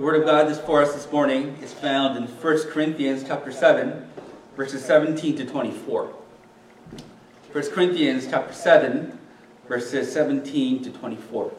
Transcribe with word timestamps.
The 0.00 0.06
word 0.06 0.16
of 0.16 0.24
God 0.24 0.50
is 0.50 0.58
for 0.58 0.80
us 0.80 0.94
this 0.94 1.12
morning 1.12 1.58
is 1.62 1.74
found 1.74 2.16
in 2.16 2.22
1 2.26 2.70
Corinthians 2.70 3.22
chapter 3.22 3.52
7, 3.52 4.10
verses 4.56 4.82
17 4.82 5.36
to 5.36 5.44
24. 5.44 6.14
1 7.52 7.70
Corinthians 7.70 8.26
chapter 8.26 8.54
7, 8.54 9.18
verses 9.68 10.10
17 10.10 10.84
to 10.84 10.90
24. 10.90 11.52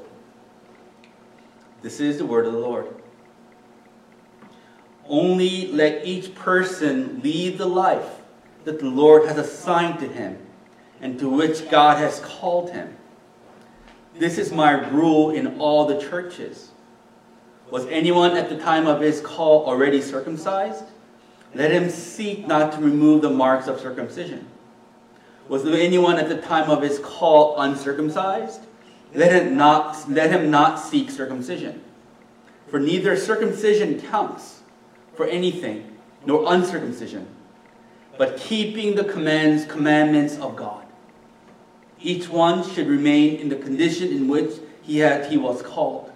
This 1.83 1.99
is 1.99 2.17
the 2.17 2.25
word 2.25 2.47
of 2.47 2.53
the 2.53 2.57
Lord. 2.57 2.87
Only 5.07 5.67
let 5.67 6.03
each 6.03 6.33
person 6.33 7.21
lead 7.21 7.59
the 7.59 7.67
life 7.67 8.21
that 8.63 8.79
the 8.79 8.89
Lord 8.89 9.27
has 9.27 9.37
assigned 9.37 9.99
to 9.99 10.07
him 10.07 10.39
and 10.99 11.19
to 11.19 11.29
which 11.29 11.69
God 11.69 11.99
has 11.99 12.19
called 12.21 12.71
him. 12.71 12.97
This 14.15 14.39
is 14.39 14.51
my 14.51 14.71
rule 14.89 15.29
in 15.29 15.59
all 15.59 15.85
the 15.85 16.01
churches. 16.01 16.70
Was 17.71 17.85
anyone 17.87 18.35
at 18.35 18.49
the 18.49 18.57
time 18.57 18.85
of 18.85 18.99
his 18.99 19.21
call 19.21 19.65
already 19.65 20.01
circumcised? 20.01 20.83
Let 21.55 21.71
him 21.71 21.89
seek 21.89 22.45
not 22.45 22.73
to 22.73 22.81
remove 22.81 23.21
the 23.21 23.29
marks 23.29 23.67
of 23.67 23.79
circumcision. 23.79 24.47
Was 25.47 25.63
there 25.63 25.75
anyone 25.75 26.17
at 26.17 26.29
the 26.29 26.39
time 26.39 26.69
of 26.69 26.81
his 26.81 26.99
call 26.99 27.59
uncircumcised? 27.59 28.61
Let 29.13 29.31
him 29.31 29.57
not, 29.57 30.09
let 30.09 30.31
him 30.31 30.51
not 30.51 30.79
seek 30.79 31.09
circumcision. 31.09 31.83
For 32.67 32.79
neither 32.79 33.17
circumcision 33.17 34.01
counts 34.01 34.61
for 35.15 35.25
anything, 35.25 35.97
nor 36.25 36.53
uncircumcision, 36.53 37.27
but 38.17 38.37
keeping 38.37 38.95
the 38.95 39.03
commands, 39.03 39.65
commandments 39.65 40.37
of 40.37 40.55
God. 40.55 40.85
Each 42.01 42.29
one 42.29 42.67
should 42.69 42.87
remain 42.87 43.35
in 43.35 43.49
the 43.49 43.55
condition 43.55 44.09
in 44.09 44.27
which 44.27 44.53
he, 44.81 44.99
had, 44.99 45.29
he 45.29 45.37
was 45.37 45.61
called. 45.61 46.10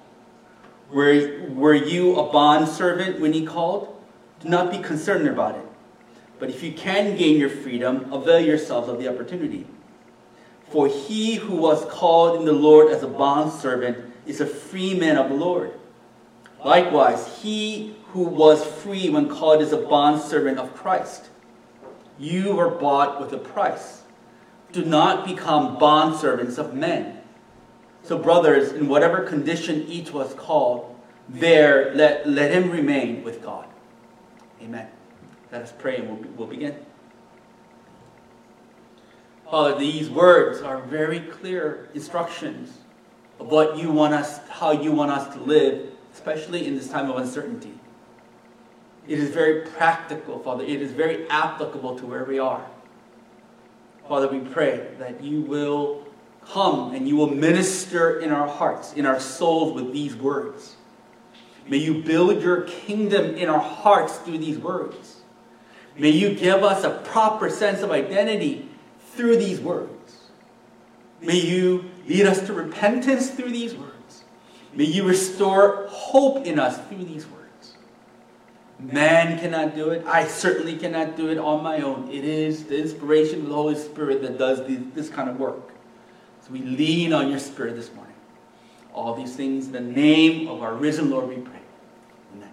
Were, 0.96 1.50
were 1.50 1.74
you 1.74 2.16
a 2.16 2.32
bond 2.32 2.70
servant 2.70 3.20
when 3.20 3.34
he 3.34 3.46
called? 3.46 4.02
Do 4.40 4.48
not 4.48 4.72
be 4.72 4.78
concerned 4.78 5.28
about 5.28 5.56
it. 5.56 5.66
But 6.40 6.50
if 6.50 6.64
you 6.64 6.72
can 6.72 7.18
gain 7.18 7.38
your 7.38 7.50
freedom, 7.50 8.14
avail 8.14 8.40
yourselves 8.40 8.88
of 8.88 8.98
the 8.98 9.10
opportunity. 9.10 9.68
For 10.70 10.88
he 10.88 11.36
who 11.36 11.58
was 11.58 11.84
called 11.92 12.40
in 12.40 12.46
the 12.46 12.54
Lord 12.54 12.94
as 12.94 13.04
a 13.04 13.10
bond 13.10 13.52
servant 13.52 14.10
is 14.26 14.40
a 14.40 14.46
free 14.46 14.98
man 14.98 15.18
of 15.18 15.28
the 15.28 15.36
Lord. 15.36 15.74
Likewise, 16.64 17.42
he 17.42 17.98
who 18.14 18.22
was 18.22 18.64
free 18.66 19.10
when 19.10 19.28
called 19.28 19.62
is 19.62 19.74
a 19.74 19.78
bond 19.78 20.22
servant 20.22 20.60
of 20.60 20.74
Christ. 20.76 21.28
You 22.18 22.56
were 22.56 22.70
bought 22.70 23.20
with 23.20 23.34
a 23.34 23.38
price. 23.38 24.04
Do 24.72 24.86
not 24.86 25.26
become 25.26 25.78
bond 25.78 26.16
servants 26.16 26.58
of 26.58 26.74
men. 26.74 27.15
So, 28.06 28.20
brothers, 28.20 28.72
in 28.72 28.88
whatever 28.88 29.22
condition 29.22 29.88
each 29.88 30.12
was 30.12 30.36
called, 30.36 30.96
there 31.28 31.92
let, 31.96 32.30
let 32.30 32.52
him 32.52 32.70
remain 32.70 33.24
with 33.24 33.42
God. 33.42 33.66
Amen. 34.62 34.88
Let 35.52 35.64
us 35.64 35.74
pray 35.76 35.98
and 35.98 36.10
we'll, 36.10 36.32
we'll 36.36 36.48
begin. 36.48 36.76
Father, 39.50 39.80
these 39.80 40.08
words 40.08 40.62
are 40.62 40.82
very 40.82 41.20
clear 41.20 41.90
instructions 41.96 42.78
of 43.40 43.48
what 43.48 43.76
you 43.76 43.92
want 43.92 44.14
us, 44.14 44.40
how 44.50 44.70
you 44.70 44.92
want 44.92 45.10
us 45.10 45.34
to 45.34 45.42
live, 45.42 45.90
especially 46.14 46.68
in 46.68 46.76
this 46.76 46.90
time 46.90 47.10
of 47.10 47.18
uncertainty. 47.18 47.74
It 49.08 49.18
is 49.18 49.32
very 49.32 49.62
practical, 49.62 50.38
Father. 50.38 50.64
It 50.64 50.80
is 50.80 50.92
very 50.92 51.28
applicable 51.30 51.98
to 51.98 52.06
where 52.06 52.24
we 52.24 52.38
are. 52.38 52.68
Father, 54.08 54.28
we 54.28 54.42
pray 54.42 54.90
that 55.00 55.24
you 55.24 55.42
will 55.42 56.06
come 56.52 56.94
and 56.94 57.08
you 57.08 57.16
will 57.16 57.30
minister 57.30 58.20
in 58.20 58.32
our 58.32 58.48
hearts, 58.48 58.94
in 58.94 59.06
our 59.06 59.20
souls 59.20 59.74
with 59.74 59.92
these 59.92 60.16
words. 60.16 60.76
May 61.68 61.78
you 61.78 62.04
build 62.04 62.42
your 62.42 62.62
kingdom 62.62 63.36
in 63.36 63.50
our 63.50 63.60
hearts 63.60 64.18
through 64.18 64.38
these 64.38 64.58
words. 64.58 65.22
May 65.98 66.10
you 66.10 66.36
give 66.36 66.64
us 66.64 66.84
a 66.84 66.92
proper 67.06 67.50
sense 67.50 67.82
of 67.82 67.92
identity 67.92 68.70
through 69.14 69.38
these 69.38 69.60
words. 69.60 70.30
May 71.22 71.40
you 71.40 71.86
lead 72.08 72.26
us 72.26 72.46
to 72.48 72.54
repentance 72.54 73.32
through 73.32 73.52
these 73.52 73.74
words. 73.74 74.24
May 74.74 74.84
you 74.84 75.08
restore 75.08 75.88
hope 75.90 76.46
in 76.46 76.60
us 76.60 76.78
through 76.88 77.06
these 77.06 77.26
words. 77.26 77.76
Man 78.78 79.40
cannot 79.40 79.74
do 79.74 79.92
it. 79.92 80.06
I 80.06 80.28
certainly 80.28 80.76
cannot 80.76 81.16
do 81.16 81.30
it 81.30 81.38
on 81.38 81.64
my 81.64 81.80
own. 81.80 82.12
It 82.12 82.26
is 82.26 82.66
the 82.66 82.78
inspiration 82.78 83.42
of 83.42 83.48
the 83.48 83.56
Holy 83.56 83.76
Spirit 83.76 84.22
that 84.22 84.38
does 84.38 84.62
this 84.94 85.10
kind 85.10 85.30
of 85.30 85.40
work. 85.40 85.75
So 86.46 86.54
we 86.54 86.60
lean 86.60 87.12
on 87.12 87.32
your 87.32 87.40
Spirit 87.40 87.76
this 87.76 87.92
morning. 87.96 88.14
All 88.94 89.16
these 89.16 89.36
things 89.36 89.66
in 89.66 89.72
the 89.72 89.82
name 89.82 90.48
of 90.48 90.62
our 90.62 90.76
risen 90.76 91.10
Lord 91.10 91.28
we 91.28 91.38
pray. 91.38 91.60
Amen. 92.36 92.50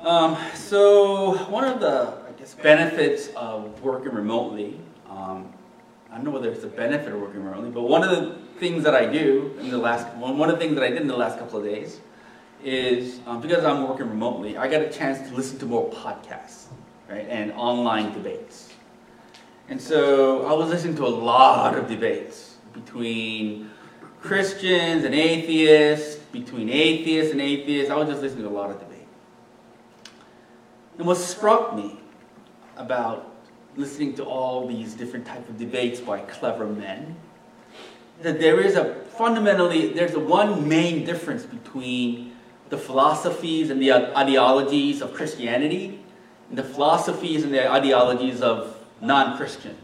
Um, 0.00 0.36
so 0.54 1.36
one 1.44 1.62
of 1.64 1.78
the, 1.78 2.14
I 2.28 2.32
guess, 2.36 2.54
benefits 2.54 3.28
of 3.36 3.80
working 3.82 4.12
remotely, 4.12 4.80
um, 5.08 5.52
I 6.10 6.16
don't 6.16 6.24
know 6.24 6.32
whether 6.32 6.50
it's 6.50 6.64
a 6.64 6.68
benefit 6.68 7.12
of 7.12 7.20
working 7.20 7.44
remotely, 7.44 7.70
but 7.70 7.82
one 7.82 8.02
of 8.02 8.10
the 8.10 8.36
things 8.58 8.82
that 8.82 8.96
I 8.96 9.06
do 9.06 9.56
in 9.60 9.70
the 9.70 9.78
last, 9.78 10.12
one, 10.16 10.50
of 10.50 10.58
the 10.58 10.60
things 10.60 10.74
that 10.74 10.82
I 10.82 10.88
did 10.88 11.02
in 11.02 11.08
the 11.08 11.16
last 11.16 11.38
couple 11.38 11.60
of 11.60 11.64
days 11.64 12.00
is 12.64 13.20
um, 13.26 13.40
because 13.40 13.64
I'm 13.64 13.86
working 13.86 14.08
remotely, 14.08 14.56
I 14.56 14.66
got 14.66 14.82
a 14.82 14.90
chance 14.90 15.28
to 15.28 15.36
listen 15.36 15.56
to 15.60 15.66
more 15.66 15.88
podcasts, 15.90 16.64
right, 17.08 17.26
and 17.28 17.52
online 17.52 18.12
debates. 18.12 18.73
And 19.68 19.80
so 19.80 20.46
I 20.46 20.52
was 20.52 20.68
listening 20.68 20.96
to 20.96 21.06
a 21.06 21.08
lot 21.08 21.76
of 21.76 21.88
debates 21.88 22.56
between 22.72 23.70
Christians 24.20 25.04
and 25.04 25.14
atheists, 25.14 26.16
between 26.32 26.68
atheists 26.68 27.32
and 27.32 27.40
atheists. 27.40 27.90
I 27.90 27.96
was 27.96 28.08
just 28.08 28.22
listening 28.22 28.42
to 28.44 28.48
a 28.48 28.50
lot 28.50 28.70
of 28.70 28.78
debate. 28.78 29.06
And 30.98 31.06
what 31.06 31.16
struck 31.16 31.74
me 31.74 32.00
about 32.76 33.34
listening 33.76 34.14
to 34.14 34.24
all 34.24 34.66
these 34.68 34.94
different 34.94 35.26
types 35.26 35.48
of 35.48 35.58
debates 35.58 36.00
by 36.00 36.20
clever 36.20 36.66
men, 36.66 37.16
that 38.22 38.38
there 38.38 38.60
is 38.60 38.76
a 38.76 38.94
fundamentally, 39.16 39.92
there's 39.92 40.14
a 40.14 40.20
one 40.20 40.68
main 40.68 41.04
difference 41.04 41.44
between 41.44 42.36
the 42.68 42.78
philosophies 42.78 43.70
and 43.70 43.80
the 43.82 43.92
ideologies 43.92 45.00
of 45.02 45.12
Christianity 45.12 46.00
and 46.48 46.58
the 46.58 46.62
philosophies 46.62 47.44
and 47.44 47.52
the 47.52 47.70
ideologies 47.70 48.40
of 48.40 48.73
non-Christians. 49.04 49.78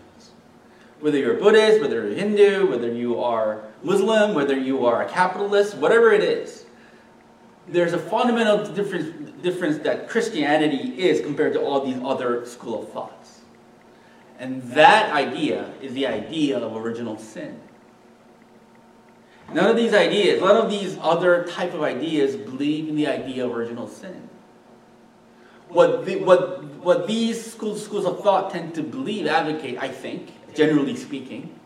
Whether 1.00 1.18
you're 1.18 1.36
a 1.36 1.40
Buddhist, 1.40 1.80
whether 1.80 2.06
you're 2.06 2.16
Hindu, 2.16 2.70
whether 2.70 2.92
you 2.92 3.20
are 3.20 3.62
Muslim, 3.82 4.34
whether 4.34 4.56
you 4.56 4.84
are 4.86 5.02
a 5.02 5.08
capitalist, 5.08 5.76
whatever 5.76 6.12
it 6.12 6.22
is, 6.22 6.64
there's 7.68 7.92
a 7.92 7.98
fundamental 7.98 8.64
difference, 8.66 9.30
difference 9.42 9.78
that 9.78 10.08
Christianity 10.08 11.00
is 11.00 11.20
compared 11.20 11.52
to 11.54 11.60
all 11.62 11.84
these 11.84 11.98
other 12.02 12.44
school 12.46 12.82
of 12.82 12.92
thoughts. 12.92 13.40
And 14.38 14.62
that 14.72 15.12
idea 15.12 15.72
is 15.82 15.92
the 15.92 16.06
idea 16.06 16.58
of 16.58 16.74
original 16.74 17.18
sin. 17.18 17.60
None 19.52 19.68
of 19.68 19.76
these 19.76 19.92
ideas, 19.92 20.40
none 20.40 20.56
of 20.56 20.70
these 20.70 20.96
other 21.00 21.44
type 21.44 21.74
of 21.74 21.82
ideas 21.82 22.36
believe 22.36 22.88
in 22.88 22.96
the 22.96 23.06
idea 23.06 23.44
of 23.44 23.54
original 23.54 23.86
sin. 23.86 24.29
What, 25.70 26.04
the, 26.04 26.16
what, 26.16 26.64
what 26.64 27.06
these 27.06 27.52
schools, 27.52 27.84
schools 27.84 28.04
of 28.04 28.22
thought 28.22 28.52
tend 28.52 28.74
to 28.74 28.82
believe, 28.82 29.26
advocate, 29.26 29.78
I 29.78 29.88
think, 29.88 30.54
generally 30.54 30.96
speaking, 30.96 31.58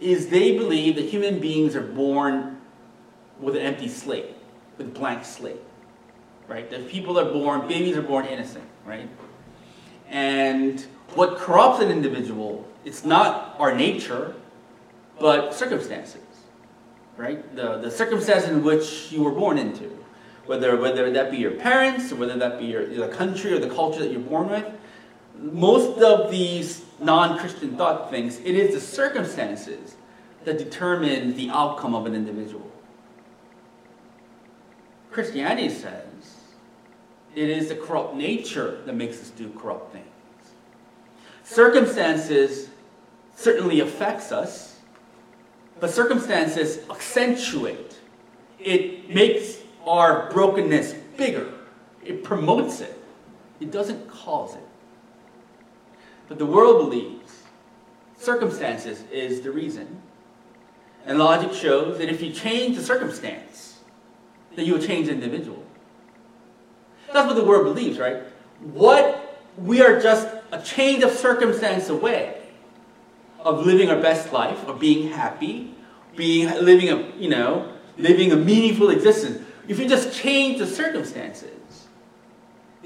is 0.00 0.28
they 0.28 0.56
believe 0.58 0.96
that 0.96 1.04
human 1.04 1.38
beings 1.38 1.76
are 1.76 1.86
born 1.86 2.60
with 3.38 3.56
an 3.56 3.62
empty 3.62 3.88
slate, 3.88 4.34
with 4.76 4.88
a 4.88 4.90
blank 4.90 5.24
slate. 5.24 5.60
Right? 6.48 6.68
That 6.70 6.88
people 6.88 7.18
are 7.18 7.32
born, 7.32 7.68
babies 7.68 7.96
are 7.96 8.02
born 8.02 8.26
innocent, 8.26 8.64
right? 8.84 9.08
And 10.08 10.80
what 11.14 11.38
corrupts 11.38 11.80
an 11.82 11.90
individual, 11.90 12.68
it's 12.84 13.04
not 13.04 13.54
our 13.58 13.74
nature, 13.74 14.34
but 15.18 15.54
circumstances 15.54 16.22
right? 17.16 17.54
The, 17.54 17.78
the 17.78 17.90
circumstance 17.90 18.46
in 18.46 18.62
which 18.62 19.12
you 19.12 19.22
were 19.22 19.32
born 19.32 19.58
into. 19.58 20.01
Whether, 20.46 20.76
whether 20.76 21.10
that 21.12 21.30
be 21.30 21.36
your 21.36 21.52
parents, 21.52 22.10
or 22.10 22.16
whether 22.16 22.36
that 22.36 22.58
be 22.58 22.66
your, 22.66 22.86
the 22.86 23.08
country 23.08 23.52
or 23.52 23.58
the 23.58 23.70
culture 23.70 24.00
that 24.00 24.10
you're 24.10 24.20
born 24.20 24.48
with. 24.50 24.66
Most 25.38 26.00
of 26.02 26.30
these 26.30 26.84
non-Christian 27.00 27.76
thought 27.76 28.10
things, 28.10 28.38
it 28.38 28.54
is 28.54 28.74
the 28.74 28.80
circumstances 28.80 29.96
that 30.44 30.58
determine 30.58 31.36
the 31.36 31.50
outcome 31.50 31.94
of 31.94 32.06
an 32.06 32.14
individual. 32.14 32.70
Christianity 35.10 35.68
says 35.68 36.04
it 37.34 37.48
is 37.48 37.68
the 37.68 37.76
corrupt 37.76 38.14
nature 38.14 38.82
that 38.86 38.94
makes 38.94 39.20
us 39.20 39.30
do 39.30 39.50
corrupt 39.50 39.92
things. 39.92 40.06
Circumstances 41.44 42.68
certainly 43.36 43.80
affects 43.80 44.32
us, 44.32 44.80
but 45.80 45.90
circumstances 45.90 46.78
accentuate. 46.90 47.98
It 48.58 49.12
makes 49.12 49.58
our 49.86 50.30
brokenness 50.30 50.94
bigger. 51.16 51.52
It 52.04 52.24
promotes 52.24 52.80
it. 52.80 52.98
It 53.60 53.70
doesn't 53.70 54.08
cause 54.08 54.54
it. 54.54 54.66
But 56.28 56.38
the 56.38 56.46
world 56.46 56.90
believes 56.90 57.42
circumstances 58.18 59.02
is 59.10 59.40
the 59.42 59.50
reason. 59.50 60.00
And 61.04 61.18
logic 61.18 61.52
shows 61.52 61.98
that 61.98 62.08
if 62.08 62.22
you 62.22 62.32
change 62.32 62.76
the 62.76 62.82
circumstance, 62.82 63.80
then 64.54 64.66
you 64.66 64.74
will 64.74 64.82
change 64.82 65.06
the 65.06 65.12
individual. 65.12 65.62
That's 67.12 67.26
what 67.26 67.36
the 67.36 67.44
world 67.44 67.64
believes, 67.64 67.98
right? 67.98 68.22
What 68.60 69.40
we 69.58 69.82
are 69.82 70.00
just 70.00 70.28
a 70.50 70.62
change 70.62 71.02
of 71.02 71.10
circumstance 71.10 71.88
away 71.88 72.38
of 73.40 73.66
living 73.66 73.90
our 73.90 74.00
best 74.00 74.32
life, 74.32 74.66
of 74.66 74.78
being 74.78 75.08
happy, 75.08 75.74
being 76.16 76.48
living 76.64 76.88
a 76.88 77.16
you 77.16 77.28
know 77.28 77.72
living 77.98 78.32
a 78.32 78.36
meaningful 78.36 78.90
existence. 78.90 79.44
If 79.72 79.78
you 79.78 79.88
just 79.88 80.12
change 80.12 80.58
the 80.58 80.66
circumstances, 80.66 81.86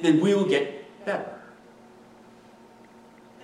then 0.00 0.20
we 0.20 0.34
will 0.34 0.46
get 0.46 1.04
better. 1.04 1.40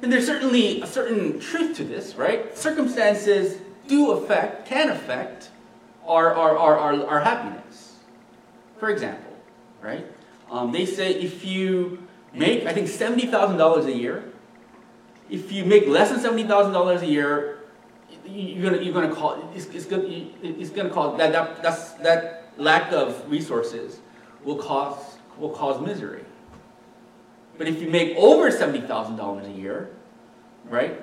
And 0.01 0.13
there's 0.13 0.27
certainly 0.27 0.81
a 0.81 0.87
certain 0.87 1.41
truth 1.41 1.77
to 1.79 1.85
this, 1.85 2.15
right? 2.15 2.57
Circumstances 2.57 3.61
do 3.89 4.13
affect, 4.13 4.69
can 4.69 4.91
affect 4.91 5.51
our, 6.07 6.33
our, 6.33 6.57
our, 6.57 6.79
our, 6.79 7.05
our 7.05 7.21
happiness. 7.21 7.97
For 8.79 8.91
example, 8.91 9.37
right? 9.81 10.07
Um, 10.49 10.71
they 10.71 10.87
say 10.87 11.13
if 11.13 11.45
you 11.45 12.07
make, 12.33 12.65
I 12.65 12.73
think, 12.73 12.87
$70,000 12.87 13.87
a 13.87 13.93
year, 13.93 14.33
if 15.29 15.51
you 15.51 15.65
make 15.65 15.89
less 15.89 16.11
than 16.13 16.21
$70,000 16.21 17.03
a 17.03 17.07
year, 17.07 17.59
you're 18.25 18.71
gonna 18.71 18.81
you're 18.81 18.95
gonna 18.95 19.13
call 19.13 19.51
it's, 19.53 19.67
it's 19.67 19.85
gonna 19.87 20.05
it's 20.07 20.71
gonna 20.71 20.91
cause 20.91 21.19
that, 21.19 21.33
that 21.33 21.61
that's 21.61 21.93
that 21.95 22.42
lack 22.57 22.93
of 22.93 23.31
resources 23.31 24.01
will 24.45 24.57
cause 24.57 25.19
will 25.39 25.51
cause 25.51 25.81
misery. 25.81 26.25
But 27.59 27.69
if 27.69 27.81
you 27.81 27.91
make 27.91 28.17
over 28.17 28.51
$70,000 28.51 29.47
a 29.47 29.51
year, 29.51 29.91
right? 30.69 31.01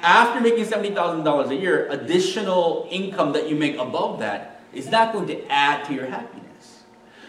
After 0.00 0.40
making 0.40 0.64
$70,000 0.64 1.50
a 1.50 1.54
year, 1.56 1.88
additional 1.88 2.86
income 2.90 3.32
that 3.32 3.48
you 3.48 3.56
make 3.56 3.76
above 3.78 4.20
that 4.20 4.62
is 4.72 4.90
not 4.90 5.12
going 5.12 5.26
to 5.28 5.46
add 5.50 5.84
to 5.86 5.94
your 5.94 6.06
happiness. 6.06 6.84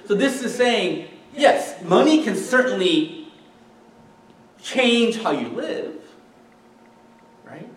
So 0.05 0.13
this 0.13 0.43
is 0.43 0.53
saying, 0.53 1.07
yes, 1.35 1.81
money 1.83 2.23
can 2.23 2.35
certainly 2.35 3.27
change 4.61 5.21
how 5.21 5.31
you 5.31 5.49
live, 5.49 5.95
right? 7.45 7.69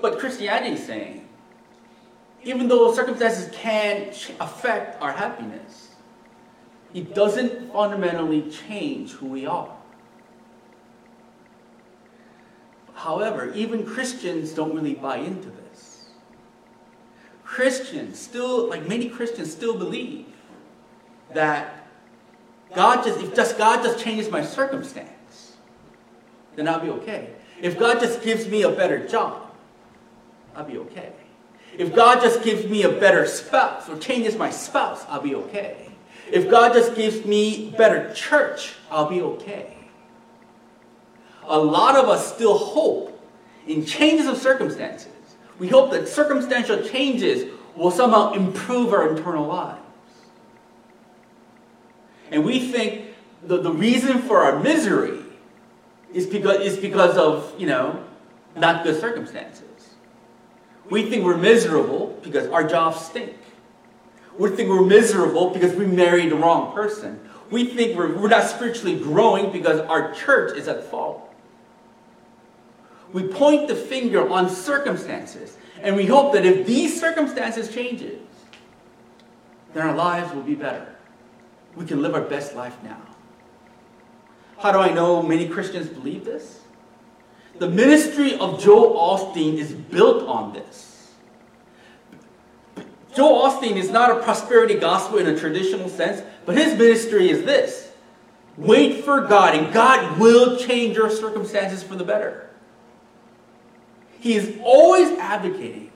But 0.00 0.18
Christianity 0.18 0.74
is 0.74 0.84
saying, 0.84 1.27
even 2.48 2.66
though 2.66 2.94
circumstances 2.94 3.50
can 3.52 4.10
affect 4.40 5.02
our 5.02 5.12
happiness, 5.12 5.90
it 6.94 7.14
doesn't 7.14 7.70
fundamentally 7.70 8.50
change 8.50 9.10
who 9.10 9.26
we 9.26 9.44
are. 9.44 9.70
However, 12.94 13.52
even 13.52 13.84
Christians 13.84 14.52
don't 14.52 14.74
really 14.74 14.94
buy 14.94 15.18
into 15.18 15.50
this. 15.50 16.06
Christians 17.44 18.18
still, 18.18 18.66
like 18.66 18.88
many 18.88 19.10
Christians, 19.10 19.52
still 19.52 19.76
believe 19.76 20.24
that 21.34 21.86
God 22.74 23.04
just, 23.04 23.20
if 23.20 23.34
just 23.34 23.58
God 23.58 23.82
just 23.82 24.02
changes 24.02 24.30
my 24.30 24.42
circumstance, 24.42 25.58
then 26.56 26.66
I'll 26.66 26.80
be 26.80 26.88
okay. 26.88 27.34
If 27.60 27.78
God 27.78 28.00
just 28.00 28.22
gives 28.22 28.48
me 28.48 28.62
a 28.62 28.70
better 28.70 29.06
job, 29.06 29.52
I'll 30.56 30.64
be 30.64 30.78
okay. 30.78 31.12
If 31.76 31.94
God 31.94 32.20
just 32.20 32.42
gives 32.42 32.66
me 32.66 32.82
a 32.82 32.88
better 32.88 33.26
spouse 33.26 33.88
or 33.88 33.98
changes 33.98 34.36
my 34.36 34.50
spouse, 34.50 35.04
I'll 35.08 35.20
be 35.20 35.34
okay. 35.34 35.88
If 36.30 36.50
God 36.50 36.72
just 36.72 36.94
gives 36.94 37.24
me 37.24 37.70
better 37.76 38.12
church, 38.14 38.74
I'll 38.90 39.08
be 39.08 39.20
okay. 39.20 39.76
A 41.44 41.58
lot 41.58 41.96
of 41.96 42.08
us 42.08 42.34
still 42.34 42.58
hope 42.58 43.18
in 43.66 43.84
changes 43.84 44.26
of 44.26 44.36
circumstances. 44.36 45.12
We 45.58 45.68
hope 45.68 45.90
that 45.92 46.08
circumstantial 46.08 46.82
changes 46.82 47.52
will 47.76 47.90
somehow 47.90 48.32
improve 48.32 48.92
our 48.92 49.08
internal 49.08 49.46
lives. 49.46 49.80
And 52.30 52.44
we 52.44 52.60
think 52.70 53.14
the, 53.42 53.58
the 53.58 53.72
reason 53.72 54.18
for 54.22 54.40
our 54.40 54.60
misery 54.60 55.20
is 56.12 56.26
because, 56.26 56.60
is 56.60 56.76
because 56.76 57.16
of, 57.16 57.54
you 57.58 57.66
know, 57.66 58.04
not 58.56 58.84
good 58.84 59.00
circumstances. 59.00 59.67
We 60.90 61.08
think 61.08 61.24
we're 61.24 61.36
miserable 61.36 62.18
because 62.22 62.48
our 62.48 62.66
jobs 62.66 63.00
stink. 63.04 63.36
We 64.38 64.50
think 64.50 64.68
we're 64.68 64.84
miserable 64.84 65.50
because 65.50 65.74
we 65.74 65.86
married 65.86 66.30
the 66.30 66.36
wrong 66.36 66.72
person. 66.72 67.20
We 67.50 67.64
think 67.64 67.96
we're, 67.96 68.14
we're 68.16 68.28
not 68.28 68.44
spiritually 68.44 68.98
growing 68.98 69.50
because 69.52 69.80
our 69.80 70.14
church 70.14 70.56
is 70.56 70.68
at 70.68 70.84
fault. 70.84 71.24
We 73.12 73.26
point 73.26 73.68
the 73.68 73.74
finger 73.74 74.28
on 74.28 74.50
circumstances, 74.50 75.56
and 75.80 75.96
we 75.96 76.06
hope 76.06 76.34
that 76.34 76.44
if 76.44 76.66
these 76.66 77.00
circumstances 77.00 77.72
changes, 77.72 78.20
then 79.72 79.86
our 79.86 79.94
lives 79.94 80.34
will 80.34 80.42
be 80.42 80.54
better. 80.54 80.94
We 81.74 81.86
can 81.86 82.02
live 82.02 82.14
our 82.14 82.22
best 82.22 82.54
life 82.54 82.76
now. 82.82 83.00
How 84.58 84.72
do 84.72 84.78
I 84.78 84.92
know 84.92 85.22
many 85.22 85.48
Christians 85.48 85.88
believe 85.88 86.24
this? 86.24 86.60
The 87.58 87.68
ministry 87.68 88.34
of 88.38 88.60
Joel 88.60 88.94
Osteen 88.94 89.54
is 89.54 89.72
built 89.72 90.26
on 90.28 90.52
this. 90.52 91.12
Joel 93.14 93.50
Osteen 93.50 93.76
is 93.76 93.90
not 93.90 94.10
a 94.16 94.22
prosperity 94.22 94.74
gospel 94.74 95.18
in 95.18 95.26
a 95.26 95.36
traditional 95.38 95.88
sense, 95.88 96.22
but 96.46 96.56
his 96.56 96.78
ministry 96.78 97.30
is 97.30 97.44
this. 97.44 97.90
Wait 98.56 99.04
for 99.04 99.22
God, 99.22 99.56
and 99.56 99.72
God 99.72 100.18
will 100.20 100.56
change 100.56 100.96
your 100.96 101.10
circumstances 101.10 101.82
for 101.82 101.96
the 101.96 102.04
better. 102.04 102.50
He 104.20 104.34
is 104.34 104.58
always 104.62 105.16
advocating 105.18 105.90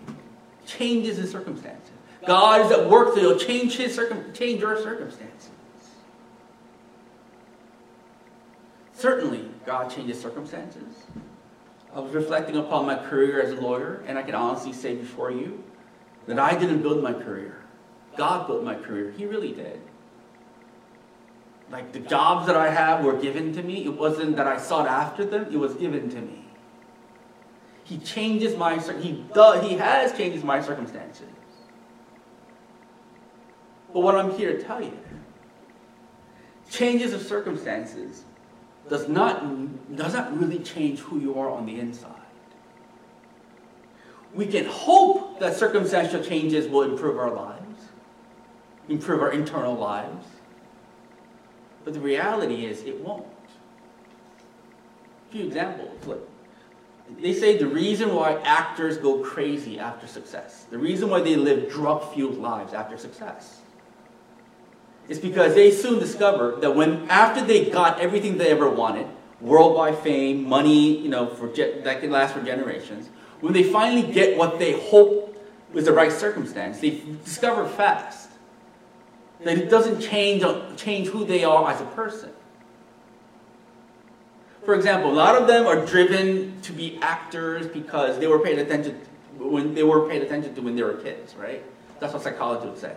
changes 0.67 1.19
in 1.19 1.27
circumstances. 1.27 1.91
God 2.27 2.67
is 2.67 2.73
at 2.73 2.89
work, 2.89 3.15
so 3.15 3.21
he'll 3.21 3.39
change, 3.39 3.77
his 3.77 3.95
circum- 3.95 4.33
change 4.33 4.61
your 4.61 4.81
circumstances. 4.81 5.51
Certainly, 8.95 9.45
God 9.67 9.91
changes 9.91 10.21
circumstances. 10.21 11.05
I 11.95 12.01
was 12.01 12.13
reflecting 12.13 12.57
upon 12.57 12.87
my 12.87 12.97
career 12.97 13.43
as 13.43 13.53
a 13.53 13.61
lawyer, 13.61 14.03
and 14.07 14.19
I 14.19 14.23
can 14.23 14.35
honestly 14.35 14.73
say 14.73 14.97
before 14.97 15.31
you 15.31 15.63
that 16.27 16.39
I 16.39 16.57
didn't 16.57 16.83
build 16.83 17.03
my 17.03 17.13
career. 17.13 17.63
God 18.17 18.47
built 18.47 18.65
my 18.65 18.75
career. 18.75 19.11
He 19.11 19.27
really 19.27 19.53
did. 19.53 19.81
Like 21.71 21.93
the 21.93 22.01
jobs 22.01 22.47
that 22.47 22.57
I 22.57 22.71
have 22.71 23.05
were 23.05 23.19
given 23.19 23.53
to 23.55 23.63
me. 23.63 23.85
It 23.85 23.97
wasn't 23.97 24.37
that 24.37 24.47
I 24.47 24.59
sought 24.59 24.87
after 24.87 25.25
them, 25.25 25.47
it 25.51 25.57
was 25.57 25.75
given 25.75 26.09
to 26.11 26.21
me. 26.21 26.45
He 27.85 27.99
changes 27.99 28.57
my 28.57 28.79
he 29.01 29.25
does 29.35 29.67
he 29.67 29.77
has 29.77 30.17
changes 30.17 30.45
my 30.45 30.63
circumstances. 30.63 31.29
But 33.93 34.01
what 34.01 34.15
I'm 34.15 34.31
here 34.37 34.57
to 34.57 34.63
tell 34.63 34.83
you, 34.83 34.97
changes 36.71 37.13
of 37.13 37.21
circumstances 37.23 38.25
does 38.89 39.09
not 39.09 39.97
does 39.97 40.15
not 40.15 40.39
really 40.39 40.59
change 40.59 41.01
who 41.01 41.19
you 41.19 41.39
are 41.39 41.51
on 41.51 41.67
the 41.67 41.79
inside 41.79 42.23
we 44.35 44.47
can 44.47 44.65
hope 44.65 45.41
that 45.41 45.57
circumstantial 45.57 46.23
changes 46.23 46.67
will 46.69 46.83
improve 46.83 47.19
our 47.19 47.33
lives, 47.33 47.89
improve 48.89 49.21
our 49.21 49.33
internal 49.33 49.75
lives. 49.75 50.27
But 51.85 51.95
the 51.95 52.01
reality 52.01 52.65
is, 52.65 52.83
it 52.83 53.01
won't. 53.01 53.27
A 55.29 55.33
few 55.33 55.47
examples. 55.47 56.19
They 57.21 57.35
say 57.35 57.59
the 57.59 57.67
reason 57.67 58.15
why 58.15 58.41
actors 58.43 58.97
go 58.97 59.19
crazy 59.19 59.79
after 59.79 60.07
success, 60.07 60.65
the 60.71 60.79
reason 60.79 61.11
why 61.11 61.21
they 61.21 61.37
live 61.37 61.71
drug 61.71 62.15
fueled 62.15 62.39
lives 62.39 62.73
after 62.73 62.97
success, 62.97 63.61
is 65.09 65.19
because 65.19 65.55
they 65.55 65.71
soon 65.71 65.99
discover 65.99 66.57
that 66.61 66.75
when, 66.75 67.09
after 67.11 67.45
they 67.45 67.71
got 67.71 68.01
everything 68.01 68.39
they 68.39 68.49
ever 68.49 68.69
wanted, 68.69 69.07
worldwide 69.41 69.99
fame, 69.99 70.49
money, 70.49 70.99
you 70.99 71.09
know, 71.09 71.27
for 71.27 71.49
that 71.49 72.01
can 72.01 72.11
last 72.11 72.35
for 72.35 72.43
generations, 72.43 73.09
when 73.41 73.53
they 73.53 73.65
finally 73.65 74.11
get 74.11 74.39
what 74.39 74.59
they 74.59 74.81
hope 74.81 75.37
was 75.73 75.87
the 75.87 75.93
right 75.93 76.13
circumstance, 76.13 76.79
they 76.81 77.03
discover 77.25 77.69
fast 77.69 78.31
that 79.41 79.59
it 79.59 79.69
doesn't 79.69 80.01
change, 80.01 80.45
change 80.77 81.09
who 81.09 81.25
they 81.25 81.43
are 81.43 81.71
as 81.71 81.81
a 81.81 81.87
person. 81.87 82.31
For 84.65 84.75
example, 84.75 85.11
a 85.11 85.15
lot 85.15 85.35
of 85.35 85.49
them 85.49 85.67
are 85.67 85.85
driven 85.85 86.61
to 86.63 86.73
be 86.73 86.99
actors 87.03 87.67
because 87.67 88.21
they 88.21 88.29
were 88.29 88.39
paid 88.39 88.61
attention 88.61 89.01
when 89.39 89.75
they 89.75 89.83
were 89.83 90.09
paid 90.09 90.23
attention 90.23 90.55
to 90.55 90.61
when 90.61 90.77
they 90.77 90.83
were 90.83 90.95
kids, 90.95 91.35
right? 91.35 91.65
That's 91.99 92.13
what 92.13 92.23
psychology 92.23 92.69
would 92.69 92.79
say. 92.79 92.95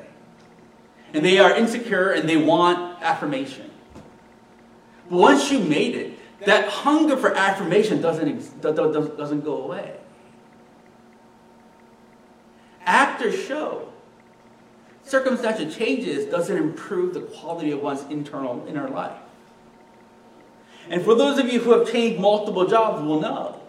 And 1.15 1.25
they 1.25 1.39
are 1.39 1.55
insecure 1.55 2.11
and 2.11 2.29
they 2.29 2.37
want 2.37 3.01
affirmation. 3.01 3.71
But 5.09 5.17
once 5.17 5.51
you 5.51 5.59
made 5.59 5.95
it, 5.95 6.19
that 6.45 6.67
hunger 6.67 7.17
for 7.17 7.33
affirmation 7.33 8.01
doesn't, 8.01 8.61
doesn't 8.61 9.41
go 9.41 9.63
away 9.63 9.95
actors 12.85 13.35
show 13.45 13.89
circumstantial 15.03 15.69
changes 15.69 16.25
doesn't 16.25 16.57
improve 16.57 17.13
the 17.13 17.21
quality 17.21 17.71
of 17.71 17.81
one's 17.81 18.03
internal 18.11 18.65
inner 18.67 18.87
life. 18.87 19.17
And 20.89 21.01
for 21.03 21.15
those 21.15 21.39
of 21.39 21.51
you 21.51 21.59
who 21.59 21.77
have 21.77 21.91
changed 21.91 22.19
multiple 22.19 22.67
jobs 22.67 23.03
will 23.03 23.19
know. 23.19 23.59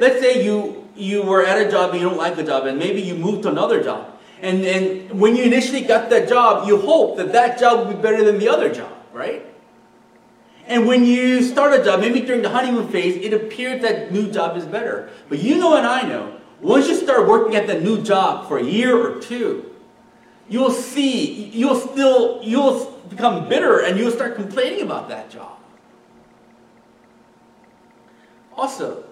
Let's 0.00 0.20
say 0.20 0.44
you, 0.44 0.88
you 0.96 1.22
were 1.22 1.44
at 1.44 1.66
a 1.66 1.70
job 1.70 1.90
and 1.90 2.00
you 2.00 2.08
don't 2.08 2.18
like 2.18 2.36
the 2.36 2.42
job, 2.42 2.66
and 2.66 2.78
maybe 2.78 3.02
you 3.02 3.14
moved 3.14 3.42
to 3.42 3.50
another 3.50 3.82
job. 3.82 4.11
And, 4.42 4.64
and 4.66 5.20
when 5.20 5.36
you 5.36 5.44
initially 5.44 5.82
got 5.82 6.10
that 6.10 6.28
job, 6.28 6.66
you 6.66 6.76
hope 6.76 7.16
that 7.16 7.32
that 7.32 7.60
job 7.60 7.86
would 7.86 7.96
be 7.96 8.02
better 8.02 8.24
than 8.24 8.40
the 8.40 8.48
other 8.48 8.74
job, 8.74 8.92
right? 9.12 9.46
And 10.66 10.86
when 10.86 11.04
you 11.04 11.42
start 11.42 11.80
a 11.80 11.84
job, 11.84 12.00
maybe 12.00 12.20
during 12.20 12.42
the 12.42 12.48
honeymoon 12.48 12.88
phase, 12.88 13.16
it 13.16 13.32
appears 13.32 13.82
that 13.82 14.10
new 14.10 14.30
job 14.30 14.56
is 14.56 14.64
better. 14.64 15.10
But 15.28 15.38
you 15.38 15.58
know 15.58 15.76
and 15.76 15.86
I 15.86 16.02
know, 16.02 16.40
once 16.60 16.88
you 16.88 16.96
start 16.96 17.28
working 17.28 17.54
at 17.54 17.68
that 17.68 17.82
new 17.82 18.02
job 18.02 18.48
for 18.48 18.58
a 18.58 18.64
year 18.64 18.96
or 18.96 19.20
two, 19.20 19.72
you'll 20.48 20.70
see, 20.72 21.44
you'll 21.50 21.76
still, 21.76 22.40
you'll 22.42 22.90
become 23.10 23.48
bitter 23.48 23.80
and 23.80 23.96
you'll 23.96 24.10
start 24.10 24.34
complaining 24.34 24.82
about 24.82 25.08
that 25.08 25.30
job. 25.30 25.56
Also, 28.56 29.04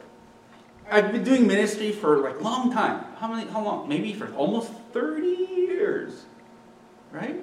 I've 0.90 1.12
been 1.12 1.22
doing 1.22 1.46
ministry 1.46 1.92
for 1.92 2.18
like 2.18 2.40
a 2.40 2.42
long 2.42 2.72
time. 2.72 3.04
How 3.18 3.32
many, 3.32 3.48
how 3.48 3.62
long? 3.62 3.88
Maybe 3.88 4.12
for 4.12 4.32
almost 4.34 4.72
30 4.92 5.26
years, 5.26 6.24
right? 7.12 7.36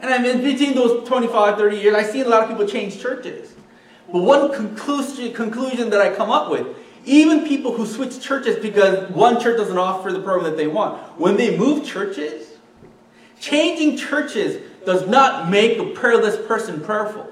And 0.00 0.12
I'm 0.12 0.24
in 0.24 0.42
between 0.42 0.74
those 0.74 1.06
25, 1.08 1.56
30 1.56 1.76
years, 1.78 1.94
I 1.94 2.02
see 2.02 2.20
a 2.20 2.28
lot 2.28 2.42
of 2.42 2.48
people 2.48 2.66
change 2.66 3.00
churches. 3.00 3.54
But 4.12 4.22
one 4.22 4.52
conclusion, 4.52 5.32
conclusion 5.32 5.90
that 5.90 6.00
I 6.00 6.14
come 6.14 6.30
up 6.30 6.50
with, 6.50 6.76
even 7.06 7.46
people 7.46 7.72
who 7.72 7.86
switch 7.86 8.20
churches 8.20 8.56
because 8.56 9.10
one 9.10 9.40
church 9.40 9.56
doesn't 9.56 9.76
offer 9.76 10.12
the 10.12 10.20
program 10.20 10.50
that 10.50 10.56
they 10.56 10.66
want, 10.66 11.00
when 11.18 11.36
they 11.36 11.56
move 11.56 11.84
churches, 11.84 12.48
changing 13.40 13.96
churches 13.96 14.62
does 14.84 15.06
not 15.06 15.50
make 15.50 15.78
a 15.78 15.86
prayerless 15.86 16.36
person 16.46 16.80
prayerful. 16.80 17.30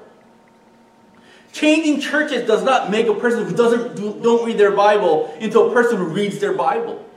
Changing 1.51 1.99
churches 1.99 2.47
does 2.47 2.63
not 2.63 2.89
make 2.89 3.07
a 3.07 3.13
person 3.13 3.45
who 3.45 3.55
doesn't 3.55 3.95
do, 3.95 4.19
don't 4.21 4.43
read 4.45 4.57
their 4.57 4.71
Bible 4.71 5.35
into 5.39 5.61
a 5.61 5.71
person 5.71 5.97
who 5.97 6.05
reads 6.05 6.39
their 6.39 6.53
Bible. 6.53 7.07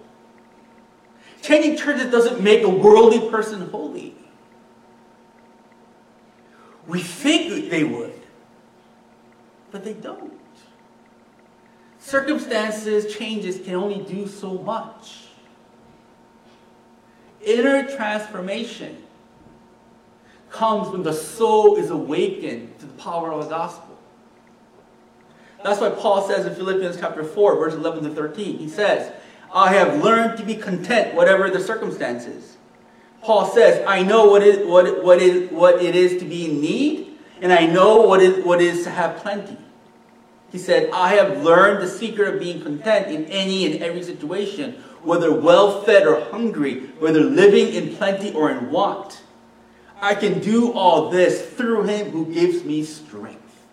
Changing 1.43 1.77
churches 1.77 2.11
doesn't 2.11 2.43
make 2.43 2.63
a 2.63 2.69
worldly 2.69 3.31
person 3.31 3.69
holy. 3.69 4.15
We 6.87 7.01
think 7.01 7.71
they 7.71 7.85
would, 7.85 8.15
but 9.71 9.85
they 9.85 9.95
don't. 9.95 10.33
Circumstances, 11.99 13.15
changes 13.17 13.59
can 13.65 13.75
only 13.75 14.05
do 14.05 14.29
so 14.29 14.59
much. 14.59 15.25
Inner 17.45 17.89
transformation 17.97 19.03
comes 20.51 20.89
when 20.89 21.03
the 21.03 21.13
soul 21.13 21.77
is 21.77 21.91
awakened 21.91 22.79
to 22.79 22.87
the 22.87 22.93
power 22.95 23.33
of 23.33 23.45
the 23.45 23.51
gospel. 23.51 23.99
That's 25.65 25.81
why 25.81 25.91
Paul 25.91 26.27
says 26.29 26.47
in 26.47 26.55
Philippians 26.55 26.99
chapter 26.99 27.25
4, 27.25 27.57
verse 27.57 27.75
11 27.75 28.05
to 28.05 28.11
13, 28.11 28.59
he 28.59 28.69
says, 28.69 29.13
I 29.53 29.73
have 29.73 30.03
learned 30.03 30.39
to 30.39 30.45
be 30.45 30.55
content 30.55 31.15
whatever 31.15 31.51
the 31.51 31.61
circumstances. 31.61 32.57
Paul 33.23 33.47
says, 33.47 33.85
I 33.87 34.03
know 34.03 34.27
what 34.27 34.43
it, 34.43 34.67
what, 34.67 35.03
what, 35.03 35.21
is, 35.21 35.51
what 35.51 35.83
it 35.83 35.97
is 35.97 36.21
to 36.21 36.25
be 36.25 36.51
in 36.51 36.61
need, 36.61 37.19
and 37.41 37.53
I 37.53 37.67
know 37.67 38.03
what 38.03 38.23
it, 38.23 38.47
what 38.47 38.61
it 38.61 38.67
is 38.67 38.85
to 38.85 38.91
have 38.91 39.17
plenty. 39.17 39.57
He 40.53 40.59
said, 40.59 40.91
I 40.93 41.15
have 41.15 41.43
learned 41.43 41.83
the 41.83 41.89
secret 41.89 42.35
of 42.35 42.41
being 42.41 42.63
content 42.63 43.09
in 43.09 43.25
any 43.27 43.67
and 43.67 43.83
every 43.83 44.03
situation, 44.03 44.75
whether 45.03 45.33
well 45.33 45.83
fed 45.83 46.07
or 46.07 46.21
hungry, 46.31 46.87
whether 46.99 47.21
living 47.21 47.75
in 47.75 47.97
plenty 47.97 48.33
or 48.33 48.51
in 48.51 48.71
want. 48.71 49.23
I 50.01 50.15
can 50.15 50.41
do 50.41 50.73
all 50.73 51.11
this 51.11 51.45
through 51.45 51.85
him 51.85 52.11
who 52.11 52.33
gives 52.33 52.65
me 52.65 52.85
strength. 52.85 53.65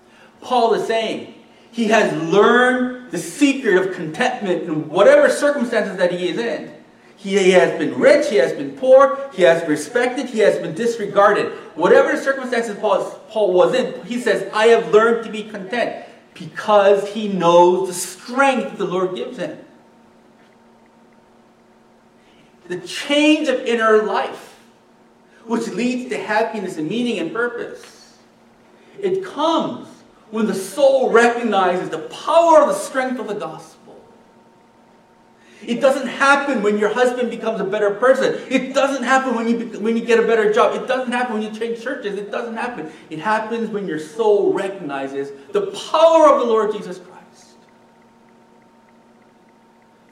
Paul 0.42 0.74
is 0.74 0.88
saying 0.88 1.36
he 1.72 1.86
has 1.86 2.14
learned 2.32 3.03
the 3.14 3.20
secret 3.20 3.76
of 3.76 3.94
contentment 3.94 4.64
in 4.64 4.90
whatever 4.90 5.30
circumstances 5.30 5.98
that 5.98 6.12
he 6.12 6.30
is 6.30 6.40
in. 6.40 6.74
He 7.16 7.52
has 7.52 7.78
been 7.78 8.00
rich, 8.00 8.28
he 8.28 8.38
has 8.38 8.54
been 8.54 8.76
poor, 8.76 9.30
he 9.36 9.44
has 9.44 9.62
been 9.62 9.70
respected, 9.70 10.26
he 10.26 10.40
has 10.40 10.58
been 10.58 10.74
disregarded. 10.74 11.52
Whatever 11.76 12.20
circumstances 12.20 12.76
Paul, 12.80 13.54
was 13.54 13.76
in, 13.76 14.04
he 14.08 14.20
says, 14.20 14.52
I 14.52 14.66
have 14.70 14.92
learned 14.92 15.26
to 15.26 15.32
be 15.32 15.44
content 15.44 16.08
because 16.34 17.08
he 17.10 17.28
knows 17.28 17.88
the 17.88 17.94
strength 17.94 18.80
the 18.80 18.86
Lord 18.86 19.16
gives 19.16 19.38
him. 19.38 19.60
The 22.68 22.80
change 22.80 23.48
of 23.48 23.60
inner 23.60 24.02
life, 24.02 24.60
which 25.46 25.68
leads 25.68 26.10
to 26.10 26.18
happiness 26.18 26.80
and 26.80 26.90
meaning 26.90 27.20
and 27.20 27.32
purpose, 27.32 28.18
it 29.00 29.24
comes 29.24 29.88
when 30.34 30.48
the 30.48 30.56
soul 30.56 31.12
recognizes 31.12 31.90
the 31.90 32.00
power 32.00 32.64
of 32.64 32.70
the 32.70 32.74
strength 32.74 33.20
of 33.20 33.28
the 33.28 33.36
gospel. 33.36 34.04
It 35.62 35.80
doesn't 35.80 36.08
happen 36.08 36.64
when 36.64 36.80
your 36.80 36.92
husband 36.92 37.30
becomes 37.30 37.62
a 37.62 37.64
better 37.64 37.92
person. 37.92 38.42
It 38.50 38.74
doesn't 38.74 39.04
happen 39.04 39.36
when 39.36 39.48
you, 39.48 39.80
when 39.80 39.96
you 39.96 40.04
get 40.04 40.18
a 40.18 40.26
better 40.26 40.52
job. 40.52 40.76
It 40.82 40.88
doesn't 40.88 41.12
happen 41.12 41.36
when 41.36 41.44
you 41.44 41.52
change 41.52 41.84
churches. 41.84 42.18
It 42.18 42.32
doesn't 42.32 42.56
happen. 42.56 42.92
It 43.12 43.20
happens 43.20 43.70
when 43.70 43.88
your 43.88 44.00
soul 44.00 44.54
recognizes 44.54 45.32
the 45.52 45.68
power 45.92 46.34
of 46.34 46.40
the 46.40 46.48
Lord 46.48 46.72
Jesus 46.74 46.98
Christ. 46.98 47.56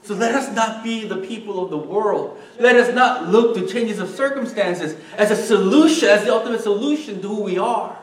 So 0.03 0.13
let 0.13 0.35
us 0.35 0.55
not 0.55 0.83
be 0.83 1.07
the 1.07 1.17
people 1.17 1.63
of 1.63 1.71
the 1.71 1.79
world. 1.79 2.39
Let 2.59 2.75
us 2.75 2.93
not 2.93 3.29
look 3.29 3.55
to 3.55 3.65
changes 3.65 3.97
of 3.97 4.07
circumstances 4.07 4.95
as 5.17 5.31
a 5.31 5.35
solution, 5.35 6.09
as 6.09 6.25
the 6.25 6.31
ultimate 6.31 6.61
solution 6.61 7.23
to 7.23 7.27
who 7.27 7.41
we 7.41 7.57
are. 7.57 7.97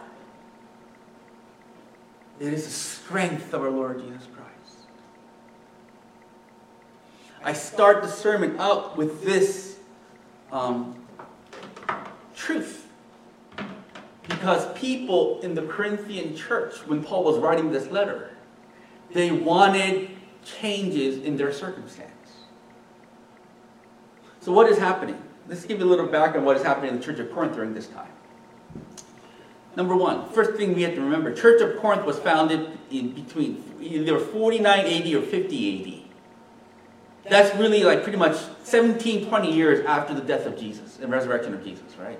It 2.40 2.52
is 2.52 2.64
the 2.64 2.70
strength 2.70 3.52
of 3.52 3.62
our 3.62 3.70
Lord 3.70 4.00
Jesus 4.00 4.26
Christ. 4.34 4.88
I 7.42 7.52
start 7.52 8.02
the 8.02 8.08
sermon 8.08 8.56
out 8.58 8.96
with 8.96 9.24
this 9.24 9.78
um, 10.52 10.94
truth. 12.34 12.86
Because 14.28 14.70
people 14.78 15.40
in 15.40 15.54
the 15.54 15.62
Corinthian 15.62 16.36
church, 16.36 16.86
when 16.86 17.02
Paul 17.02 17.24
was 17.24 17.38
writing 17.38 17.72
this 17.72 17.90
letter, 17.90 18.30
they 19.12 19.30
wanted 19.30 20.10
changes 20.44 21.22
in 21.24 21.36
their 21.36 21.52
circumstance. 21.52 22.12
So, 24.40 24.52
what 24.52 24.68
is 24.68 24.78
happening? 24.78 25.20
Let's 25.48 25.64
give 25.64 25.78
you 25.80 25.86
a 25.86 25.88
little 25.88 26.06
background 26.06 26.38
on 26.38 26.44
what 26.44 26.56
is 26.56 26.62
happening 26.62 26.90
in 26.90 26.98
the 26.98 27.04
church 27.04 27.18
of 27.18 27.32
Corinth 27.32 27.54
during 27.54 27.74
this 27.74 27.88
time. 27.88 28.12
Number 29.76 29.96
one, 29.96 30.28
first 30.30 30.54
thing 30.54 30.74
we 30.74 30.82
have 30.82 30.94
to 30.94 31.00
remember, 31.00 31.32
Church 31.32 31.60
of 31.60 31.80
Corinth 31.80 32.04
was 32.04 32.18
founded 32.18 32.78
in 32.90 33.12
between 33.12 33.62
either 33.80 34.18
49 34.18 34.86
AD 34.86 35.14
or 35.14 35.22
50 35.22 36.04
AD. 37.24 37.30
That's 37.30 37.54
really 37.56 37.84
like 37.84 38.02
pretty 38.02 38.18
much 38.18 38.36
17, 38.64 39.28
20 39.28 39.52
years 39.52 39.84
after 39.84 40.14
the 40.14 40.22
death 40.22 40.46
of 40.46 40.58
Jesus 40.58 40.98
and 40.98 41.12
resurrection 41.12 41.54
of 41.54 41.62
Jesus, 41.62 41.96
right? 41.98 42.18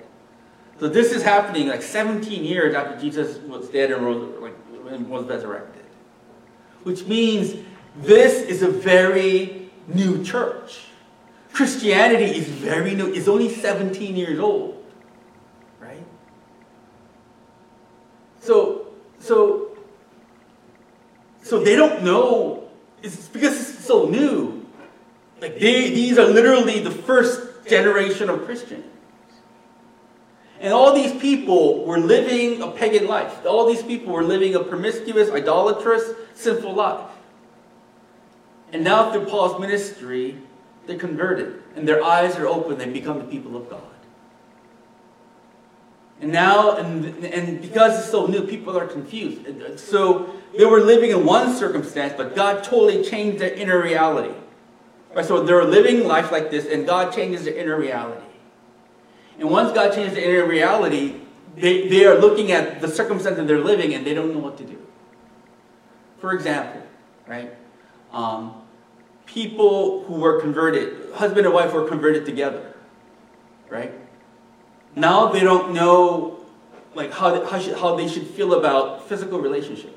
So 0.79 0.87
this 0.87 1.11
is 1.11 1.23
happening 1.23 1.67
like 1.67 1.81
17 1.81 2.43
years 2.43 2.73
after 2.73 2.99
Jesus 2.99 3.37
was 3.39 3.67
dead 3.69 3.91
and, 3.91 4.05
rose, 4.05 4.39
like, 4.39 4.55
and 4.89 5.09
was 5.09 5.25
resurrected. 5.25 5.83
Which 6.83 7.05
means 7.05 7.55
this 7.97 8.41
is 8.41 8.61
a 8.61 8.69
very 8.69 9.69
new 9.87 10.23
church. 10.23 10.85
Christianity 11.51 12.37
is 12.37 12.47
very 12.47 12.95
new. 12.95 13.11
It's 13.11 13.27
only 13.27 13.49
17 13.53 14.15
years 14.15 14.39
old. 14.39 14.85
Right? 15.81 16.03
So, 18.49 18.87
so, 19.19 19.77
so 21.43 21.63
they 21.63 21.75
don't 21.75 22.01
know. 22.03 22.67
It's 23.03 23.27
because 23.27 23.53
it's 23.53 23.85
so 23.85 24.09
new. 24.09 24.65
Like 25.39 25.59
they, 25.59 25.91
these 25.91 26.17
are 26.17 26.25
literally 26.25 26.79
the 26.79 26.89
first 26.89 27.67
generation 27.67 28.27
of 28.27 28.45
Christians. 28.45 28.85
And 30.59 30.73
all 30.73 30.95
these 30.95 31.13
people 31.21 31.85
were 31.85 31.99
living 31.99 32.63
a 32.63 32.71
pagan 32.71 33.05
life. 33.05 33.45
All 33.45 33.67
these 33.67 33.83
people 33.83 34.13
were 34.13 34.23
living 34.23 34.55
a 34.55 34.63
promiscuous, 34.63 35.29
idolatrous, 35.29 36.09
sinful 36.33 36.73
life. 36.73 37.05
And 38.73 38.83
now 38.83 39.11
through 39.11 39.25
Paul's 39.25 39.59
ministry, 39.59 40.39
they're 40.87 40.97
converted. 40.97 41.61
And 41.75 41.87
their 41.87 42.03
eyes 42.03 42.35
are 42.37 42.47
open. 42.47 42.79
They 42.79 42.89
become 42.89 43.19
the 43.19 43.25
people 43.25 43.55
of 43.55 43.69
God. 43.69 43.98
And 46.21 46.31
now, 46.31 46.75
and, 46.75 47.23
and 47.23 47.61
because 47.61 47.97
it's 47.99 48.11
so 48.11 48.25
new, 48.25 48.45
people 48.45 48.77
are 48.77 48.87
confused. 48.87 49.79
So 49.79 50.35
they 50.57 50.65
were 50.65 50.81
living 50.81 51.11
in 51.11 51.25
one 51.25 51.55
circumstance, 51.55 52.13
but 52.17 52.35
God 52.35 52.63
totally 52.63 53.03
changed 53.03 53.39
their 53.39 53.53
inner 53.53 53.81
reality. 53.81 54.33
Right, 55.13 55.25
so 55.25 55.43
they're 55.43 55.63
living 55.63 56.07
life 56.07 56.31
like 56.31 56.51
this, 56.51 56.65
and 56.65 56.85
God 56.85 57.13
changes 57.13 57.45
their 57.45 57.55
inner 57.55 57.77
reality. 57.77 58.25
And 59.39 59.49
once 59.49 59.71
God 59.71 59.93
changes 59.93 60.13
their 60.15 60.23
inner 60.23 60.47
reality, 60.47 61.21
they, 61.55 61.87
they 61.87 62.05
are 62.05 62.19
looking 62.19 62.51
at 62.51 62.81
the 62.81 62.87
circumstances 62.87 63.47
they're 63.47 63.59
living 63.59 63.93
and 63.93 64.05
they 64.05 64.13
don't 64.13 64.33
know 64.33 64.39
what 64.39 64.57
to 64.57 64.63
do. 64.63 64.77
For 66.19 66.33
example, 66.33 66.81
right? 67.27 67.51
Um, 68.11 68.61
people 69.25 70.03
who 70.03 70.15
were 70.15 70.41
converted, 70.41 71.13
husband 71.13 71.45
and 71.45 71.55
wife 71.55 71.73
were 71.73 71.87
converted 71.87 72.25
together, 72.25 72.75
right? 73.69 73.93
Now 74.95 75.27
they 75.27 75.41
don't 75.41 75.73
know 75.73 76.39
like 76.95 77.11
how, 77.11 77.45
how, 77.45 77.59
should, 77.59 77.77
how 77.77 77.95
they 77.95 78.07
should 78.07 78.27
feel 78.27 78.53
about 78.53 79.07
physical 79.07 79.39
relationships. 79.39 79.95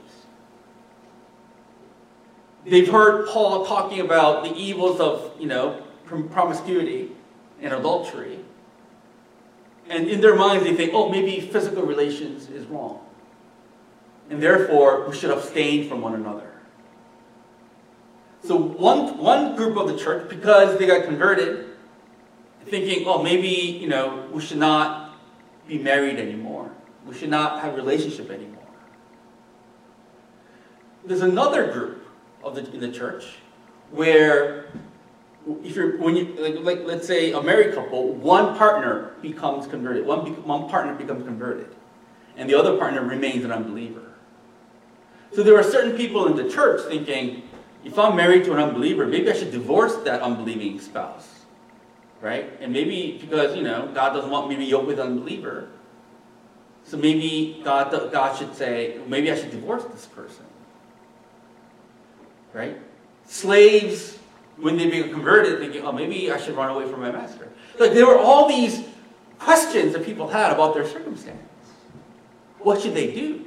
They've 2.65 2.89
heard 2.89 3.27
Paul 3.29 3.67
talking 3.67 4.01
about 4.01 4.45
the 4.45 4.55
evils 4.55 5.01
of, 5.01 5.33
you 5.39 5.47
know, 5.47 5.83
promiscuity 6.07 7.11
and 7.61 7.73
adultery. 7.73 8.39
And 9.89 10.09
in 10.09 10.21
their 10.21 10.37
minds, 10.37 10.65
they 10.65 10.77
think, 10.77 10.93
oh, 10.95 11.09
maybe 11.09 11.41
physical 11.41 11.83
relations 11.83 12.49
is 12.49 12.67
wrong. 12.67 13.05
And 14.31 14.41
therefore, 14.41 15.09
we 15.09 15.17
should 15.17 15.31
abstain 15.31 15.89
from 15.89 16.01
one 16.01 16.15
another. 16.15 16.53
So 18.45 18.57
one, 18.57 19.19
one 19.19 19.57
group 19.57 19.77
of 19.77 19.89
the 19.89 19.97
church, 19.97 20.29
because 20.29 20.79
they 20.79 20.87
got 20.87 21.05
converted, 21.05 21.72
thinking, 22.67 23.05
oh, 23.07 23.23
maybe, 23.23 23.49
you 23.49 23.89
know, 23.89 24.29
we 24.33 24.41
should 24.41 24.59
not 24.59 25.17
be 25.67 25.79
married 25.79 26.19
anymore. 26.19 26.71
We 27.07 27.15
should 27.15 27.31
not 27.31 27.61
have 27.61 27.75
a 27.75 27.77
relationship 27.77 28.31
anymore. 28.31 28.59
There's 31.05 31.23
another 31.23 31.73
group 31.73 32.07
of 32.43 32.55
the, 32.55 32.71
in 32.73 32.81
the 32.81 32.93
church 32.93 33.37
where 33.91 34.67
if 35.65 35.75
you're 35.75 35.99
when 35.99 36.17
you 36.17 36.25
like, 36.39 36.59
like, 36.61 36.87
let's 36.87 37.07
say 37.07 37.33
a 37.33 37.43
married 37.43 37.75
couple, 37.75 38.13
one 38.15 38.57
partner 38.57 39.13
becomes 39.21 39.67
converted, 39.67 40.07
one 40.07 40.21
one 40.45 40.69
partner 40.69 40.95
becomes 40.95 41.25
converted, 41.25 41.75
and 42.37 42.49
the 42.49 42.55
other 42.55 42.77
partner 42.79 43.03
remains 43.03 43.45
an 43.45 43.51
unbeliever. 43.51 44.13
So 45.33 45.43
there 45.43 45.57
are 45.59 45.63
certain 45.63 45.97
people 45.97 46.27
in 46.27 46.37
the 46.37 46.49
church 46.49 46.83
thinking, 46.89 47.43
if 47.85 47.99
I'm 47.99 48.15
married 48.15 48.45
to 48.45 48.53
an 48.53 48.59
unbeliever, 48.59 49.07
maybe 49.07 49.31
I 49.31 49.33
should 49.33 49.51
divorce 49.51 49.97
that 50.05 50.21
unbelieving 50.21 50.79
spouse, 50.79 51.32
right? 52.23 52.51
And 52.61 52.73
maybe 52.73 53.19
because 53.21 53.55
you 53.55 53.63
know 53.63 53.91
God 53.93 54.15
doesn't 54.15 54.31
want 54.31 54.49
me 54.49 54.55
to 54.55 54.61
be 54.61 54.65
yoked 54.65 54.87
with 54.87 54.99
an 54.99 55.09
unbeliever, 55.09 55.69
so 56.85 56.97
maybe 56.97 57.61
God 57.63 57.91
God 58.11 58.39
should 58.39 58.55
say, 58.55 58.99
maybe 59.07 59.31
I 59.31 59.37
should 59.37 59.51
divorce 59.51 59.85
this 59.85 60.07
person, 60.07 60.47
right? 62.55 62.79
Slaves 63.27 64.19
when 64.57 64.77
they 64.77 64.89
become 64.89 65.11
converted, 65.11 65.59
thinking, 65.59 65.83
oh, 65.85 65.93
maybe 65.93 66.31
I 66.31 66.39
should 66.39 66.57
run 66.57 66.71
away 66.71 66.89
from 66.89 67.01
my 67.01 67.11
master. 67.11 67.51
Like 67.79 67.93
there 67.93 68.07
were 68.07 68.19
all 68.19 68.49
these 68.49 68.85
questions 69.39 69.93
that 69.95 70.05
people 70.05 70.29
had 70.29 70.53
about 70.53 70.75
their 70.75 70.87
circumstance. 70.87 71.39
What 72.61 72.81
should 72.81 72.95
they 72.95 73.13
do? 73.13 73.45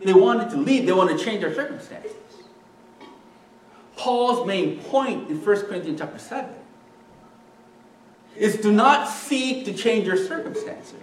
They 0.00 0.14
wanted 0.14 0.50
to 0.50 0.56
leave, 0.56 0.86
they 0.86 0.92
wanted 0.92 1.18
to 1.18 1.24
change 1.24 1.42
their 1.42 1.54
circumstances. 1.54 2.12
Paul's 4.00 4.46
main 4.46 4.78
point 4.78 5.28
in 5.28 5.44
1 5.44 5.60
Corinthians 5.66 6.00
chapter 6.00 6.18
7 6.18 6.48
is 8.34 8.56
do 8.56 8.72
not 8.72 9.06
seek 9.06 9.66
to 9.66 9.74
change 9.74 10.06
your 10.06 10.16
circumstances. 10.16 11.02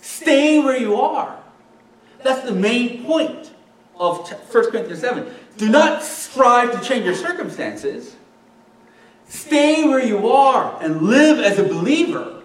Stay 0.00 0.58
where 0.60 0.78
you 0.78 0.96
are. 0.96 1.38
That's 2.22 2.48
the 2.48 2.54
main 2.54 3.04
point 3.04 3.52
of 4.00 4.26
1 4.26 4.70
Corinthians 4.70 5.00
7. 5.00 5.30
Do 5.58 5.68
not 5.68 6.02
strive 6.02 6.72
to 6.72 6.80
change 6.80 7.04
your 7.04 7.14
circumstances. 7.14 8.16
Stay 9.28 9.86
where 9.86 10.02
you 10.02 10.32
are 10.32 10.82
and 10.82 11.02
live 11.02 11.40
as 11.40 11.58
a 11.58 11.64
believer. 11.64 12.40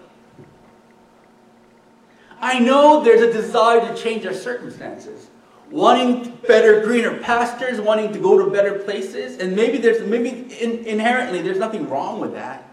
I 2.38 2.58
know 2.58 3.02
there's 3.02 3.22
a 3.22 3.32
desire 3.32 3.80
to 3.80 3.96
change 3.96 4.26
our 4.26 4.34
circumstances. 4.34 5.27
Wanting 5.70 6.30
better, 6.46 6.82
greener 6.82 7.18
pastures, 7.18 7.80
wanting 7.80 8.12
to 8.12 8.18
go 8.18 8.42
to 8.42 8.50
better 8.50 8.78
places, 8.78 9.38
and 9.38 9.54
maybe 9.54 9.78
there's 9.78 10.06
maybe 10.06 10.30
in, 10.54 10.84
inherently 10.86 11.42
there's 11.42 11.58
nothing 11.58 11.88
wrong 11.90 12.20
with 12.20 12.32
that. 12.32 12.64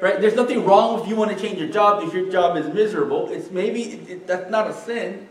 Right? 0.00 0.20
There's 0.20 0.34
nothing 0.34 0.64
wrong 0.64 1.00
if 1.00 1.08
you 1.08 1.16
want 1.16 1.36
to 1.36 1.40
change 1.40 1.58
your 1.58 1.68
job 1.68 2.02
if 2.02 2.12
your 2.14 2.30
job 2.30 2.56
is 2.56 2.72
miserable. 2.72 3.28
It's 3.30 3.50
maybe 3.50 3.82
it, 3.82 4.10
it, 4.10 4.26
that's 4.26 4.50
not 4.50 4.68
a 4.68 4.74
sin. 4.74 5.28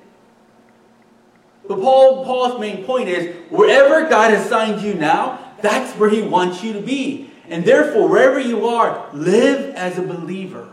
But 1.67 1.79
Paul, 1.79 2.25
Paul's 2.25 2.59
main 2.59 2.85
point 2.85 3.07
is 3.07 3.35
wherever 3.49 4.09
God 4.09 4.33
assigned 4.33 4.81
you 4.81 4.93
now, 4.93 5.53
that's 5.61 5.97
where 5.97 6.09
he 6.09 6.21
wants 6.21 6.63
you 6.63 6.73
to 6.73 6.81
be. 6.81 7.31
And 7.47 7.65
therefore, 7.65 8.07
wherever 8.07 8.39
you 8.39 8.67
are, 8.67 9.09
live 9.13 9.75
as 9.75 9.97
a 9.97 10.01
believer. 10.01 10.71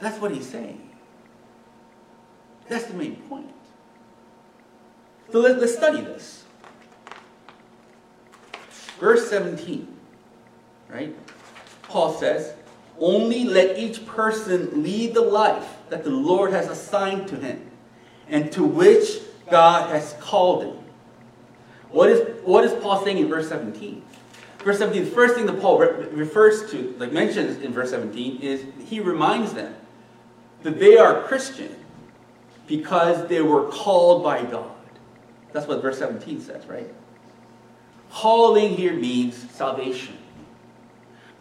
That's 0.00 0.18
what 0.20 0.32
he's 0.32 0.48
saying. 0.48 0.89
That's 2.70 2.84
the 2.84 2.94
main 2.94 3.16
point. 3.16 3.50
So 5.32 5.40
let, 5.40 5.56
us 5.56 5.76
study 5.76 6.02
this. 6.02 6.44
Verse 9.00 9.28
17, 9.28 9.88
right? 10.88 11.16
Paul 11.82 12.14
says, 12.14 12.54
Only 13.00 13.44
let 13.44 13.76
each 13.76 14.06
person 14.06 14.84
lead 14.84 15.14
the 15.14 15.20
life 15.20 15.78
that 15.88 16.04
the 16.04 16.10
Lord 16.10 16.52
has 16.52 16.68
assigned 16.68 17.26
to 17.28 17.36
him 17.36 17.68
and 18.28 18.52
to 18.52 18.62
which 18.62 19.18
God 19.50 19.90
has 19.90 20.14
called 20.20 20.62
him. 20.62 20.76
What 21.90 22.08
is, 22.08 22.20
what 22.44 22.62
is 22.62 22.72
Paul 22.80 23.04
saying 23.04 23.18
in 23.18 23.28
verse 23.28 23.48
17? 23.48 24.00
Verse 24.60 24.78
17, 24.78 25.06
the 25.06 25.10
first 25.10 25.34
thing 25.34 25.46
that 25.46 25.60
Paul 25.60 25.78
re- 25.78 26.06
refers 26.12 26.70
to, 26.70 26.94
like 27.00 27.10
mentions 27.10 27.60
in 27.64 27.72
verse 27.72 27.90
17, 27.90 28.40
is 28.40 28.64
he 28.86 29.00
reminds 29.00 29.54
them 29.54 29.74
that 30.62 30.78
they 30.78 30.96
are 30.98 31.22
Christian 31.24 31.79
because 32.70 33.26
they 33.26 33.42
were 33.42 33.68
called 33.68 34.22
by 34.22 34.44
God. 34.44 34.70
That's 35.52 35.66
what 35.66 35.82
verse 35.82 35.98
17 35.98 36.40
says, 36.40 36.64
right? 36.66 36.86
Calling 38.12 38.76
here 38.76 38.92
means 38.94 39.34
salvation. 39.50 40.16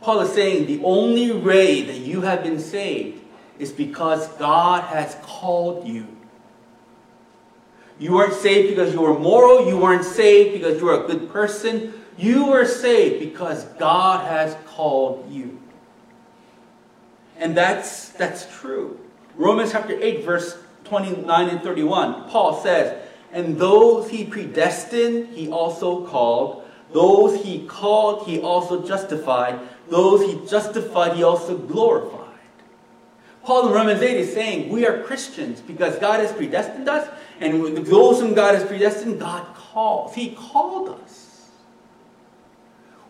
Paul 0.01 0.21
is 0.21 0.33
saying 0.33 0.65
the 0.65 0.83
only 0.83 1.31
way 1.31 1.83
that 1.83 1.97
you 1.97 2.21
have 2.21 2.41
been 2.41 2.59
saved 2.59 3.21
is 3.59 3.71
because 3.71 4.27
God 4.37 4.85
has 4.85 5.15
called 5.21 5.87
you. 5.87 6.07
You 7.99 8.13
weren't 8.13 8.33
saved 8.33 8.69
because 8.69 8.91
you 8.91 9.01
were 9.01 9.19
moral. 9.19 9.67
You 9.67 9.77
weren't 9.77 10.05
saved 10.05 10.53
because 10.53 10.79
you 10.79 10.85
were 10.87 11.03
a 11.03 11.07
good 11.07 11.31
person. 11.31 11.93
You 12.17 12.47
were 12.47 12.65
saved 12.65 13.19
because 13.19 13.65
God 13.77 14.25
has 14.25 14.57
called 14.65 15.31
you. 15.31 15.61
And 17.37 17.55
that's, 17.55 18.09
that's 18.09 18.47
true. 18.59 18.99
Romans 19.35 19.73
chapter 19.73 19.95
8, 20.01 20.23
verse 20.23 20.57
29 20.89 21.49
and 21.49 21.61
31, 21.61 22.29
Paul 22.29 22.61
says, 22.61 23.01
And 23.31 23.57
those 23.57 24.09
he 24.09 24.25
predestined, 24.25 25.29
he 25.29 25.49
also 25.49 26.05
called. 26.05 26.65
Those 26.91 27.43
he 27.43 27.65
called, 27.67 28.27
he 28.27 28.41
also 28.41 28.85
justified. 28.85 29.59
Those 29.89 30.21
he 30.21 30.47
justified, 30.47 31.15
he 31.15 31.23
also 31.23 31.57
glorified. 31.57 32.19
Paul 33.43 33.67
in 33.67 33.73
Romans 33.73 34.01
8 34.01 34.17
is 34.17 34.33
saying 34.33 34.69
we 34.69 34.85
are 34.85 35.01
Christians 35.03 35.61
because 35.61 35.97
God 35.97 36.19
has 36.19 36.31
predestined 36.31 36.89
us, 36.89 37.07
and 37.39 37.77
those 37.77 38.19
whom 38.19 38.33
God 38.33 38.55
has 38.55 38.65
predestined, 38.65 39.19
God 39.19 39.55
calls. 39.55 40.13
He 40.13 40.35
called 40.35 40.89
us. 41.01 41.49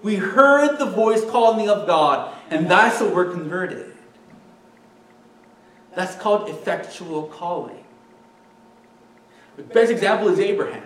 We 0.02 0.16
heard 0.16 0.78
the 0.78 0.86
voice 0.86 1.26
calling 1.26 1.70
of 1.70 1.88
God, 1.88 2.34
and 2.50 2.70
that's 2.70 3.02
what 3.02 3.14
we're 3.14 3.32
converted. 3.32 3.89
That's 6.00 6.16
called 6.16 6.48
effectual 6.48 7.24
calling. 7.24 7.84
The 9.58 9.64
best 9.64 9.92
example 9.92 10.30
is 10.30 10.40
Abraham. 10.40 10.86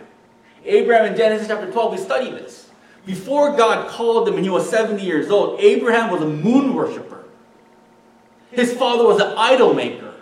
Abraham 0.65 1.05
in 1.05 1.15
Genesis 1.15 1.47
chapter 1.47 1.71
12, 1.71 1.91
we 1.91 1.97
study 1.99 2.31
this. 2.31 2.71
Before 3.05 3.55
God 3.55 3.87
called 3.91 4.27
him 4.27 4.37
and 4.37 4.43
he 4.43 4.49
was 4.49 4.67
70 4.67 5.03
years 5.03 5.29
old, 5.29 5.59
Abraham 5.59 6.09
was 6.09 6.23
a 6.23 6.27
moon 6.27 6.73
worshiper. 6.73 7.25
His 8.49 8.73
father 8.73 9.05
was 9.05 9.21
an 9.21 9.35
idol 9.37 9.75
maker. 9.75 10.15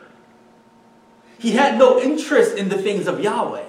He 1.40 1.52
had 1.52 1.80
no 1.80 1.98
interest 1.98 2.58
in 2.58 2.68
the 2.68 2.78
things 2.78 3.08
of 3.08 3.22
Yahweh. 3.22 3.64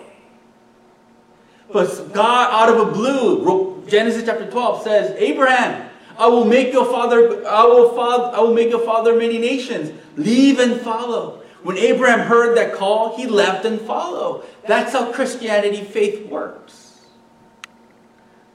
But 1.72 2.12
God, 2.12 2.52
out 2.52 2.68
of 2.68 2.88
a 2.88 2.90
blue, 2.90 3.85
Genesis 3.87 4.24
chapter 4.26 4.50
12 4.50 4.82
says, 4.82 5.14
Abraham, 5.16 5.88
I 6.18 6.27
will 6.27 6.44
make 6.44 6.72
your 6.72 6.85
father, 6.85 7.46
I 7.46 7.64
will, 7.64 7.94
father, 7.94 8.37
I 8.37 8.40
will 8.40 8.55
make 8.55 8.70
your 8.70 8.85
father 8.85 9.16
many 9.16 9.38
nations. 9.38 9.92
Leave 10.16 10.59
and 10.59 10.81
follow. 10.81 11.42
When 11.62 11.79
Abraham 11.79 12.20
heard 12.20 12.57
that 12.57 12.75
call, 12.75 13.16
he 13.16 13.27
left 13.27 13.64
and 13.64 13.81
followed. 13.81 14.44
That's 14.66 14.92
how 14.92 15.12
Christianity 15.12 15.85
faith 15.85 16.27
works. 16.27 17.01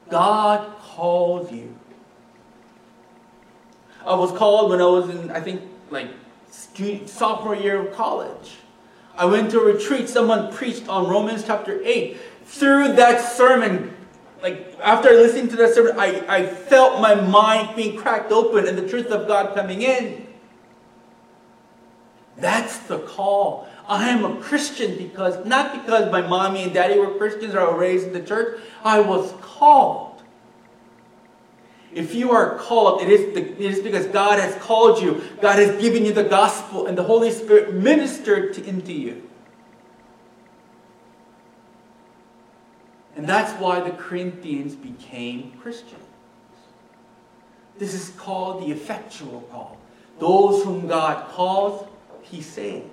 God 0.10 0.70
called 0.80 1.52
you. 1.52 1.76
I 4.06 4.16
was 4.16 4.32
called 4.32 4.72
when 4.72 4.82
I 4.82 4.86
was 4.86 5.10
in, 5.10 5.32
I 5.32 5.42
think, 5.42 5.62
like 5.90 6.10
sophomore 7.06 7.56
year 7.56 7.88
of 7.88 7.94
college. 7.94 8.58
I 9.18 9.26
went 9.26 9.52
to 9.52 9.60
a 9.60 9.66
retreat, 9.66 10.08
someone 10.08 10.54
preached 10.54 10.88
on 10.88 11.10
Romans 11.10 11.44
chapter 11.46 11.82
8. 11.84 12.18
Through 12.46 12.94
that 12.94 13.20
sermon, 13.20 13.97
like 14.42 14.78
after 14.82 15.10
listening 15.10 15.48
to 15.50 15.56
that 15.58 15.74
sermon, 15.74 15.94
I, 15.98 16.24
I 16.28 16.46
felt 16.46 17.02
my 17.02 17.16
mind 17.16 17.76
being 17.76 17.98
cracked 17.98 18.32
open 18.32 18.68
and 18.68 18.78
the 18.78 18.88
truth 18.88 19.08
of 19.08 19.28
God 19.28 19.56
coming 19.56 19.82
in. 19.82 20.28
That's 22.38 22.78
the 22.80 23.00
call. 23.00 23.68
I 23.88 24.10
am 24.10 24.26
a 24.26 24.42
Christian 24.42 24.98
because, 24.98 25.44
not 25.46 25.74
because 25.74 26.12
my 26.12 26.22
mommy 26.22 26.64
and 26.64 26.74
daddy 26.74 27.00
were 27.00 27.18
Christians 27.18 27.56
or 27.56 27.62
I 27.62 27.72
was 27.72 27.80
raised 27.80 28.08
in 28.08 28.14
the 28.14 28.22
church, 28.22 28.60
I 28.84 29.00
was 29.00 29.34
called. 29.42 30.22
If 31.94 32.14
you 32.14 32.32
are 32.32 32.58
called, 32.60 33.02
it 33.02 33.10
is, 33.10 33.34
the, 33.34 33.42
it 33.42 33.60
is 33.60 33.80
because 33.80 34.06
God 34.08 34.40
has 34.40 34.54
called 34.62 35.02
you. 35.02 35.24
God 35.42 35.58
has 35.58 35.82
given 35.82 36.06
you 36.06 36.14
the 36.14 36.26
gospel, 36.26 36.86
and 36.86 36.98
the 36.98 37.04
Holy 37.04 37.32
Spirit 37.32 37.74
ministered 37.74 38.54
to, 38.56 38.64
into 38.66 38.94
you. 38.94 39.27
And 43.18 43.28
that's 43.28 43.52
why 43.60 43.80
the 43.82 43.92
Corinthians 43.92 44.76
became 44.76 45.52
Christians. 45.60 46.04
This 47.80 47.94
is 47.94 48.10
called 48.12 48.64
the 48.64 48.72
effectual 48.72 49.42
call. 49.52 49.78
Those 50.20 50.64
whom 50.64 50.88
God 50.88 51.28
calls, 51.30 51.88
he 52.22 52.42
saves. 52.42 52.86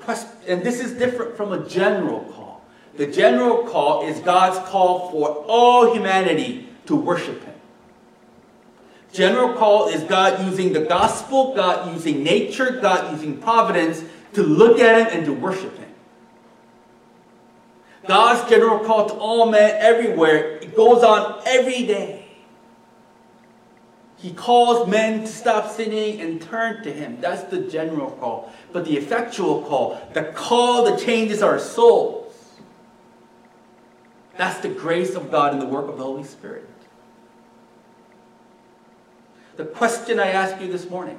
Quest- 0.00 0.28
and 0.48 0.62
this 0.62 0.80
is 0.80 0.92
different 0.92 1.36
from 1.36 1.52
a 1.52 1.68
general 1.68 2.20
call. 2.34 2.62
The 2.96 3.06
general 3.06 3.64
call 3.64 4.06
is 4.06 4.18
God's 4.20 4.58
call 4.70 5.10
for 5.10 5.44
all 5.46 5.92
humanity 5.92 6.68
to 6.86 6.96
worship 6.96 7.44
him. 7.44 7.54
General 9.12 9.54
call 9.54 9.88
is 9.88 10.02
God 10.04 10.44
using 10.46 10.72
the 10.72 10.80
gospel, 10.80 11.54
God 11.54 11.92
using 11.92 12.22
nature, 12.24 12.78
God 12.80 13.12
using 13.12 13.36
providence 13.38 14.02
to 14.32 14.42
look 14.42 14.80
at 14.80 14.98
him 14.98 15.18
and 15.18 15.26
to 15.26 15.32
worship 15.32 15.76
him. 15.76 15.83
God's 18.06 18.48
general 18.50 18.80
call 18.80 19.08
to 19.08 19.14
all 19.14 19.50
men 19.50 19.76
everywhere, 19.78 20.58
it 20.58 20.76
goes 20.76 21.02
on 21.02 21.42
every 21.46 21.86
day. 21.86 22.24
He 24.16 24.32
calls 24.32 24.88
men 24.88 25.20
to 25.20 25.26
stop 25.26 25.70
sinning 25.70 26.20
and 26.20 26.40
turn 26.40 26.82
to 26.84 26.92
Him. 26.92 27.20
That's 27.20 27.42
the 27.44 27.60
general 27.60 28.12
call. 28.12 28.50
But 28.72 28.86
the 28.86 28.96
effectual 28.96 29.62
call, 29.62 30.00
the 30.14 30.22
call 30.22 30.84
that 30.84 30.98
changes 30.98 31.42
our 31.42 31.58
souls, 31.58 32.34
that's 34.36 34.60
the 34.60 34.68
grace 34.68 35.14
of 35.14 35.30
God 35.30 35.52
and 35.52 35.60
the 35.60 35.66
work 35.66 35.88
of 35.88 35.98
the 35.98 36.04
Holy 36.04 36.24
Spirit. 36.24 36.68
The 39.56 39.64
question 39.64 40.18
I 40.18 40.30
ask 40.30 40.60
you 40.60 40.70
this 40.70 40.88
morning 40.90 41.18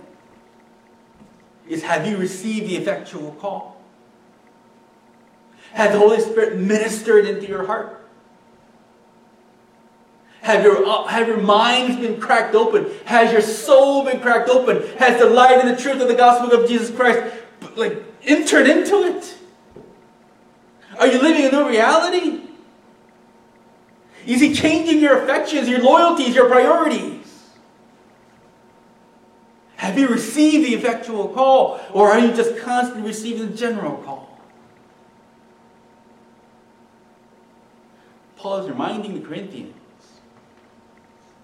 is 1.68 1.84
Have 1.84 2.08
you 2.08 2.18
received 2.18 2.68
the 2.68 2.76
effectual 2.76 3.32
call? 3.34 3.75
Has 5.76 5.92
the 5.92 6.00
Holy 6.00 6.22
Spirit 6.22 6.58
ministered 6.58 7.26
into 7.26 7.48
your 7.48 7.66
heart? 7.66 8.02
Have 10.40 10.64
your, 10.64 10.86
uh, 10.86 11.04
have 11.04 11.28
your 11.28 11.42
minds 11.42 11.98
been 12.00 12.18
cracked 12.18 12.56
open? 12.56 12.90
Has 13.04 13.34
your 13.34 13.42
soul 13.42 14.06
been 14.06 14.22
cracked 14.22 14.48
open? 14.48 14.88
Has 15.00 15.20
the 15.20 15.30
light 15.30 15.60
and 15.60 15.70
the 15.70 15.82
truth 15.82 16.02
of 16.02 16.08
the 16.08 16.16
gospel 16.16 16.58
of 16.58 16.70
Jesus 16.70 16.96
Christ 16.96 17.36
like 17.76 18.02
entered 18.24 18.68
into 18.68 19.04
it? 19.04 19.38
Are 20.98 21.08
you 21.08 21.22
living 21.22 21.46
a 21.46 21.52
new 21.52 21.68
reality? 21.68 22.44
Is 24.26 24.40
he 24.40 24.54
changing 24.54 25.02
your 25.02 25.24
affections, 25.24 25.68
your 25.68 25.82
loyalties, 25.82 26.36
your 26.36 26.48
priorities? 26.48 27.50
Have 29.76 30.00
you 30.00 30.08
received 30.08 30.66
the 30.66 30.74
effectual 30.74 31.28
call? 31.28 31.82
Or 31.92 32.12
are 32.12 32.20
you 32.20 32.34
just 32.34 32.58
constantly 32.60 33.06
receiving 33.06 33.52
the 33.52 33.58
general 33.58 33.98
call? 33.98 34.35
Paul 38.46 38.58
is 38.58 38.70
reminding 38.70 39.16
the 39.16 39.28
Corinthians 39.28 39.74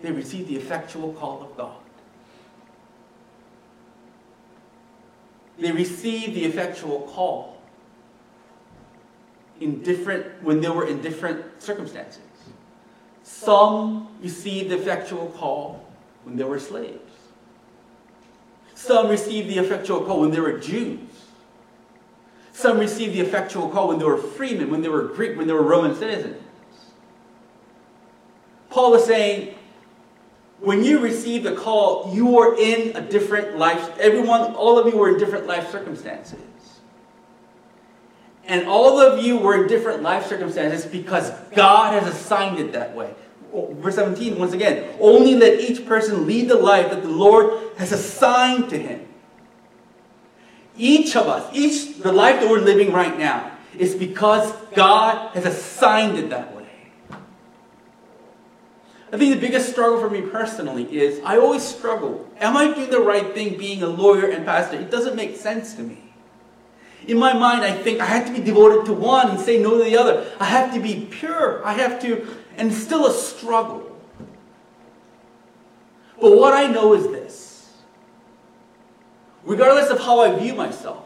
they 0.03 0.11
received 0.11 0.47
the 0.47 0.55
effectual 0.55 1.13
call 1.13 1.41
of 1.41 1.57
God. 1.57 1.77
They 5.57 5.71
received 5.71 6.35
the 6.35 6.45
effectual 6.45 7.09
call 7.11 7.59
in 9.59 9.81
different 9.81 10.43
when 10.43 10.61
they 10.61 10.69
were 10.69 10.85
in 10.85 11.01
different 11.01 11.59
circumstances. 11.59 12.21
Some 13.23 14.09
received 14.21 14.69
the 14.69 14.77
effectual 14.77 15.29
call 15.29 15.83
when 16.23 16.37
they 16.37 16.43
were 16.43 16.59
slaves. 16.59 17.11
Some 18.75 19.09
received 19.09 19.49
the 19.49 19.57
effectual 19.57 20.01
call 20.01 20.21
when 20.21 20.29
they 20.29 20.39
were 20.39 20.59
Jews. 20.59 20.99
Some 22.53 22.77
received 22.77 23.15
the 23.15 23.21
effectual 23.21 23.69
call 23.69 23.87
when 23.87 23.97
they 23.97 24.05
were 24.05 24.17
freemen, 24.17 24.69
when 24.69 24.83
they 24.83 24.89
were 24.89 25.05
Greek, 25.05 25.35
when 25.35 25.47
they 25.47 25.53
were 25.53 25.63
Roman 25.63 25.95
citizens. 25.95 26.37
Paul 28.71 28.95
is 28.95 29.05
saying, 29.05 29.55
when 30.59 30.83
you 30.83 30.99
receive 30.99 31.43
the 31.43 31.55
call, 31.55 32.13
you 32.13 32.39
are 32.39 32.57
in 32.57 32.95
a 32.95 33.01
different 33.01 33.57
life. 33.57 33.97
Everyone, 33.99 34.53
all 34.53 34.79
of 34.79 34.91
you 34.91 34.97
were 34.97 35.09
in 35.09 35.17
different 35.17 35.47
life 35.47 35.71
circumstances. 35.71 36.39
And 38.45 38.67
all 38.67 38.99
of 38.99 39.23
you 39.23 39.37
were 39.37 39.61
in 39.61 39.67
different 39.67 40.03
life 40.03 40.27
circumstances 40.27 40.85
because 40.85 41.31
God 41.53 42.01
has 42.01 42.11
assigned 42.13 42.59
it 42.59 42.73
that 42.73 42.95
way. 42.95 43.13
Oh, 43.53 43.73
verse 43.79 43.95
17, 43.95 44.37
once 44.37 44.53
again, 44.53 44.87
only 44.99 45.35
let 45.35 45.59
each 45.59 45.85
person 45.85 46.25
lead 46.25 46.47
the 46.47 46.55
life 46.55 46.89
that 46.89 47.01
the 47.01 47.09
Lord 47.09 47.59
has 47.77 47.91
assigned 47.91 48.69
to 48.69 48.77
him. 48.77 49.05
Each 50.77 51.15
of 51.15 51.27
us, 51.27 51.49
each, 51.53 51.97
the 51.97 52.13
life 52.13 52.39
that 52.39 52.49
we're 52.49 52.59
living 52.59 52.93
right 52.93 53.17
now, 53.17 53.51
is 53.77 53.95
because 53.95 54.51
God 54.73 55.33
has 55.33 55.45
assigned 55.45 56.17
it 56.17 56.29
that 56.29 56.55
way. 56.55 56.60
I 59.13 59.17
think 59.17 59.33
the 59.33 59.41
biggest 59.41 59.69
struggle 59.69 59.99
for 59.99 60.09
me 60.09 60.21
personally 60.21 60.83
is 60.97 61.21
I 61.25 61.37
always 61.37 61.63
struggle. 61.63 62.29
Am 62.39 62.55
I 62.55 62.73
doing 62.73 62.89
the 62.89 63.01
right 63.01 63.33
thing 63.33 63.57
being 63.57 63.83
a 63.83 63.87
lawyer 63.87 64.29
and 64.29 64.45
pastor? 64.45 64.77
It 64.77 64.89
doesn't 64.89 65.15
make 65.15 65.35
sense 65.35 65.73
to 65.75 65.83
me. 65.83 66.13
In 67.07 67.17
my 67.17 67.33
mind, 67.33 67.63
I 67.63 67.71
think 67.73 67.99
I 67.99 68.05
have 68.05 68.27
to 68.27 68.31
be 68.31 68.39
devoted 68.39 68.85
to 68.85 68.93
one 68.93 69.31
and 69.31 69.39
say 69.39 69.61
no 69.61 69.77
to 69.77 69.83
the 69.83 69.97
other. 69.97 70.31
I 70.39 70.45
have 70.45 70.73
to 70.73 70.79
be 70.79 71.07
pure. 71.09 71.65
I 71.65 71.73
have 71.73 72.01
to, 72.03 72.25
and 72.55 72.71
it's 72.71 72.81
still 72.81 73.05
a 73.07 73.13
struggle. 73.13 73.87
But 76.21 76.37
what 76.37 76.53
I 76.53 76.67
know 76.67 76.93
is 76.93 77.07
this 77.07 77.51
regardless 79.43 79.89
of 79.89 79.99
how 79.99 80.21
I 80.21 80.37
view 80.37 80.53
myself, 80.53 81.03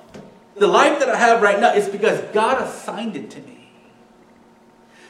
the 0.56 0.68
life 0.68 1.00
that 1.00 1.10
I 1.10 1.16
have 1.16 1.42
right 1.42 1.60
now 1.60 1.74
is 1.74 1.88
because 1.88 2.20
God 2.34 2.62
assigned 2.62 3.16
it 3.16 3.30
to 3.32 3.40
me. 3.42 3.55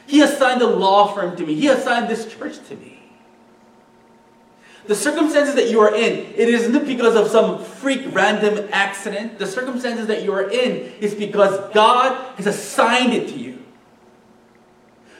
He 0.06 0.22
assigned 0.22 0.62
a 0.62 0.66
law 0.66 1.12
firm 1.12 1.36
to 1.36 1.46
me. 1.46 1.54
He 1.54 1.68
assigned 1.68 2.08
this 2.08 2.32
church 2.32 2.58
to 2.68 2.76
me. 2.76 2.96
The 4.86 4.94
circumstances 4.94 5.56
that 5.56 5.68
you 5.68 5.80
are 5.80 5.92
in, 5.92 6.32
it 6.36 6.48
isn't 6.48 6.86
because 6.86 7.16
of 7.16 7.28
some 7.28 7.64
freak 7.64 8.14
random 8.14 8.68
accident. 8.70 9.38
The 9.38 9.46
circumstances 9.46 10.06
that 10.06 10.22
you 10.22 10.32
are 10.32 10.48
in 10.48 10.92
is 11.00 11.12
because 11.12 11.72
God 11.74 12.36
has 12.36 12.46
assigned 12.46 13.12
it 13.12 13.28
to 13.30 13.38
you. 13.38 13.64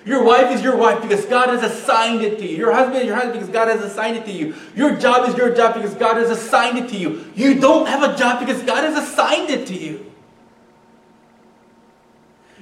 Your 0.05 0.22
wife 0.22 0.55
is 0.55 0.62
your 0.62 0.77
wife 0.77 1.03
because 1.03 1.25
God 1.25 1.49
has 1.49 1.64
assigned 1.64 2.22
it 2.22 2.38
to 2.38 2.46
you. 2.46 2.57
Your 2.57 2.72
husband 2.72 2.99
is 2.99 3.07
your 3.07 3.16
husband 3.16 3.40
because 3.40 3.49
God 3.49 3.66
has 3.66 3.83
assigned 3.83 4.16
it 4.16 4.25
to 4.27 4.31
you. 4.31 4.55
Your 4.77 4.94
job 4.94 5.29
is 5.29 5.37
your 5.37 5.53
job 5.53 5.75
because 5.75 5.94
God 5.94 6.16
has 6.16 6.31
assigned 6.31 6.79
it 6.79 6.88
to 6.90 6.96
you. 6.96 7.25
You 7.35 7.59
don't 7.59 7.88
have 7.88 8.05
a 8.09 8.16
job 8.16 8.38
because 8.38 8.62
God 8.62 8.85
has 8.85 8.96
assigned 8.96 9.51
it 9.51 9.66
to 9.66 9.75
you. 9.75 10.05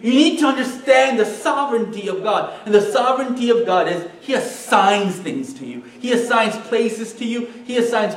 You 0.05 0.13
need 0.13 0.39
to 0.41 0.47
understand 0.49 1.19
the 1.19 1.25
sovereignty 1.25 2.09
of 2.09 2.23
God. 2.23 2.53
And 2.67 2.75
the 2.75 2.83
sovereignty 2.83 3.49
of 3.49 3.65
God 3.65 3.89
is 3.89 4.07
He 4.21 4.35
assigns 4.35 5.17
things 5.17 5.55
to 5.55 5.67
you, 5.67 5.81
He 5.99 6.13
assigns 6.13 6.55
places 6.69 7.15
to 7.15 7.25
you, 7.25 7.47
He 7.65 7.79
assigns 7.79 8.15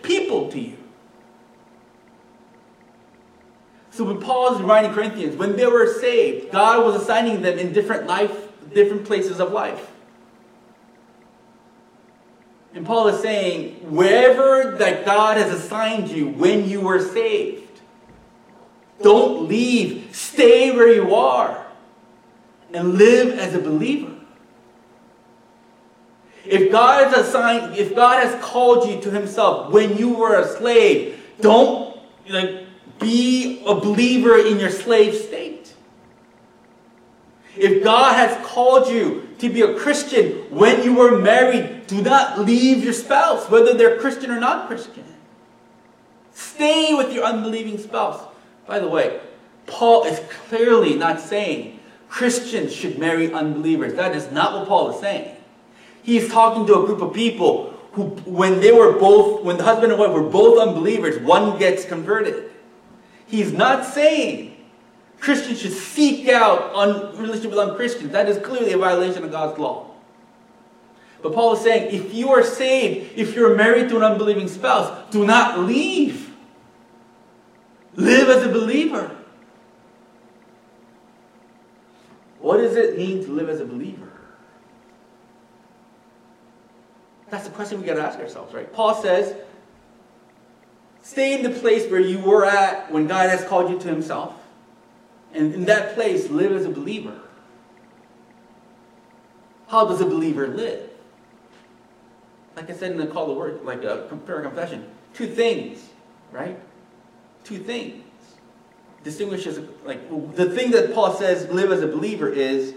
people 0.00 0.50
to 0.50 0.58
you. 0.58 0.78
So 3.90 4.04
when 4.04 4.18
Paul 4.18 4.54
is 4.54 4.62
writing 4.62 4.94
Corinthians, 4.94 5.36
when 5.36 5.56
they 5.56 5.66
were 5.66 5.92
saved, 6.00 6.52
God 6.52 6.82
was 6.82 7.02
assigning 7.02 7.42
them 7.42 7.58
in 7.58 7.74
different 7.74 8.06
life, 8.06 8.48
different 8.72 9.04
places 9.04 9.38
of 9.38 9.52
life. 9.52 9.90
And 12.72 12.86
Paul 12.86 13.08
is 13.08 13.20
saying, 13.20 13.94
wherever 13.94 14.74
that 14.78 15.04
God 15.04 15.36
has 15.36 15.52
assigned 15.52 16.08
you 16.08 16.28
when 16.28 16.66
you 16.66 16.80
were 16.80 17.02
saved, 17.02 17.65
don't 19.02 19.48
leave. 19.48 20.14
Stay 20.14 20.74
where 20.74 20.92
you 20.92 21.14
are 21.14 21.66
and 22.72 22.94
live 22.94 23.38
as 23.38 23.54
a 23.54 23.58
believer. 23.58 24.12
If 26.44 26.70
God 26.70 27.12
has 27.12 27.26
assigned, 27.26 27.76
if 27.76 27.94
God 27.94 28.22
has 28.22 28.42
called 28.42 28.88
you 28.88 29.00
to 29.00 29.10
Himself 29.10 29.72
when 29.72 29.96
you 29.96 30.14
were 30.14 30.38
a 30.38 30.46
slave, 30.46 31.20
don't 31.40 31.98
like, 32.28 32.66
be 33.00 33.62
a 33.66 33.74
believer 33.74 34.38
in 34.38 34.58
your 34.58 34.70
slave 34.70 35.14
state. 35.14 35.74
If 37.56 37.82
God 37.82 38.14
has 38.14 38.46
called 38.46 38.88
you 38.88 39.28
to 39.38 39.48
be 39.48 39.62
a 39.62 39.74
Christian 39.74 40.32
when 40.50 40.82
you 40.82 40.94
were 40.94 41.18
married, 41.18 41.86
do 41.86 42.02
not 42.02 42.38
leave 42.38 42.84
your 42.84 42.92
spouse, 42.92 43.50
whether 43.50 43.74
they're 43.74 43.98
Christian 43.98 44.30
or 44.30 44.40
not 44.40 44.66
Christian. 44.66 45.04
Stay 46.32 46.94
with 46.94 47.12
your 47.12 47.24
unbelieving 47.24 47.78
spouse. 47.78 48.22
By 48.66 48.78
the 48.78 48.88
way, 48.88 49.20
Paul 49.66 50.04
is 50.04 50.20
clearly 50.48 50.94
not 50.94 51.20
saying 51.20 51.78
Christians 52.08 52.74
should 52.74 52.98
marry 52.98 53.32
unbelievers. 53.32 53.94
That 53.94 54.14
is 54.14 54.30
not 54.30 54.52
what 54.52 54.68
Paul 54.68 54.90
is 54.90 55.00
saying. 55.00 55.36
He's 56.02 56.30
talking 56.30 56.66
to 56.66 56.82
a 56.82 56.86
group 56.86 57.02
of 57.02 57.12
people 57.12 57.74
who, 57.92 58.04
when 58.24 58.60
they 58.60 58.72
were 58.72 58.92
both, 58.92 59.42
when 59.42 59.56
the 59.56 59.64
husband 59.64 59.92
and 59.92 60.00
wife 60.00 60.12
were 60.12 60.22
both 60.22 60.58
unbelievers, 60.58 61.18
one 61.20 61.58
gets 61.58 61.84
converted. 61.84 62.50
He's 63.26 63.52
not 63.52 63.84
saying 63.84 64.56
Christians 65.18 65.60
should 65.60 65.72
seek 65.72 66.28
out 66.28 66.74
un, 66.74 67.16
relationship 67.16 67.50
with 67.50 67.58
unchristians. 67.58 68.12
That 68.12 68.28
is 68.28 68.38
clearly 68.38 68.72
a 68.72 68.78
violation 68.78 69.24
of 69.24 69.30
God's 69.30 69.58
law. 69.58 69.90
But 71.22 71.32
Paul 71.32 71.54
is 71.54 71.60
saying, 71.60 71.92
if 71.92 72.14
you 72.14 72.30
are 72.30 72.44
saved, 72.44 73.18
if 73.18 73.34
you're 73.34 73.56
married 73.56 73.88
to 73.88 73.96
an 73.96 74.04
unbelieving 74.04 74.46
spouse, 74.46 75.10
do 75.10 75.26
not 75.26 75.60
leave. 75.60 76.25
Live 77.96 78.28
as 78.28 78.44
a 78.44 78.48
believer. 78.48 79.16
What 82.40 82.58
does 82.58 82.76
it 82.76 82.96
mean 82.96 83.24
to 83.24 83.32
live 83.32 83.48
as 83.48 83.60
a 83.60 83.64
believer? 83.64 84.12
That's 87.30 87.44
the 87.44 87.50
question 87.50 87.80
we 87.80 87.86
got 87.86 87.94
to 87.94 88.02
ask 88.02 88.18
ourselves, 88.18 88.54
right? 88.54 88.72
Paul 88.72 88.94
says, 89.02 89.34
stay 91.02 91.34
in 91.34 91.42
the 91.42 91.50
place 91.50 91.90
where 91.90 92.00
you 92.00 92.20
were 92.20 92.44
at 92.44 92.92
when 92.92 93.06
God 93.06 93.30
has 93.30 93.44
called 93.44 93.70
you 93.70 93.78
to 93.78 93.88
himself. 93.88 94.34
And 95.32 95.54
in 95.54 95.64
that 95.64 95.94
place, 95.94 96.30
live 96.30 96.52
as 96.52 96.66
a 96.66 96.70
believer. 96.70 97.18
How 99.68 99.86
does 99.86 100.00
a 100.00 100.06
believer 100.06 100.46
live? 100.46 100.88
Like 102.54 102.70
I 102.70 102.74
said 102.74 102.92
in 102.92 102.98
the 102.98 103.06
call 103.06 103.26
to 103.26 103.32
word, 103.32 103.64
like 103.64 103.82
a 103.82 103.96
prayer 104.24 104.42
confession, 104.42 104.88
two 105.12 105.26
things, 105.26 105.84
right? 106.30 106.58
Two 107.46 107.58
things. 107.58 108.02
Distinguishes, 109.04 109.60
like, 109.84 110.08
the 110.34 110.50
thing 110.50 110.72
that 110.72 110.92
Paul 110.92 111.14
says 111.14 111.48
live 111.48 111.70
as 111.70 111.80
a 111.80 111.86
believer 111.86 112.28
is, 112.28 112.74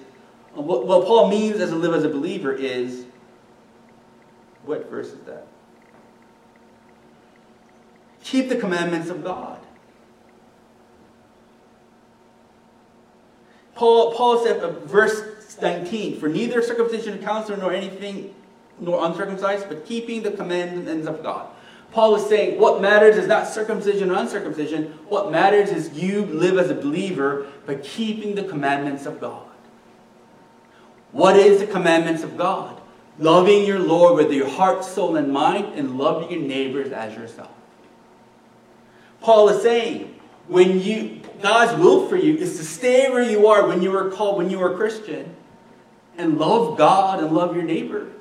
what, 0.54 0.86
what 0.86 1.08
Paul 1.08 1.28
means 1.28 1.60
as 1.60 1.72
a 1.72 1.76
live 1.76 1.96
as 1.96 2.04
a 2.04 2.10
believer 2.10 2.54
is, 2.54 3.06
what 4.66 4.88
verse 4.92 5.08
is 5.08 5.20
that? 5.22 5.48
Keep 8.24 8.50
the 8.50 8.58
commandments 8.58 9.10
of 9.10 9.24
God. 9.24 9.60
Paul, 13.74 14.14
Paul 14.14 14.44
said, 14.44 14.58
uh, 14.62 14.72
verse 14.82 15.58
19, 15.60 16.20
for 16.20 16.30
neither 16.30 16.62
circumcision 16.62 17.18
counts 17.24 17.50
nor 17.50 17.74
anything 17.74 18.36
nor 18.80 19.04
uncircumcised, 19.04 19.68
but 19.68 19.84
keeping 19.84 20.22
the 20.22 20.32
commandments 20.32 21.08
of 21.08 21.24
God. 21.24 21.50
Paul 21.92 22.16
is 22.16 22.28
saying 22.28 22.60
what 22.60 22.82
matters 22.82 23.18
is 23.18 23.28
not 23.28 23.48
circumcision 23.48 24.12
or 24.12 24.16
uncircumcision. 24.16 25.00
What 25.08 25.32
matters 25.32 25.72
is 25.72 25.92
you 25.94 26.26
live 26.26 26.58
as 26.58 26.70
a 26.70 26.76
believer 26.76 27.48
by 27.66 27.76
keeping 27.76 28.36
the 28.36 28.44
commandments 28.44 29.06
of 29.06 29.20
God. 29.20 29.48
What 31.12 31.36
is 31.36 31.60
the 31.60 31.68
commandments 31.68 32.22
of 32.22 32.38
God? 32.38 32.80
Loving 33.18 33.66
your 33.66 33.80
Lord 33.80 34.16
with 34.16 34.32
your 34.32 34.48
heart, 34.48 34.86
soul, 34.86 35.16
and 35.16 35.34
mind, 35.34 35.74
and 35.74 35.98
loving 35.98 36.32
your 36.32 36.42
neighbors 36.42 36.92
as 36.92 37.16
yourself. 37.16 37.52
Paul 39.20 39.50
is 39.50 39.62
saying, 39.62 40.20
when 40.48 40.80
you 40.80 41.22
God's 41.42 41.82
will 41.82 42.08
for 42.08 42.18
you 42.18 42.36
is 42.36 42.58
to 42.58 42.64
stay 42.64 43.10
where 43.10 43.24
you 43.24 43.48
are 43.48 43.68
when 43.68 43.82
you 43.82 43.92
were 43.92 44.12
called, 44.12 44.38
when 44.38 44.50
you 44.50 44.62
are 44.62 44.74
a 44.74 44.78
Christian, 44.78 45.36
and 46.18 46.38
love 46.38 46.78
God 46.78 47.24
and 47.24 47.34
love 47.34 47.56
your 47.56 47.64
neighbors. 47.64 48.19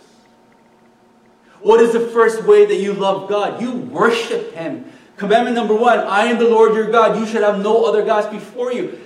What 1.60 1.80
is 1.80 1.92
the 1.92 2.00
first 2.00 2.44
way 2.44 2.66
that 2.66 2.76
you 2.76 2.94
love 2.94 3.28
God? 3.28 3.60
You 3.60 3.72
worship 3.72 4.54
Him. 4.54 4.90
Commandment 5.16 5.56
number 5.56 5.74
one 5.74 5.98
I 5.98 6.26
am 6.26 6.38
the 6.38 6.48
Lord 6.48 6.74
your 6.74 6.90
God. 6.90 7.18
You 7.18 7.26
should 7.26 7.42
have 7.42 7.60
no 7.60 7.84
other 7.84 8.04
gods 8.04 8.28
before 8.28 8.72
you. 8.72 9.00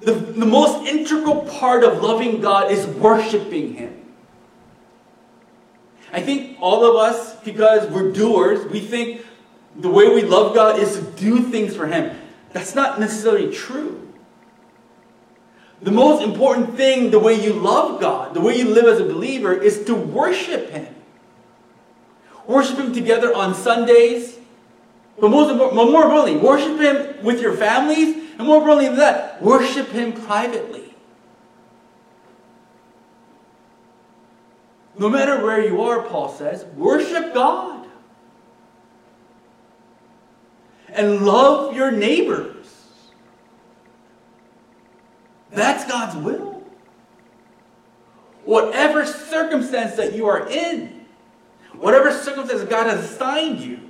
The, 0.00 0.12
the 0.12 0.46
most 0.46 0.86
integral 0.86 1.42
part 1.42 1.84
of 1.84 2.02
loving 2.02 2.40
God 2.40 2.70
is 2.70 2.86
worshiping 2.86 3.74
Him. 3.74 4.02
I 6.12 6.20
think 6.20 6.58
all 6.60 6.84
of 6.84 6.96
us, 6.96 7.36
because 7.40 7.88
we're 7.90 8.12
doers, 8.12 8.70
we 8.70 8.80
think 8.80 9.24
the 9.76 9.88
way 9.88 10.08
we 10.08 10.22
love 10.22 10.54
God 10.54 10.78
is 10.78 10.96
to 10.96 11.02
do 11.02 11.42
things 11.42 11.76
for 11.76 11.86
Him. 11.86 12.16
That's 12.52 12.74
not 12.74 12.98
necessarily 12.98 13.52
true. 13.52 14.02
The 15.82 15.92
most 15.92 16.22
important 16.22 16.76
thing, 16.76 17.10
the 17.10 17.18
way 17.18 17.34
you 17.34 17.52
love 17.52 18.00
God, 18.00 18.34
the 18.34 18.40
way 18.40 18.56
you 18.56 18.70
live 18.70 18.86
as 18.86 18.98
a 18.98 19.04
believer, 19.04 19.52
is 19.52 19.84
to 19.84 19.94
worship 19.94 20.70
Him. 20.70 20.95
Worship 22.46 22.78
Him 22.78 22.92
together 22.92 23.34
on 23.34 23.54
Sundays. 23.54 24.38
But 25.18 25.30
most 25.30 25.54
more 25.56 26.04
importantly, 26.04 26.36
worship 26.36 26.78
Him 26.78 27.24
with 27.24 27.40
your 27.40 27.54
families. 27.54 28.16
And 28.38 28.46
more 28.46 28.58
importantly 28.58 28.88
than 28.88 28.98
that, 28.98 29.42
worship 29.42 29.88
Him 29.88 30.12
privately. 30.12 30.94
No 34.98 35.08
matter 35.08 35.42
where 35.44 35.62
you 35.66 35.82
are, 35.82 36.02
Paul 36.02 36.30
says, 36.30 36.64
worship 36.76 37.34
God. 37.34 37.86
And 40.88 41.26
love 41.26 41.74
your 41.74 41.90
neighbors. 41.90 42.66
That's 45.50 45.84
God's 45.90 46.16
will. 46.16 46.62
Whatever 48.44 49.04
circumstance 49.04 49.96
that 49.96 50.14
you 50.14 50.26
are 50.26 50.48
in, 50.48 50.95
whatever 51.78 52.12
circumstance 52.12 52.62
God 52.64 52.86
has 52.86 53.04
assigned 53.04 53.60
you, 53.60 53.80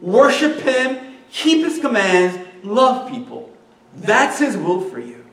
worship 0.00 0.60
Him, 0.60 1.16
keep 1.30 1.64
His 1.64 1.78
commands, 1.78 2.38
love 2.62 3.10
people. 3.10 3.52
That's 3.94 4.38
His 4.38 4.56
will 4.56 4.80
for 4.80 5.00
you. 5.00 5.24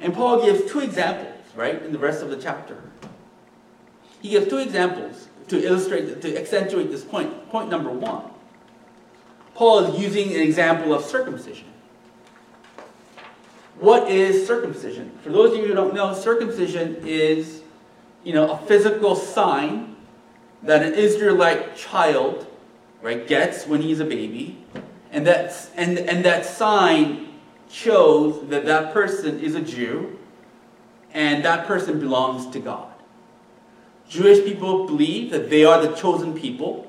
And 0.00 0.12
Paul 0.12 0.44
gives 0.44 0.70
two 0.70 0.80
examples, 0.80 1.38
right, 1.54 1.80
in 1.80 1.92
the 1.92 1.98
rest 1.98 2.22
of 2.22 2.30
the 2.30 2.36
chapter. 2.36 2.82
He 4.20 4.30
gives 4.30 4.48
two 4.48 4.58
examples 4.58 5.28
to 5.48 5.64
illustrate, 5.64 6.20
to 6.22 6.38
accentuate 6.38 6.90
this 6.90 7.04
point. 7.04 7.50
Point 7.50 7.70
number 7.70 7.90
one 7.90 8.24
Paul 9.54 9.80
is 9.84 10.00
using 10.00 10.34
an 10.34 10.40
example 10.40 10.94
of 10.94 11.04
circumcision. 11.04 11.66
What 13.78 14.10
is 14.10 14.46
circumcision? 14.46 15.10
For 15.22 15.30
those 15.30 15.52
of 15.52 15.58
you 15.58 15.66
who 15.66 15.74
don't 15.74 15.94
know, 15.94 16.14
circumcision 16.14 16.96
is 17.04 17.61
you 18.24 18.32
know, 18.32 18.50
a 18.50 18.58
physical 18.58 19.16
sign 19.16 19.96
that 20.62 20.82
an 20.82 20.94
Israelite 20.94 21.76
child, 21.76 22.46
right, 23.00 23.26
gets 23.26 23.66
when 23.66 23.82
he's 23.82 24.00
a 24.00 24.04
baby, 24.04 24.64
and 25.10 25.26
that's 25.26 25.70
and 25.76 25.98
and 25.98 26.24
that 26.24 26.44
sign 26.44 27.28
shows 27.70 28.48
that 28.48 28.64
that 28.66 28.92
person 28.92 29.40
is 29.40 29.54
a 29.54 29.60
Jew, 29.60 30.18
and 31.12 31.44
that 31.44 31.66
person 31.66 31.98
belongs 31.98 32.50
to 32.52 32.60
God. 32.60 32.88
Jewish 34.08 34.44
people 34.44 34.86
believe 34.86 35.30
that 35.30 35.48
they 35.50 35.64
are 35.64 35.80
the 35.80 35.92
chosen 35.94 36.34
people, 36.38 36.86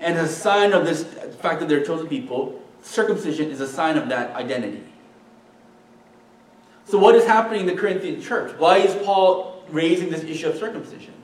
and 0.00 0.16
a 0.16 0.28
sign 0.28 0.72
of 0.72 0.84
this 0.84 1.04
fact 1.04 1.60
that 1.60 1.68
they're 1.68 1.84
chosen 1.84 2.06
people, 2.06 2.62
circumcision 2.82 3.50
is 3.50 3.60
a 3.60 3.68
sign 3.68 3.96
of 3.96 4.08
that 4.08 4.34
identity. 4.36 4.84
So, 6.86 6.98
what 6.98 7.14
is 7.14 7.24
happening 7.24 7.62
in 7.62 7.66
the 7.66 7.74
Corinthian 7.74 8.20
church? 8.20 8.56
Why 8.58 8.78
is 8.78 8.94
Paul 9.04 9.53
raising 9.68 10.10
this 10.10 10.24
issue 10.24 10.48
of 10.48 10.56
circumcision. 10.56 11.14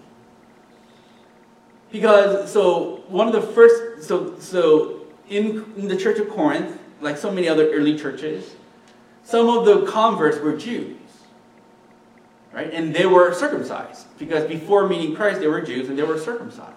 Because, 1.90 2.52
so, 2.52 3.02
one 3.08 3.26
of 3.26 3.32
the 3.32 3.42
first, 3.42 4.06
so, 4.06 4.38
so 4.38 5.00
in, 5.28 5.72
in 5.76 5.88
the 5.88 5.96
church 5.96 6.18
of 6.18 6.28
Corinth, 6.28 6.78
like 7.00 7.16
so 7.16 7.30
many 7.30 7.48
other 7.48 7.70
early 7.70 7.98
churches, 7.98 8.54
some 9.24 9.48
of 9.48 9.64
the 9.64 9.86
converts 9.86 10.38
were 10.38 10.56
Jews. 10.56 10.96
Right? 12.52 12.72
And 12.72 12.94
they 12.94 13.06
were 13.06 13.32
circumcised. 13.32 14.06
Because 14.18 14.48
before 14.48 14.88
meeting 14.88 15.14
Christ, 15.14 15.40
they 15.40 15.46
were 15.46 15.60
Jews 15.60 15.88
and 15.88 15.98
they 15.98 16.02
were 16.02 16.18
circumcised. 16.18 16.74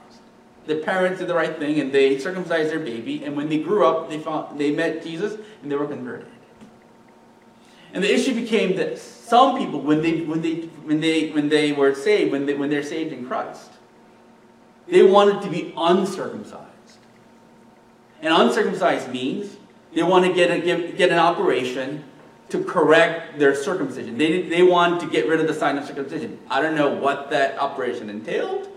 The 0.66 0.76
parents 0.76 1.20
did 1.20 1.28
the 1.28 1.36
right 1.36 1.58
thing 1.58 1.80
and 1.80 1.92
they 1.92 2.20
circumcised 2.20 2.70
their 2.70 2.80
baby. 2.80 3.26
And 3.26 3.36
when 3.36 3.50
they 3.50 3.60
grew 3.60 3.86
up, 3.86 4.10
they, 4.10 4.20
found, 4.20 4.60
they 4.60 4.72
met 4.72 5.04
Jesus 5.04 5.38
and 5.62 5.72
they 5.72 5.76
were 5.76 5.88
converted. 5.88 6.28
And 7.94 8.04
the 8.04 8.14
issue 8.14 8.34
became 8.34 8.76
this. 8.76 9.23
Some 9.34 9.58
people, 9.58 9.82
when 9.82 10.04
they, 10.04 10.22
when 10.22 10.44
they, 10.44 10.54
when 10.86 11.00
they, 11.00 11.32
when 11.32 11.50
they 11.50 11.72
were 11.72 11.96
saved, 11.96 12.32
when, 12.32 12.46
they, 12.46 12.54
when 12.54 12.70
they're 12.70 12.84
saved 12.84 13.12
in 13.12 13.26
Christ, 13.26 13.72
they 14.88 15.02
wanted 15.02 15.42
to 15.42 15.50
be 15.50 15.74
uncircumcised. 15.76 17.00
And 18.22 18.32
uncircumcised 18.32 19.10
means 19.10 19.58
they 19.92 20.04
want 20.04 20.26
to 20.26 20.34
get, 20.34 20.52
a, 20.52 20.60
get, 20.60 20.98
get 20.98 21.12
an 21.12 21.18
operation 21.18 22.04
to 22.50 22.64
correct 22.64 23.40
their 23.40 23.56
circumcision. 23.56 24.20
They, 24.20 24.44
they 24.44 24.62
want 24.62 25.02
to 25.02 25.10
get 25.10 25.28
rid 25.28 25.40
of 25.40 25.48
the 25.48 25.56
sign 25.56 25.80
of 25.80 25.86
circumcision. 25.86 26.38
I 26.48 26.62
don't 26.62 26.76
know 26.76 26.94
what 26.94 27.32
that 27.32 27.58
operation 27.58 28.12
entailed, 28.12 28.70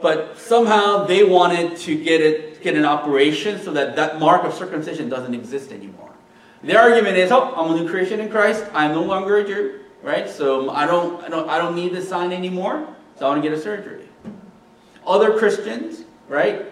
but 0.00 0.38
somehow 0.38 1.04
they 1.06 1.24
wanted 1.24 1.78
to 1.78 2.00
get, 2.00 2.20
it, 2.20 2.62
get 2.62 2.76
an 2.76 2.84
operation 2.84 3.60
so 3.60 3.72
that 3.72 3.96
that 3.96 4.20
mark 4.20 4.44
of 4.44 4.54
circumcision 4.54 5.08
doesn't 5.08 5.34
exist 5.34 5.72
anymore. 5.72 6.11
Their 6.62 6.80
argument 6.80 7.16
is, 7.16 7.32
oh, 7.32 7.52
I'm 7.56 7.74
a 7.74 7.80
new 7.80 7.88
creation 7.88 8.20
in 8.20 8.30
Christ. 8.30 8.64
I'm 8.72 8.92
no 8.92 9.02
longer 9.02 9.38
a 9.38 9.44
Jew, 9.44 9.80
right? 10.02 10.28
So 10.28 10.70
um, 10.70 10.76
I 10.76 10.86
don't, 10.86 11.22
I 11.24 11.28
don't, 11.28 11.48
I 11.48 11.58
don't 11.58 11.74
need 11.74 11.92
this 11.92 12.08
sign 12.08 12.32
anymore. 12.32 12.86
So 13.18 13.26
I 13.26 13.30
want 13.30 13.42
to 13.42 13.48
get 13.48 13.56
a 13.56 13.60
surgery. 13.60 14.08
Other 15.06 15.36
Christians, 15.38 16.04
right? 16.28 16.66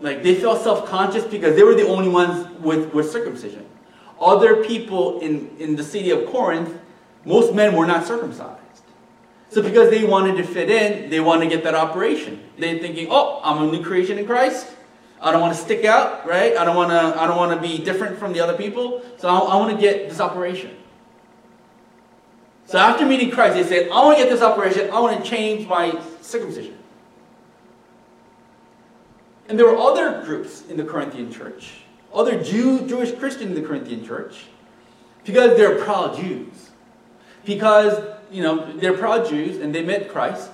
Like 0.00 0.22
they 0.22 0.34
felt 0.34 0.62
self-conscious 0.62 1.24
because 1.24 1.54
they 1.54 1.62
were 1.62 1.74
the 1.74 1.86
only 1.86 2.08
ones 2.08 2.48
with, 2.58 2.92
with 2.92 3.10
circumcision. 3.10 3.66
Other 4.20 4.64
people 4.64 5.20
in, 5.20 5.56
in 5.58 5.76
the 5.76 5.84
city 5.84 6.10
of 6.10 6.26
Corinth, 6.26 6.78
most 7.24 7.54
men 7.54 7.76
were 7.76 7.86
not 7.86 8.06
circumcised. 8.06 8.58
So 9.50 9.62
because 9.62 9.90
they 9.90 10.04
wanted 10.04 10.36
to 10.36 10.44
fit 10.44 10.70
in, 10.70 11.10
they 11.10 11.20
wanted 11.20 11.48
to 11.48 11.56
get 11.56 11.64
that 11.64 11.74
operation. 11.74 12.42
They're 12.58 12.78
thinking, 12.78 13.08
oh, 13.10 13.40
I'm 13.42 13.68
a 13.68 13.70
new 13.70 13.82
creation 13.82 14.18
in 14.18 14.26
Christ. 14.26 14.66
I 15.20 15.32
don't 15.32 15.40
want 15.40 15.54
to 15.54 15.60
stick 15.60 15.84
out, 15.84 16.26
right? 16.26 16.56
I 16.56 16.64
don't 16.64 16.76
want 16.76 16.90
to, 16.90 17.20
I 17.20 17.26
don't 17.26 17.36
want 17.36 17.60
to 17.60 17.68
be 17.68 17.82
different 17.84 18.18
from 18.18 18.32
the 18.32 18.40
other 18.40 18.56
people. 18.56 19.02
So 19.18 19.28
I, 19.28 19.38
I 19.38 19.56
want 19.56 19.74
to 19.74 19.80
get 19.80 20.08
this 20.08 20.20
operation. 20.20 20.76
So 22.64 22.78
after 22.78 23.04
meeting 23.04 23.30
Christ, 23.30 23.54
they 23.54 23.64
said, 23.64 23.90
I 23.90 24.04
want 24.04 24.16
to 24.16 24.24
get 24.24 24.30
this 24.30 24.42
operation. 24.42 24.90
I 24.90 25.00
want 25.00 25.22
to 25.22 25.28
change 25.28 25.66
my 25.66 26.00
circumcision. 26.20 26.78
And 29.48 29.58
there 29.58 29.66
were 29.66 29.76
other 29.76 30.22
groups 30.24 30.64
in 30.68 30.76
the 30.76 30.84
Corinthian 30.84 31.32
church, 31.32 31.82
other 32.14 32.42
Jew, 32.42 32.86
Jewish 32.86 33.12
Christians 33.18 33.56
in 33.56 33.60
the 33.60 33.68
Corinthian 33.68 34.06
church, 34.06 34.44
because 35.24 35.56
they're 35.56 35.82
proud 35.84 36.16
Jews. 36.16 36.70
because, 37.44 38.02
you 38.30 38.42
know, 38.42 38.72
they're 38.76 38.96
proud 38.96 39.28
Jews 39.28 39.58
and 39.58 39.74
they 39.74 39.82
met 39.82 40.08
Christ. 40.08 40.50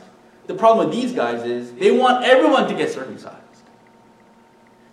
The 0.46 0.54
problem 0.54 0.86
with 0.86 0.96
these 0.96 1.12
guys 1.12 1.44
is 1.44 1.72
they 1.72 1.90
want 1.90 2.24
everyone 2.24 2.68
to 2.68 2.74
get 2.74 2.90
circumcised. 2.90 3.36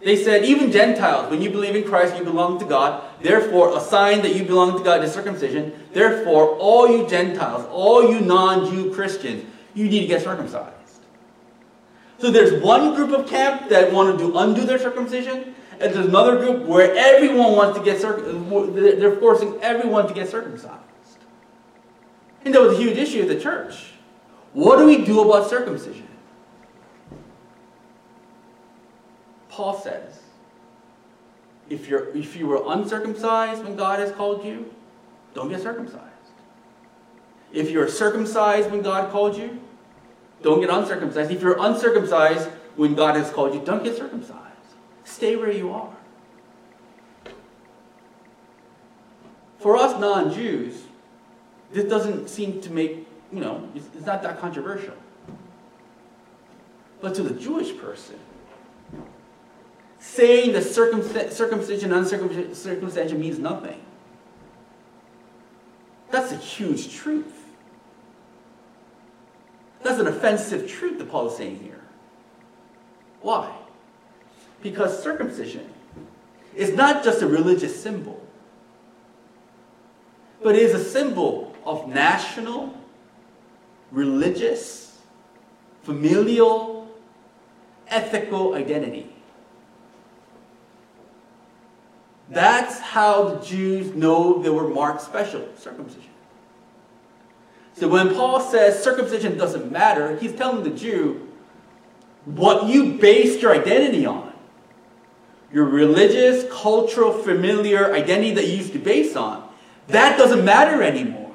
They 0.04 0.22
said, 0.22 0.44
even 0.44 0.72
Gentiles, 0.72 1.32
when 1.32 1.42
you 1.42 1.50
believe 1.50 1.76
in 1.76 1.86
Christ, 1.86 2.18
you 2.18 2.26
belong 2.26 2.60
to 2.60 2.66
God. 2.66 3.04
Therefore, 3.22 3.78
a 3.78 3.80
sign 3.80 4.22
that 4.24 4.36
you 4.36 4.44
belong 4.44 4.78
to 4.78 4.84
God 4.84 5.02
is 5.02 5.14
circumcision. 5.14 5.72
Therefore, 5.94 6.58
all 6.58 6.90
you 6.90 7.08
Gentiles, 7.08 7.66
all 7.72 8.10
you 8.12 8.20
non 8.20 8.70
Jew 8.70 8.94
Christians, 8.94 9.46
you 9.74 9.86
need 9.86 10.02
to 10.02 10.08
get 10.08 10.22
circumcised. 10.22 10.74
So 12.18 12.32
there's 12.32 12.62
one 12.62 12.96
group 12.96 13.12
of 13.12 13.28
camp 13.30 13.70
that 13.70 13.94
want 13.94 14.18
to 14.18 14.26
do 14.26 14.38
undo 14.38 14.66
their 14.66 14.80
circumcision, 14.80 15.56
and 15.80 15.94
there's 15.94 16.06
another 16.06 16.38
group 16.38 16.68
where 16.68 16.94
everyone 16.96 17.54
wants 17.54 17.78
to 17.80 17.84
get 17.84 18.02
circumcised. 18.02 18.76
They're 18.76 19.16
forcing 19.18 19.58
everyone 19.62 20.08
to 20.08 20.14
get 20.14 20.28
circumcised. 20.30 20.80
And 22.44 22.54
that 22.54 22.62
was 22.62 22.78
a 22.78 22.82
huge 22.82 22.98
issue 22.98 23.22
at 23.22 23.30
the 23.30 23.40
church. 23.40 23.94
What 24.52 24.78
do 24.78 24.86
we 24.86 25.06
do 25.06 25.22
about 25.22 25.50
circumcision? 25.50 26.08
Paul 29.54 29.80
says, 29.80 30.20
if, 31.70 31.88
you're, 31.88 32.10
if 32.18 32.36
you 32.36 32.48
were 32.48 32.64
uncircumcised 32.66 33.64
when 33.64 33.76
God 33.76 34.00
has 34.00 34.12
called 34.12 34.44
you, 34.44 34.74
don't 35.36 35.48
get 35.48 35.62
circumcised. 35.62 36.08
If 37.52 37.70
you're 37.70 37.88
circumcised 37.88 38.72
when 38.72 38.82
God 38.82 39.12
called 39.12 39.38
you, 39.38 39.62
don't 40.42 40.60
get 40.60 40.72
uncircumcised. 40.72 41.30
If 41.30 41.44
you're 41.44 41.62
uncircumcised 41.64 42.50
when 42.78 42.96
God 42.96 43.16
has 43.16 43.30
called 43.30 43.54
you, 43.54 43.62
don't 43.64 43.84
get 43.84 43.96
circumcised. 43.96 44.40
Stay 45.04 45.36
where 45.36 45.52
you 45.52 45.72
are. 45.72 45.96
For 49.60 49.78
us 49.78 50.00
non 50.00 50.34
Jews, 50.34 50.82
this 51.72 51.86
doesn't 51.86 52.28
seem 52.28 52.60
to 52.62 52.72
make, 52.72 53.08
you 53.32 53.40
know, 53.40 53.70
it's, 53.76 53.86
it's 53.96 54.08
not 54.08 54.24
that 54.24 54.40
controversial. 54.40 54.96
But 57.02 57.14
to 57.16 57.22
the 57.22 57.40
Jewish 57.40 57.78
person, 57.78 58.20
saying 60.04 60.52
that 60.52 60.64
circumcision 60.64 61.94
and 61.94 62.00
uncircumcision 62.02 63.20
means 63.20 63.40
nothing. 63.40 63.82
That's 66.12 66.34
a 66.34 66.36
huge 66.36 66.94
truth. 66.94 67.34
That's 69.82 70.00
an 70.00 70.08
offensive 70.08 70.70
truth 70.70 71.00
that 71.00 71.10
Paul 71.10 71.30
is 71.30 71.38
saying 71.38 71.60
here. 71.60 71.80
Why? 73.22 73.56
Because 74.62 75.02
circumcision 75.02 75.70
is 76.54 76.74
not 76.74 77.04
just 77.04 77.22
a 77.22 77.28
religious 77.28 77.82
symbol, 77.82 78.22
but 80.44 80.56
it 80.56 80.62
is 80.64 80.74
a 80.74 80.84
symbol 80.84 81.56
of 81.66 81.88
national, 81.88 82.78
religious, 83.90 85.00
familial, 85.84 86.90
ethical 87.88 88.54
identity. 88.54 89.13
That's 92.34 92.80
how 92.80 93.30
the 93.30 93.46
Jews 93.46 93.94
know 93.94 94.42
they 94.42 94.50
were 94.50 94.68
marked 94.68 95.02
special, 95.02 95.48
circumcision. 95.56 96.10
So 97.76 97.88
when 97.88 98.14
Paul 98.14 98.40
says 98.40 98.84
circumcision 98.84 99.38
doesn't 99.38 99.72
matter, 99.72 100.18
he's 100.18 100.34
telling 100.34 100.64
the 100.64 100.70
Jew 100.70 101.30
what 102.26 102.68
you 102.68 102.94
based 102.94 103.42
your 103.42 103.54
identity 103.54 104.06
on. 104.06 104.34
Your 105.52 105.66
religious, 105.66 106.52
cultural, 106.52 107.14
familiar 107.14 107.94
identity 107.94 108.32
that 108.32 108.48
you 108.48 108.58
used 108.58 108.74
to 108.74 108.80
base 108.80 109.16
on. 109.16 109.48
That 109.88 110.18
doesn't 110.18 110.44
matter 110.44 110.82
anymore. 110.82 111.32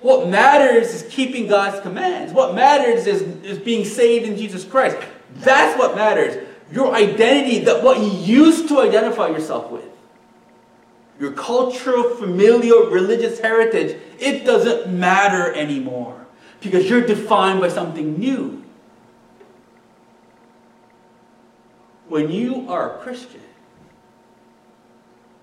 What 0.00 0.28
matters 0.28 0.92
is 0.92 1.10
keeping 1.10 1.46
God's 1.46 1.80
commands. 1.80 2.32
What 2.32 2.54
matters 2.54 3.06
is, 3.06 3.22
is 3.42 3.58
being 3.58 3.86
saved 3.86 4.26
in 4.26 4.36
Jesus 4.36 4.64
Christ. 4.64 4.98
That's 5.36 5.78
what 5.78 5.96
matters 5.96 6.45
your 6.70 6.94
identity, 6.94 7.60
that 7.60 7.82
what 7.82 7.98
you 7.98 8.10
used 8.10 8.68
to 8.68 8.80
identify 8.80 9.28
yourself 9.28 9.70
with, 9.70 9.84
your 11.20 11.32
cultural, 11.32 12.14
familial, 12.16 12.90
religious 12.90 13.38
heritage, 13.38 14.00
it 14.18 14.44
doesn't 14.44 14.92
matter 14.92 15.52
anymore 15.54 16.26
because 16.60 16.88
you're 16.88 17.06
defined 17.06 17.60
by 17.60 17.68
something 17.68 18.18
new. 18.18 18.62
When 22.08 22.30
you 22.30 22.68
are 22.68 22.96
a 22.96 23.02
Christian, 23.02 23.40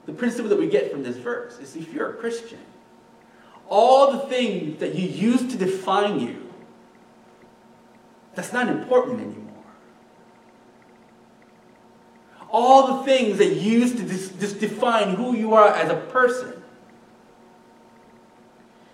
the 0.05 0.13
principle 0.13 0.49
that 0.49 0.59
we 0.59 0.67
get 0.67 0.91
from 0.91 1.03
this 1.03 1.17
verse 1.17 1.57
is 1.59 1.75
if 1.75 1.93
you're 1.93 2.11
a 2.11 2.13
Christian, 2.15 2.59
all 3.69 4.11
the 4.11 4.19
things 4.19 4.79
that 4.79 4.95
you 4.95 5.07
used 5.07 5.49
to 5.51 5.57
define 5.57 6.19
you, 6.19 6.53
that's 8.35 8.51
not 8.51 8.67
important 8.67 9.21
anymore. 9.21 9.52
All 12.53 12.99
the 12.99 13.03
things 13.03 13.39
that 13.39 13.55
used 13.55 13.97
to 13.97 14.03
just 14.05 14.59
define 14.59 15.15
who 15.15 15.35
you 15.35 15.55
are 15.55 15.69
as 15.69 15.89
a 15.89 15.95
person, 15.95 16.53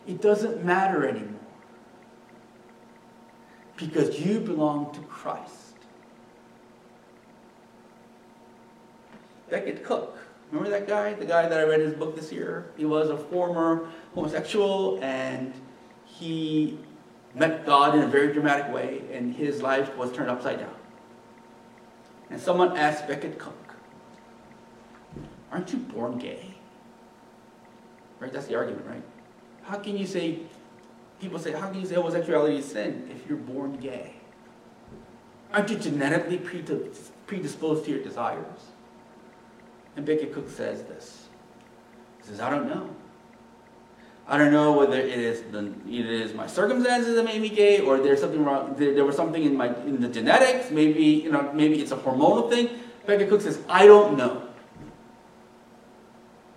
it 0.07 0.21
doesn't 0.21 0.63
matter 0.63 1.05
anymore. 1.05 1.35
Because 3.75 4.19
you 4.19 4.39
belong 4.39 4.93
to 4.93 5.01
Christ. 5.01 5.75
Becket 9.49 9.83
Cook. 9.83 10.17
Remember 10.51 10.69
that 10.69 10.87
guy? 10.87 11.13
The 11.13 11.25
guy 11.25 11.47
that 11.47 11.59
I 11.59 11.63
read 11.63 11.81
his 11.81 11.93
book 11.93 12.15
this 12.15 12.31
year? 12.31 12.71
He 12.77 12.85
was 12.85 13.09
a 13.09 13.17
former 13.17 13.89
homosexual 14.15 14.99
and 15.03 15.53
he 16.05 16.79
met 17.35 17.65
God 17.65 17.95
in 17.95 18.01
a 18.01 18.07
very 18.07 18.33
dramatic 18.33 18.73
way 18.73 19.01
and 19.11 19.35
his 19.35 19.61
life 19.61 19.95
was 19.95 20.11
turned 20.11 20.29
upside 20.29 20.59
down. 20.59 20.78
And 22.29 22.39
someone 22.39 22.77
asked 22.77 23.07
Becket 23.07 23.39
Cook, 23.39 23.55
Aren't 25.51 25.71
you 25.71 25.79
born 25.79 26.17
gay? 26.17 26.53
Right? 28.19 28.31
That's 28.31 28.47
the 28.47 28.55
argument, 28.55 28.85
right? 28.85 29.03
How 29.63 29.77
can 29.77 29.97
you 29.97 30.05
say, 30.05 30.39
people 31.19 31.39
say, 31.39 31.53
how 31.53 31.69
can 31.69 31.79
you 31.79 31.85
say 31.85 31.95
homosexuality 31.95 32.57
is 32.57 32.65
sin 32.65 33.09
if 33.13 33.27
you're 33.27 33.37
born 33.37 33.77
gay? 33.77 34.13
Aren't 35.51 35.69
you 35.71 35.77
genetically 35.77 36.37
predisposed 36.37 37.85
to 37.85 37.91
your 37.91 38.03
desires? 38.03 38.67
And 39.95 40.05
Becket 40.05 40.33
Cook 40.33 40.49
says 40.49 40.83
this. 40.83 41.27
He 42.19 42.27
says, 42.27 42.39
I 42.39 42.49
don't 42.49 42.67
know. 42.67 42.95
I 44.29 44.37
don't 44.37 44.51
know 44.51 44.73
whether 44.73 44.99
it 44.99 45.09
is 45.09 45.41
the 45.51 45.73
it 45.87 46.05
is 46.05 46.35
my 46.35 46.45
circumstances 46.45 47.15
that 47.15 47.25
made 47.25 47.41
me 47.41 47.49
gay, 47.49 47.79
or 47.81 47.97
there's 47.97 48.21
something 48.21 48.45
wrong. 48.45 48.75
There, 48.77 48.93
there 48.93 49.03
was 49.03 49.15
something 49.15 49.43
in 49.43 49.57
my 49.57 49.75
in 49.85 49.99
the 50.01 50.07
genetics. 50.07 50.69
Maybe 50.69 51.03
you 51.03 51.31
know, 51.31 51.51
maybe 51.51 51.81
it's 51.81 51.91
a 51.91 51.97
hormonal 51.97 52.47
thing. 52.47 52.69
Becket 53.07 53.27
Cook 53.27 53.41
says, 53.41 53.59
I 53.67 53.87
don't 53.87 54.17
know. 54.17 54.43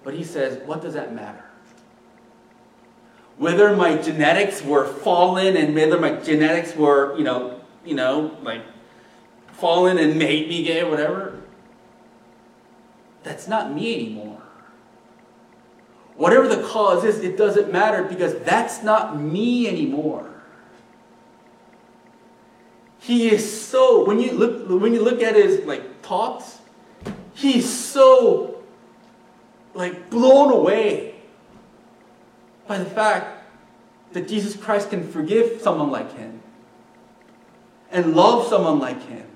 But 0.04 0.12
he 0.12 0.22
says, 0.22 0.58
what 0.66 0.82
does 0.82 0.92
that 0.92 1.14
matter? 1.14 1.44
Whether 3.38 3.74
my 3.74 3.96
genetics 3.96 4.62
were 4.62 4.87
fallen 4.87 5.56
and 5.56 5.74
whether 5.74 5.98
my 5.98 6.16
genetics 6.16 6.76
were, 6.76 7.16
you 7.16 7.24
know, 7.24 7.61
you 7.87 7.94
know, 7.94 8.37
like 8.42 8.62
fallen 9.52 9.96
and 9.96 10.18
made 10.18 10.48
me 10.48 10.62
gay 10.62 10.82
or 10.82 10.90
whatever, 10.90 11.40
that's 13.22 13.48
not 13.48 13.72
me 13.72 13.94
anymore. 13.94 14.41
Whatever 16.16 16.48
the 16.48 16.62
cause 16.62 17.05
is, 17.05 17.20
it 17.20 17.37
doesn't 17.37 17.72
matter 17.72 18.05
because 18.05 18.38
that's 18.40 18.83
not 18.83 19.18
me 19.20 19.66
anymore. 19.66 20.29
He 22.98 23.31
is 23.31 23.61
so 23.66 24.05
when 24.05 24.20
you 24.20 24.33
look 24.33 24.68
when 24.68 24.94
you 24.94 25.03
look 25.03 25.22
at 25.22 25.35
his 25.35 25.66
like 25.66 26.03
talks, 26.03 26.61
he's 27.35 27.68
so 27.68 28.63
like 29.75 30.10
blown 30.10 30.52
away 30.52 31.17
by 32.69 32.79
the 32.79 32.85
fact 32.85 33.44
that 34.13 34.29
Jesus 34.29 34.56
Christ 34.56 34.90
can 34.90 35.10
forgive 35.10 35.60
someone 35.60 35.90
like 35.90 36.17
him 36.17 36.42
and 37.90 38.15
love 38.15 38.46
someone 38.46 38.79
like 38.79 39.02
him 39.08 39.27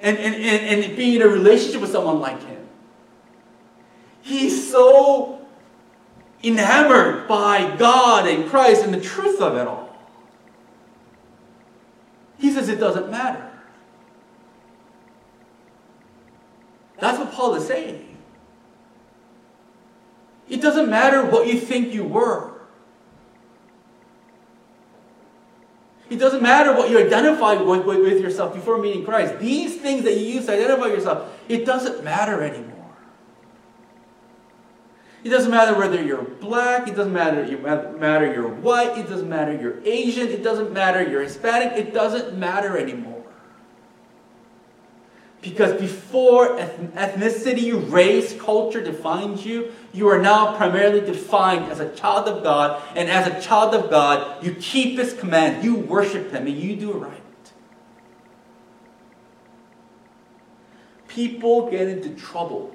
and, 0.00 0.16
and, 0.18 0.34
and, 0.34 0.84
and 0.84 0.96
be 0.96 1.16
in 1.16 1.22
a 1.22 1.28
relationship 1.28 1.80
with 1.80 1.90
someone 1.90 2.20
like 2.20 2.42
him. 2.42 2.66
He's 4.22 4.59
so 4.70 5.40
enamored 6.42 7.28
by 7.28 7.76
God 7.76 8.26
and 8.26 8.48
Christ 8.48 8.84
and 8.84 8.94
the 8.94 9.00
truth 9.00 9.40
of 9.40 9.56
it 9.56 9.66
all. 9.66 9.96
He 12.38 12.50
says 12.50 12.68
it 12.68 12.80
doesn't 12.80 13.10
matter. 13.10 13.50
That's 16.98 17.18
what 17.18 17.32
Paul 17.32 17.54
is 17.54 17.66
saying. 17.66 18.06
It 20.48 20.60
doesn't 20.60 20.90
matter 20.90 21.24
what 21.24 21.46
you 21.46 21.58
think 21.58 21.94
you 21.94 22.04
were. 22.04 22.50
It 26.10 26.16
doesn't 26.16 26.42
matter 26.42 26.74
what 26.74 26.90
you 26.90 26.98
identified 26.98 27.60
with, 27.60 27.86
with, 27.86 28.00
with, 28.00 28.20
yourself 28.20 28.52
before 28.52 28.78
meeting 28.78 29.04
Christ. 29.04 29.38
These 29.38 29.76
things 29.76 30.02
that 30.02 30.16
you 30.16 30.26
use 30.26 30.46
to 30.46 30.52
identify 30.52 30.86
yourself, 30.86 31.32
it 31.48 31.64
doesn't 31.64 32.02
matter 32.02 32.42
anymore. 32.42 32.79
It 35.22 35.28
doesn't 35.28 35.50
matter 35.50 35.76
whether 35.76 36.02
you're 36.02 36.22
black, 36.22 36.88
it 36.88 36.96
doesn't 36.96 37.12
matter, 37.12 37.44
you 37.44 37.58
matter 37.58 38.32
you're 38.32 38.48
white, 38.48 38.96
it 38.96 39.08
doesn't 39.08 39.28
matter 39.28 39.54
you're 39.54 39.78
Asian, 39.84 40.28
it 40.28 40.42
doesn't 40.42 40.72
matter 40.72 41.06
you're 41.06 41.22
Hispanic, 41.22 41.76
it 41.76 41.92
doesn't 41.92 42.38
matter 42.38 42.78
anymore. 42.78 43.22
Because 45.42 45.78
before 45.78 46.56
ethnicity, 46.58 47.90
race, 47.90 48.38
culture 48.38 48.82
defines 48.82 49.44
you, 49.44 49.72
you 49.92 50.08
are 50.08 50.20
now 50.20 50.56
primarily 50.56 51.00
defined 51.00 51.70
as 51.70 51.80
a 51.80 51.94
child 51.94 52.26
of 52.26 52.42
God, 52.42 52.82
and 52.96 53.10
as 53.10 53.26
a 53.26 53.46
child 53.46 53.74
of 53.74 53.90
God, 53.90 54.42
you 54.42 54.54
keep 54.54 54.98
His 54.98 55.12
command, 55.12 55.64
you 55.64 55.76
worship 55.76 56.32
Him, 56.32 56.46
and 56.46 56.56
you 56.56 56.76
do 56.76 56.92
right. 56.92 57.20
People 61.08 61.70
get 61.70 61.88
into 61.88 62.10
trouble 62.10 62.74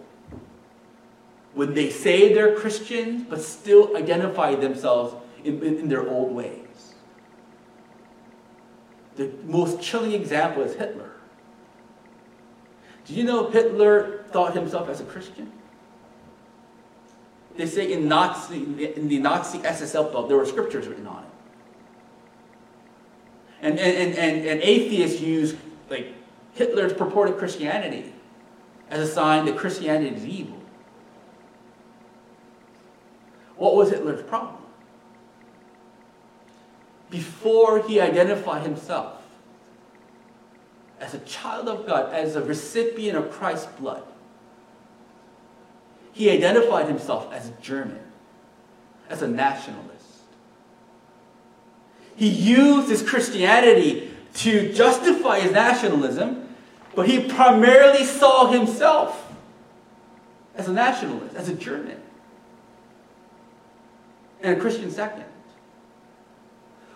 when 1.56 1.74
they 1.74 1.90
say 1.90 2.34
they're 2.34 2.56
Christians 2.56 3.26
but 3.28 3.42
still 3.42 3.98
identify 3.98 4.56
themselves 4.56 5.16
in, 5.44 5.64
in, 5.64 5.80
in 5.80 5.90
their 5.90 6.08
old 6.08 6.36
ways. 6.36 6.94
The 9.16 9.32
most 9.46 9.82
chilling 9.82 10.12
example 10.12 10.62
is 10.64 10.76
Hitler. 10.76 11.12
Do 13.06 13.14
you 13.14 13.24
know 13.24 13.50
Hitler 13.50 14.26
thought 14.32 14.54
himself 14.54 14.90
as 14.90 15.00
a 15.00 15.06
Christian? 15.06 15.52
They 17.56 17.68
say 17.68 17.94
in 17.94 18.10
Nazi, 18.10 18.94
in 18.96 19.08
the 19.08 19.20
Nazi 19.20 19.60
SSL 19.60 20.12
book, 20.12 20.28
there 20.28 20.38
were 20.38 20.46
scriptures 20.46 20.88
written 20.88 21.08
on 21.08 21.24
it. 21.24 21.30
And, 23.62 23.80
and, 23.80 24.18
and, 24.18 24.46
and 24.46 24.62
atheists 24.62 25.22
use 25.22 25.56
like 25.90 26.14
Hitler's 26.54 26.92
purported 26.92 27.38
Christianity 27.38 28.12
as 28.90 29.00
a 29.00 29.12
sign 29.12 29.46
that 29.46 29.56
Christianity 29.56 30.14
is 30.14 30.26
evil. 30.26 30.65
What 33.58 33.76
was 33.76 33.90
Hitler's 33.90 34.22
problem? 34.24 34.62
Before 37.10 37.82
he 37.88 38.00
identified 38.00 38.64
himself 38.64 39.22
as 41.00 41.14
a 41.14 41.20
child 41.20 41.68
of 41.68 41.86
God, 41.86 42.14
as 42.14 42.36
a 42.36 42.42
recipient 42.42 43.18
of 43.18 43.32
Christ's 43.32 43.68
blood, 43.74 44.04
he 46.12 46.30
identified 46.30 46.88
himself 46.88 47.32
as 47.34 47.50
a 47.50 47.52
German, 47.62 48.00
as 49.10 49.22
a 49.22 49.28
nationalist. 49.28 49.92
He 52.16 52.28
used 52.28 52.90
his 52.90 53.02
Christianity 53.02 54.12
to 54.36 54.74
justify 54.74 55.42
his 55.42 55.52
nationalism, 55.52 56.48
but 56.96 57.08
he 57.08 57.28
primarily 57.28 58.06
saw 58.06 58.48
himself 58.48 59.34
as 60.56 60.70
a 60.70 60.74
nationalist, 60.74 61.36
as 61.36 61.50
a 61.50 61.54
German 61.54 62.02
and 64.46 64.58
a 64.58 64.62
Christian 64.62 64.92
second. 64.92 65.26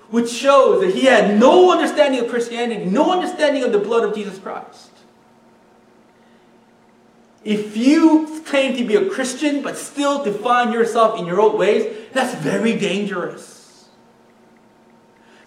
Which 0.10 0.30
shows 0.30 0.82
that 0.82 0.93
he 0.93 1.06
had 1.06 1.39
no 1.39 1.72
understanding 1.72 2.22
of 2.22 2.30
Christianity, 2.30 2.86
no 2.86 3.12
understanding 3.12 3.64
of 3.64 3.72
the 3.72 3.80
blood 3.80 4.04
of 4.04 4.16
Jesus 4.16 4.38
Christ. 4.39 4.91
If 7.43 7.76
you 7.76 8.41
claim 8.45 8.76
to 8.76 8.86
be 8.86 8.95
a 8.95 9.10
Christian 9.10 9.62
but 9.62 9.78
still 9.78 10.24
define 10.24 10.74
yourself 10.74 11.20
in 11.20 11.26
your 11.26 11.39
old 11.39 11.58
ways, 11.58 12.08
that's 12.14 12.36
very 12.36 12.78
dangerous. 12.78 13.88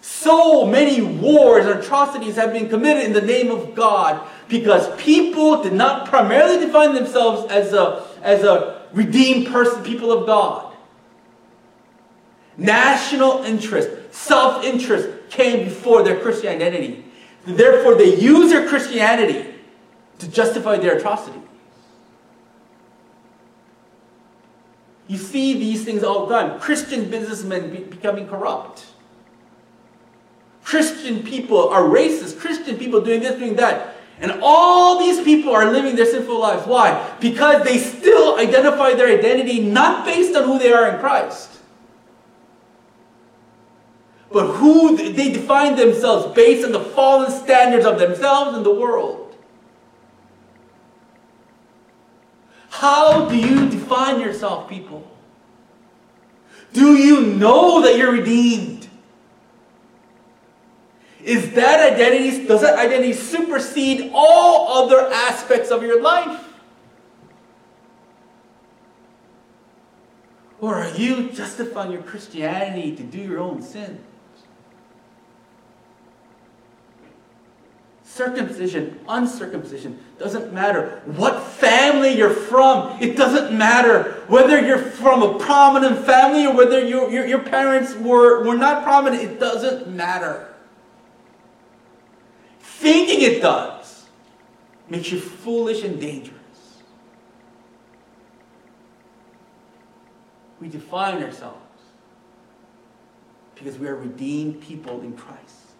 So 0.01 0.65
many 0.65 1.01
wars 1.01 1.65
and 1.65 1.79
atrocities 1.79 2.35
have 2.35 2.51
been 2.51 2.67
committed 2.67 3.05
in 3.05 3.13
the 3.13 3.21
name 3.21 3.51
of 3.51 3.75
God 3.75 4.27
because 4.49 4.93
people 5.01 5.63
did 5.63 5.73
not 5.73 6.09
primarily 6.09 6.65
define 6.65 6.93
themselves 6.93 7.49
as 7.51 7.73
a, 7.73 8.05
as 8.21 8.43
a 8.43 8.81
redeemed 8.91 9.47
person, 9.47 9.83
people 9.83 10.11
of 10.11 10.25
God. 10.25 10.72
National 12.57 13.43
interest, 13.43 13.89
self 14.13 14.63
interest 14.63 15.09
came 15.29 15.65
before 15.65 16.03
their 16.03 16.19
Christian 16.19 16.49
identity. 16.49 17.03
Therefore, 17.45 17.95
they 17.95 18.15
use 18.15 18.51
their 18.51 18.67
Christianity 18.67 19.53
to 20.19 20.27
justify 20.29 20.77
their 20.77 20.97
atrocities. 20.97 21.41
You 25.07 25.17
see 25.17 25.53
these 25.53 25.83
things 25.83 26.03
all 26.03 26.27
time. 26.27 26.59
Christian 26.59 27.09
businessmen 27.09 27.71
be 27.71 27.79
becoming 27.79 28.27
corrupt. 28.27 28.85
Christian 30.63 31.23
people 31.23 31.69
are 31.69 31.83
racist. 31.83 32.39
Christian 32.39 32.77
people 32.77 33.01
doing 33.01 33.19
this, 33.19 33.37
doing 33.37 33.55
that. 33.55 33.95
And 34.19 34.39
all 34.41 34.99
these 34.99 35.21
people 35.23 35.53
are 35.53 35.71
living 35.71 35.95
their 35.95 36.05
sinful 36.05 36.39
lives. 36.39 36.65
Why? 36.65 37.15
Because 37.19 37.63
they 37.63 37.77
still 37.77 38.39
identify 38.39 38.93
their 38.93 39.07
identity 39.07 39.59
not 39.59 40.05
based 40.05 40.35
on 40.35 40.45
who 40.45 40.57
they 40.57 40.71
are 40.71 40.89
in 40.89 40.99
Christ, 40.99 41.52
but 44.33 44.47
who 44.55 44.97
they 44.97 45.31
define 45.31 45.75
themselves 45.75 46.33
based 46.33 46.65
on 46.65 46.71
the 46.71 46.79
fallen 46.79 47.31
standards 47.31 47.85
of 47.85 47.99
themselves 47.99 48.57
and 48.57 48.65
the 48.65 48.73
world. 48.73 49.35
How 52.71 53.29
do 53.29 53.37
you 53.37 53.69
define 53.69 54.19
yourself, 54.19 54.67
people? 54.67 55.07
Do 56.73 56.97
you 56.97 57.21
know 57.21 57.83
that 57.83 57.95
you're 57.95 58.11
redeemed? 58.11 58.87
Is 61.23 61.51
that 61.53 61.93
identity, 61.93 62.47
does 62.47 62.61
that 62.61 62.79
identity 62.79 63.13
supersede 63.13 64.11
all 64.15 64.83
other 64.83 65.07
aspects 65.13 65.69
of 65.69 65.83
your 65.83 66.01
life? 66.01 66.43
Or 70.59 70.73
are 70.75 70.89
you 70.95 71.29
justifying 71.29 71.91
your 71.91 72.01
Christianity 72.01 72.95
to 72.95 73.03
do 73.03 73.19
your 73.19 73.39
own 73.39 73.61
sin? 73.61 74.03
Circumcision, 78.13 78.99
uncircumcision, 79.09 79.97
doesn't 80.19 80.53
matter. 80.53 81.01
What 81.05 81.41
family 81.41 82.15
you're 82.15 82.29
from, 82.29 83.01
it 83.01 83.17
doesn't 83.17 83.57
matter. 83.57 84.23
Whether 84.27 84.63
you're 84.63 84.77
from 84.77 85.23
a 85.23 85.39
prominent 85.39 86.05
family 86.05 86.45
or 86.45 86.55
whether 86.55 86.85
your, 86.85 87.09
your, 87.09 87.25
your 87.25 87.39
parents 87.39 87.95
were, 87.95 88.43
were 88.45 88.55
not 88.55 88.83
prominent, 88.83 89.23
it 89.23 89.39
doesn't 89.39 89.87
matter. 89.87 90.53
Thinking 92.59 93.21
it 93.21 93.41
does 93.41 94.05
makes 94.89 95.11
you 95.11 95.19
foolish 95.19 95.83
and 95.83 95.99
dangerous. 95.99 96.37
We 100.59 100.67
define 100.67 101.23
ourselves 101.23 101.57
because 103.55 103.79
we 103.79 103.87
are 103.87 103.95
redeemed 103.95 104.61
people 104.61 105.01
in 105.01 105.17
Christ. 105.17 105.72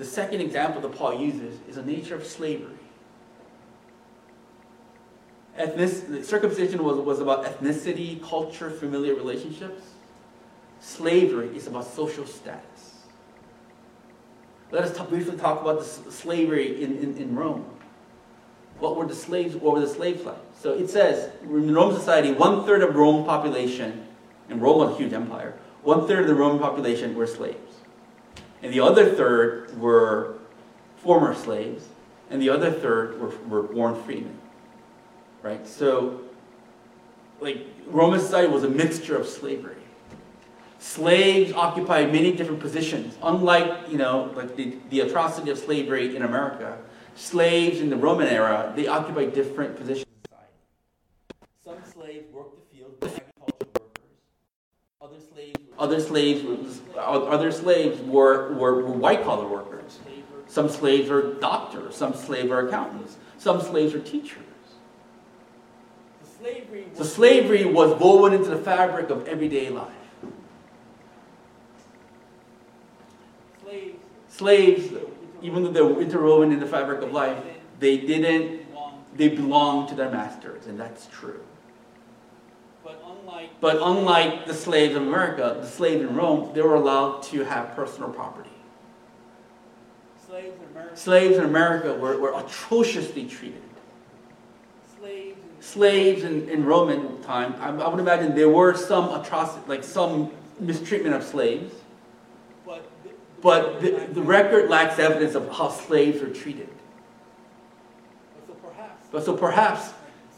The 0.00 0.06
second 0.06 0.40
example 0.40 0.80
that 0.80 0.96
Paul 0.96 1.20
uses 1.20 1.58
is 1.68 1.76
the 1.76 1.82
nature 1.82 2.14
of 2.14 2.24
slavery. 2.24 2.72
Ethnic, 5.58 6.24
circumcision 6.24 6.82
was, 6.82 6.96
was 7.00 7.20
about 7.20 7.44
ethnicity, 7.44 8.26
culture, 8.26 8.70
familiar 8.70 9.14
relationships. 9.14 9.82
Slavery 10.80 11.54
is 11.54 11.66
about 11.66 11.84
social 11.84 12.24
status. 12.24 13.04
Let 14.70 14.84
us 14.84 14.96
talk, 14.96 15.10
briefly 15.10 15.36
talk 15.36 15.60
about 15.60 15.80
the 15.80 15.84
slavery 15.84 16.82
in, 16.82 16.96
in, 16.96 17.18
in 17.18 17.36
Rome. 17.36 17.66
What 18.78 18.96
were 18.96 19.06
the 19.06 19.14
slaves? 19.14 19.54
What 19.54 19.74
were 19.74 19.80
the 19.80 19.86
slaves 19.86 20.24
like? 20.24 20.40
So 20.58 20.72
it 20.72 20.88
says 20.88 21.30
in 21.42 21.74
Roman 21.74 21.94
society, 21.94 22.32
one 22.32 22.64
third 22.64 22.82
of 22.82 22.96
Roman 22.96 23.26
population, 23.26 24.06
and 24.48 24.62
Rome 24.62 24.78
was 24.78 24.94
a 24.94 24.96
huge 24.96 25.12
empire. 25.12 25.58
One 25.82 26.08
third 26.08 26.20
of 26.20 26.26
the 26.28 26.34
Roman 26.34 26.58
population 26.58 27.14
were 27.14 27.26
slaves 27.26 27.69
and 28.62 28.72
the 28.72 28.80
other 28.80 29.14
third 29.14 29.78
were 29.78 30.36
former 30.96 31.34
slaves, 31.34 31.86
and 32.30 32.40
the 32.40 32.50
other 32.50 32.70
third 32.70 33.20
were, 33.20 33.32
were 33.48 33.62
born 33.62 34.00
freemen. 34.02 34.38
Right? 35.42 35.66
So, 35.66 36.20
like, 37.40 37.66
Roman 37.86 38.20
society 38.20 38.52
was 38.52 38.64
a 38.64 38.68
mixture 38.68 39.16
of 39.16 39.26
slavery. 39.26 39.76
Slaves 40.78 41.52
occupied 41.52 42.12
many 42.12 42.32
different 42.32 42.60
positions, 42.60 43.16
unlike, 43.22 43.90
you 43.90 43.98
know, 43.98 44.32
like 44.34 44.56
the, 44.56 44.76
the 44.88 45.00
atrocity 45.00 45.50
of 45.50 45.58
slavery 45.58 46.16
in 46.16 46.22
America. 46.22 46.78
Slaves 47.16 47.80
in 47.80 47.90
the 47.90 47.96
Roman 47.96 48.28
era, 48.28 48.72
they 48.76 48.86
occupied 48.86 49.34
different 49.34 49.76
positions 49.76 50.06
in 50.06 50.30
society. 50.30 50.54
Some 51.62 51.92
slaves 51.92 52.32
worked 52.32 52.56
the 52.56 52.76
fields, 52.76 52.96
agricultural 53.02 53.68
workers. 53.74 54.08
Other 55.10 55.20
slaves, 55.34 55.58
other 55.78 56.00
slaves 56.00 56.80
other 56.96 57.52
slaves 57.52 58.00
were, 58.02 58.52
were, 58.54 58.82
were 58.82 58.92
white 58.92 59.24
collar 59.24 59.48
workers. 59.48 59.98
Some 60.46 60.68
slaves 60.68 61.08
were 61.08 61.34
doctors, 61.34 61.96
some 61.96 62.14
slaves 62.14 62.48
were 62.48 62.66
accountants, 62.66 63.16
some 63.38 63.60
slaves 63.60 63.92
were 63.92 64.00
teachers. 64.00 64.42
So 66.94 67.04
slavery 67.04 67.64
was 67.64 68.00
woven 68.00 68.32
into 68.32 68.50
the 68.50 68.56
fabric 68.56 69.10
of 69.10 69.26
everyday 69.28 69.68
life. 69.68 69.92
Slaves, 74.28 74.88
even 75.42 75.64
though 75.64 75.70
they 75.70 75.82
were 75.82 76.00
interwoven 76.00 76.52
in 76.52 76.60
the 76.60 76.66
fabric 76.66 77.02
of 77.02 77.12
life, 77.12 77.42
they 77.78 77.98
didn't 77.98 78.66
they 79.16 79.28
belong 79.28 79.88
to 79.88 79.94
their 79.94 80.10
masters, 80.10 80.66
and 80.66 80.78
that's 80.78 81.06
true. 81.08 81.40
But 82.82 83.02
unlike, 83.06 83.60
But 83.60 83.76
unlike 83.80 84.46
the 84.46 84.54
slaves 84.54 84.96
in 84.96 85.02
America, 85.02 85.58
the 85.60 85.66
slaves 85.66 86.02
in 86.02 86.14
Rome, 86.14 86.52
they 86.54 86.62
were 86.62 86.74
allowed 86.76 87.22
to 87.24 87.44
have 87.44 87.74
personal 87.76 88.10
property. 88.10 88.50
slaves 90.26 90.54
in 90.56 90.70
America, 90.70 90.96
Slaves 90.96 91.36
in 91.36 91.44
America 91.44 91.94
were, 91.94 92.18
were 92.18 92.32
atrociously 92.38 93.26
treated. 93.26 93.62
slaves 94.98 95.36
in 95.38 95.62
Slaves 95.62 96.24
in, 96.24 96.48
in 96.48 96.64
Roman 96.64 97.22
time, 97.22 97.54
I, 97.60 97.68
I 97.68 97.88
would 97.88 98.00
imagine 98.00 98.34
there 98.34 98.48
were 98.48 98.74
some 98.74 99.08
atrocity, 99.20 99.62
like 99.68 99.84
some 99.84 100.30
mistreatment 100.58 101.14
of 101.14 101.22
slaves, 101.22 101.74
but 102.66 102.90
the, 103.04 103.10
but 103.42 103.80
the, 103.80 104.08
the 104.12 104.22
record 104.22 104.70
lacks 104.70 104.98
evidence 104.98 105.34
of 105.34 105.50
how 105.50 105.68
slaves 105.68 106.20
were 106.20 106.28
treated. 106.28 106.68
So 108.46 108.54
perhaps, 108.54 109.06
But 109.10 109.24
so 109.24 109.36
perhaps, 109.36 109.90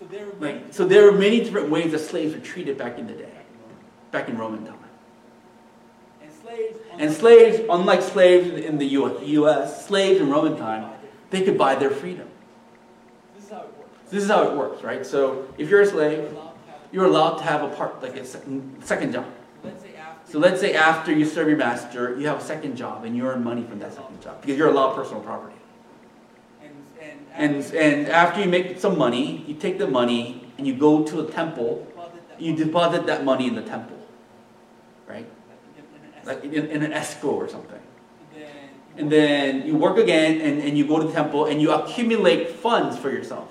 so 0.02 0.08
there 0.16 0.26
were 0.26 0.32
like, 0.40 0.64
so 0.74 0.84
there 0.84 1.04
were 1.10 1.16
many 1.18 1.40
different 1.40 1.70
ways 1.70 1.92
that 1.92 2.00
slaves 2.00 2.34
were 2.34 2.40
treated 2.40 2.76
back 2.78 2.98
in 2.98 3.06
the 3.06 3.12
day, 3.14 3.32
back 4.10 4.28
in 4.28 4.36
Roman 4.36 4.64
time. 4.66 4.78
and 6.22 6.32
slaves, 6.32 6.76
And 6.98 7.12
slaves, 7.12 7.60
unlike 7.70 8.02
slaves 8.02 8.48
in 8.64 8.78
the 8.78 8.86
U.S., 8.86 9.86
slaves 9.86 10.20
in 10.20 10.30
Roman 10.30 10.56
time, 10.56 10.90
they 11.30 11.42
could 11.42 11.56
buy 11.56 11.74
their 11.76 11.90
freedom. 11.90 12.28
This 13.34 13.44
is 13.44 13.50
how 13.50 13.58
it 13.62 13.68
works. 13.78 14.10
This 14.10 14.22
is 14.24 14.30
how 14.30 14.42
it 14.50 14.56
works, 14.56 14.82
right? 14.82 15.06
So 15.06 15.46
if 15.58 15.68
you're 15.70 15.82
a 15.82 15.86
slave, 15.86 16.18
You're 16.18 16.26
allowed 16.34 16.52
to 16.52 16.70
have- 16.70 16.80
you're 16.92 17.04
allowed 17.06 17.36
to 17.38 17.44
have 17.44 17.62
a 17.62 17.68
part, 17.74 18.02
like 18.02 18.16
a 18.16 18.24
sec- 18.24 18.42
second 18.82 19.12
job. 19.12 19.24
Let's 19.64 19.82
say 19.82 19.94
after. 19.96 20.32
So 20.32 20.38
let's 20.38 20.60
say 20.60 20.74
after 20.74 21.12
you 21.12 21.24
serve 21.24 21.48
your 21.48 21.56
master, 21.56 22.16
you 22.18 22.26
have 22.26 22.38
a 22.38 22.44
second 22.44 22.76
job 22.76 23.04
and 23.04 23.16
you 23.16 23.26
earn 23.26 23.42
money 23.44 23.62
from 23.62 23.78
that 23.78 23.94
second 23.94 24.20
job 24.20 24.40
because 24.42 24.58
you're 24.58 24.68
allowed 24.68 24.94
personal 24.94 25.22
property. 25.22 25.54
And, 27.34 27.64
and. 27.74 28.08
After- 28.08 28.40
you 28.42 28.48
make 28.48 28.78
some 28.78 28.98
money, 28.98 29.44
you 29.46 29.54
take 29.54 29.78
the 29.78 29.86
money 29.88 30.50
and 30.58 30.66
you 30.66 30.74
go 30.74 31.02
to 31.04 31.20
a 31.20 31.30
temple, 31.30 31.86
you 32.38 32.54
deposit 32.56 33.06
that 33.06 33.24
money 33.24 33.46
in 33.48 33.54
the 33.54 33.62
temple, 33.62 33.98
right? 35.08 35.26
like, 36.24 36.44
in- 36.44 36.66
in 36.70 36.82
an 36.82 36.92
escrow. 36.92 37.32
Or 37.32 37.48
something. 37.48 37.80
And 38.96 39.10
then. 39.10 39.66
you 39.66 39.76
work- 39.76 39.96
again 39.98 40.40
and, 40.40 40.62
and 40.62 40.76
you 40.76 40.86
go 40.86 40.98
to 41.00 41.06
the 41.06 41.12
temple 41.12 41.46
and 41.46 41.60
you 41.62 41.72
accumulate 41.72 42.50
funds 42.50 42.98
for 42.98 43.10
yourself. 43.10 43.48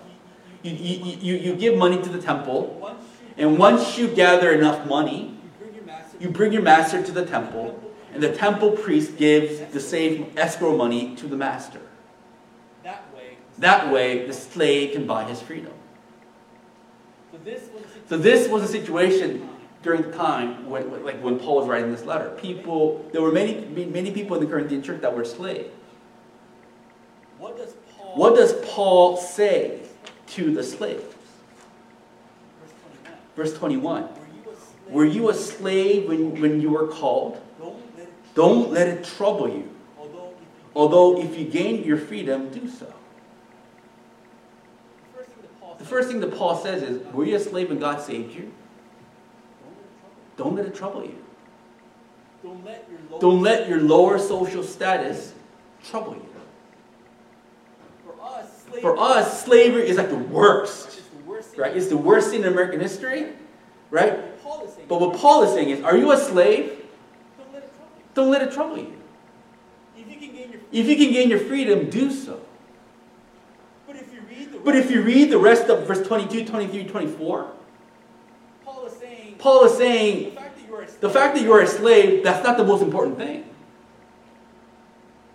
You, 0.64 0.72
you, 0.72 1.18
you, 1.20 1.36
you 1.38 1.56
give 1.56 1.76
money 1.76 2.00
to 2.02 2.10
the 2.10 2.22
temple, 2.22 2.96
and 3.36 3.58
once 3.58 3.98
you 3.98 4.08
gather 4.08 4.52
enough 4.52 4.86
money, 4.88 5.34
You 5.60 5.60
bring 5.60 5.74
your 5.74 5.84
master. 5.86 6.18
you 6.20 6.30
bring 6.30 6.54
your 6.54 6.62
master 6.62 7.02
to 7.02 7.12
the 7.12 7.26
temple, 7.26 7.82
and 8.14 8.22
the 8.22 8.32
temple 8.32 8.72
priest 8.74 9.18
gives 9.18 9.60
the 9.74 9.80
saved 9.80 10.38
escrow 10.38 10.78
money 10.78 11.16
to 11.16 11.26
the 11.28 11.36
master. 11.36 11.82
That 13.62 13.92
way. 13.92 14.28
The 14.28 14.34
slave 14.34 14.94
can 14.94 15.08
buy 15.08 15.24
his 15.24 15.42
freedom. 15.42 15.74
So 17.32 17.38
this 17.44 17.70
was. 17.74 17.84
So 18.10 18.18
this 18.18 18.50
was 18.50 18.64
a 18.64 18.68
situation 18.68 19.48
during 19.84 20.02
the 20.02 20.12
time 20.12 20.70
when, 20.70 21.04
like 21.04 21.22
when 21.24 21.40
Paul 21.40 21.58
was 21.60 21.68
writing 21.68 21.92
this 21.92 22.04
letter. 22.04 22.30
People, 22.32 23.10
there 23.14 23.22
were 23.22 23.32
many, 23.32 23.66
many 23.86 24.12
people 24.12 24.36
in 24.36 24.44
the 24.44 24.50
Corinthian 24.50 24.84
church 24.84 25.02
that 25.02 25.16
were 25.16 25.26
slaves. 25.26 25.70
What 27.38 27.58
does 27.58 27.74
Paul? 27.98 28.16
What 28.16 28.36
does 28.36 28.54
Paul 28.66 29.18
say 29.18 29.80
to 30.28 30.54
the 30.54 30.64
slaves? 30.64 31.04
Verse 33.36 33.54
twenty-one. 33.58 34.08
Verse 34.08 34.10
21. 34.10 34.10
Were 34.14 34.26
you 34.26 34.50
a 34.50 34.56
slave? 34.56 34.94
Were 34.94 35.06
you 35.06 35.30
a 35.30 35.34
slave 35.34 36.10
when, 36.10 36.42
when 36.42 36.62
you 36.62 36.70
were 36.70 36.88
called? 36.88 37.42
Don't 37.58 37.98
let 37.98 38.08
it. 38.08 38.14
Don't 38.36 38.72
let 38.72 38.88
it 38.88 39.04
trouble 39.04 39.48
you. 39.50 39.70
Although 39.98 40.34
if 40.36 40.40
you. 40.40 40.48
Although 40.76 41.22
if 41.22 41.38
you 41.40 41.46
gain 41.46 41.84
your 41.84 41.98
freedom, 41.98 42.50
do 42.50 42.68
so. 42.68 42.94
The 45.16 45.18
first 45.18 45.30
thing 45.30 45.42
that 45.42 45.60
Paul. 45.60 45.76
The 45.76 45.81
said, 45.81 45.81
first 45.92 46.08
thing 46.08 46.22
that 46.22 46.34
Paul 46.38 46.56
says 46.56 46.82
is, 46.84 47.06
were 47.14 47.26
you 47.26 47.36
a 47.36 47.40
slave 47.40 47.68
when 47.68 47.78
God 47.78 48.02
saved 48.02 48.34
you? 48.34 48.50
Don't 50.38 50.56
let 50.56 50.66
it 50.66 50.74
trouble 50.74 51.02
Don't 51.02 51.06
let 51.06 51.06
it 51.06 51.06
trouble 51.06 51.06
you. 51.06 51.18
Don't 52.44 52.66
let 52.66 52.88
your 52.90 53.00
low. 53.12 53.20
Don't 53.20 53.42
let 53.42 53.70
your 53.70 53.82
lower 53.82 54.18
social 54.18 54.64
status 54.64 55.34
trouble 55.84 56.14
you. 56.14 56.26
For 58.06 58.16
us, 58.24 58.64
slavery. 58.64 58.82
For 58.82 58.98
us, 58.98 59.44
slavery 59.44 59.90
is 59.90 59.98
like 59.98 60.10
the 60.10 60.16
worst. 60.16 60.88
It's 60.98 61.08
the 61.10 61.30
worst 61.30 61.50
thing. 61.50 61.60
Right? 61.60 61.76
It's 61.76 61.88
the 61.88 61.98
worst 61.98 62.30
thing 62.30 62.42
in 62.42 62.48
American 62.48 62.80
history, 62.80 63.34
right? 63.90 64.18
What 64.18 64.44
Paul 64.44 64.66
is 64.66 64.74
saying. 64.74 64.88
But 64.88 65.02
what 65.02 65.18
Paul 65.18 65.44
is 65.44 65.54
saying 65.54 65.70
is, 65.70 65.84
are 65.84 65.98
you 65.98 66.14
a 66.14 66.18
slave? 66.18 66.86
Don't 67.38 67.52
let 67.54 67.64
it 67.64 67.72
trouble 67.76 67.98
you. 67.98 68.32
Let 68.32 68.42
it 68.42 68.54
trouble 68.54 68.78
you. 68.78 68.98
If 69.98 70.08
you 70.10 70.18
can 70.18 70.36
gain 70.36 70.52
your. 70.52 70.62
If 70.72 70.86
you 70.88 70.96
can 70.96 71.14
gain 71.14 71.30
your 71.30 71.40
freedom, 71.40 71.90
do 71.90 72.12
so. 72.12 72.40
But 74.46 74.50
if 74.50 74.52
you 74.52 74.52
read 74.52 74.52
the. 74.54 74.60
But 74.64 74.76
if 74.76 74.92
you 74.92 75.02
read 75.02 75.30
the 75.32 75.38
rest 75.38 75.70
of 75.70 75.88
verse 75.88 76.06
22, 76.08 76.46
23, 76.46 76.84
24, 76.86 77.52
Paul 78.66 78.86
is 78.86 78.94
saying. 78.94 79.36
Paul 79.38 79.66
is 79.66 79.72
The 79.74 79.78
saying 79.78 80.32
fact 80.36 80.56
that 80.56 80.68
you 80.68 80.74
are 80.76 80.82
a 80.82 80.88
slave. 80.88 81.02
the 81.02 81.10
fact 81.10 81.36
that 81.36 81.44
you 81.44 81.52
are 81.54 81.62
a 81.62 81.68
slave, 81.68 82.24
that's 82.24 82.44
not 82.44 82.58
the 82.58 82.64
most 82.66 82.82
important 82.82 83.18
thing. 83.18 83.44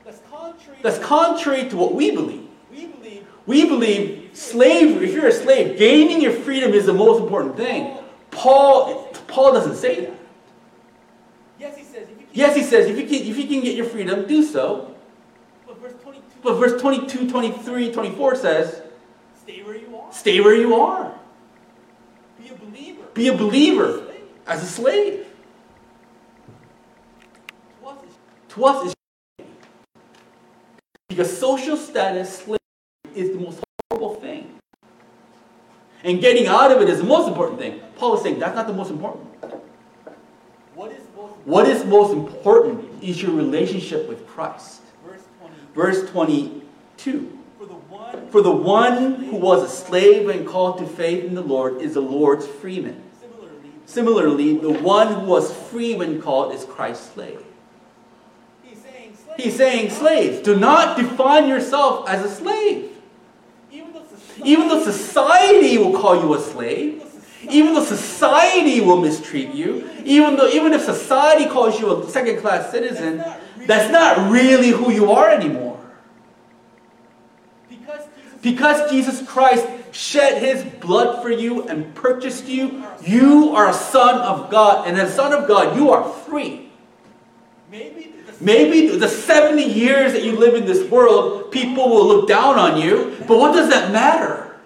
That's 0.05 0.21
contrary. 0.31 0.79
That's 0.83 0.99
contrary 0.99 1.69
to 1.69 1.77
what 1.77 1.95
we 1.95 2.11
believe. 2.13 2.49
We 2.71 2.87
believe. 2.87 3.27
We 3.47 3.65
believe 3.69 4.31
slavery, 4.33 5.09
if 5.09 5.15
you're 5.15 5.27
a 5.29 5.33
slave, 5.33 5.79
gaining 5.79 6.21
your 6.21 6.33
freedom 6.33 6.73
is 6.73 6.87
the 6.87 6.93
most 6.93 7.23
important 7.23 7.57
thing. 7.57 7.97
Paul, 8.31 9.13
Paul 9.29 9.53
doesn't 9.53 9.77
say 9.77 10.05
that. 10.07 10.13
Yes, 11.59 11.77
he 11.77 11.85
says. 11.85 12.03
If 12.03 12.11
you 12.11 12.17
can, 12.17 12.27
Yes, 12.33 12.57
he 12.57 12.63
says, 12.63 12.87
if 12.87 12.97
you 12.99 13.07
can, 13.07 13.27
if 13.27 13.37
you 13.39 13.47
can 13.47 13.61
get 13.63 13.77
your 13.77 13.87
freedom, 13.87 14.27
do 14.27 14.43
so. 14.45 14.95
But 15.67 15.81
verse 15.81 15.95
22. 16.03 16.23
But 16.43 16.55
verse 16.55 16.81
22, 16.81 17.31
23, 17.31 17.93
24 17.93 18.37
says, 18.37 18.83
Stay 19.47 19.63
where 19.63 19.77
you 19.77 19.97
are. 19.97 20.13
stay 20.13 20.41
where 20.41 20.57
you 20.57 20.75
are. 20.75 21.15
Be 22.43 22.49
a 22.49 22.55
believer. 22.55 23.03
Be 23.15 23.29
a 23.29 23.33
believer 23.33 24.03
as 24.45 24.65
a 24.65 24.67
slave. 24.67 25.25
To 27.81 27.87
us, 27.87 27.99
it's 28.03 28.17
To 28.55 28.65
us, 28.65 28.87
it's 28.87 28.95
because 31.09 31.39
social 31.39 31.77
status 31.77 32.39
slavery 32.39 32.59
is 33.15 33.31
the 33.31 33.39
most 33.39 33.63
horrible 33.89 34.17
thing. 34.17 34.59
And 36.03 36.21
getting 36.21 36.49
out 36.49 36.73
of 36.73 36.83
it 36.83 36.89
is 36.89 36.99
the 36.99 37.05
most 37.05 37.29
important 37.29 37.61
thing. 37.61 37.81
Paul 37.95 38.17
is 38.17 38.25
saying 38.25 38.41
that's 38.41 38.57
not 38.57 38.67
the 38.67 38.73
most 38.73 38.91
important. 38.91 39.27
What 40.75 40.91
is 40.91 41.03
most. 41.17 41.35
What 41.45 41.69
is 41.69 41.85
most 41.85 42.13
important 42.13 43.01
is 43.01 43.23
your 43.23 43.31
relationship 43.31 44.09
with 44.09 44.27
Christ. 44.27 44.83
Verse 45.05 45.23
20. 45.39 45.55
Verse 45.73 46.11
22 46.11 47.36
For 48.31 48.43
the 48.43 48.51
one. 48.51 49.15
Who 49.27 49.37
was 49.37 49.63
a 49.63 49.69
slave 49.69 50.29
and 50.29 50.47
called 50.47 50.79
to 50.79 50.87
faith 50.87 51.25
in 51.25 51.35
the 51.35 51.43
Lord 51.43 51.81
is 51.81 51.95
the 51.95 52.01
Lord's 52.01 52.47
freeman. 52.47 53.03
Similarly. 53.87 54.59
The 54.59 54.71
one 54.71 55.15
who 55.15 55.27
was 55.27 55.53
free 55.53 55.95
when 55.95 56.21
called 56.21 56.53
is 56.55 56.65
Christ's 56.65 57.13
slave. 57.13 57.43
He's 59.37 59.55
saying 59.55 59.91
slaves, 59.91 60.41
do 60.41 60.57
not 60.57 60.97
define 60.97 61.47
yourself 61.47 62.09
as 62.09 62.25
a 62.25 62.35
slave. 62.35 62.91
Even 63.71 64.69
though 64.69 64.83
society 64.83 65.77
will 65.77 65.99
call 65.99 66.23
you 66.23 66.35
a 66.35 66.41
slave, 66.41 67.03
even 67.43 67.75
though 67.75 67.85
society 67.85 68.81
will 68.81 69.01
mistreat 69.01 69.53
you, 69.53 69.89
even 70.05 70.37
though 70.37 70.49
even 70.49 70.73
if 70.73 70.83
society 70.83 71.47
calls 71.47 71.79
you 71.79 72.03
a 72.03 72.09
second-class 72.09 72.71
citizen, 72.71 73.23
that's 73.67 73.91
not 73.93 74.31
really 74.31 74.71
who 74.71 74.91
you 74.91 75.13
are 75.13 75.31
anymore. 75.31 75.66
Because 78.47 78.89
Jesus. 78.93 79.27
Christ 79.27 79.67
shed 79.91 80.41
his 80.41 80.63
blood 80.81 81.21
for 81.21 81.31
you 81.31 81.65
and 81.65 81.93
purchased 81.97 82.47
you, 82.47 82.85
you 83.03 83.57
are 83.57 83.71
a 83.71 83.75
son 83.75 84.21
of 84.21 84.51
God. 84.51 84.87
And 84.87 84.97
as 84.97 85.11
a 85.11 85.15
son 85.17 85.33
of 85.33 85.49
God, 85.49 85.77
you 85.77 85.91
are 85.91 86.09
free. 86.09 86.71
Maybe. 87.69 88.15
The, 88.25 88.45
Maybe 88.45 88.87
the 88.99 89.09
70 89.09 89.65
years 89.65 90.13
that 90.13 90.23
you 90.23 90.39
live 90.39 90.55
in 90.55 90.65
this 90.65 90.89
world, 90.89 91.51
people 91.51 91.89
will 91.89 92.07
look 92.07 92.29
down 92.29 92.57
on 92.57 92.81
you, 92.81 93.17
but 93.27 93.37
what 93.37 93.53
does 93.53 93.69
that 93.71 93.91
matter? 93.91 94.57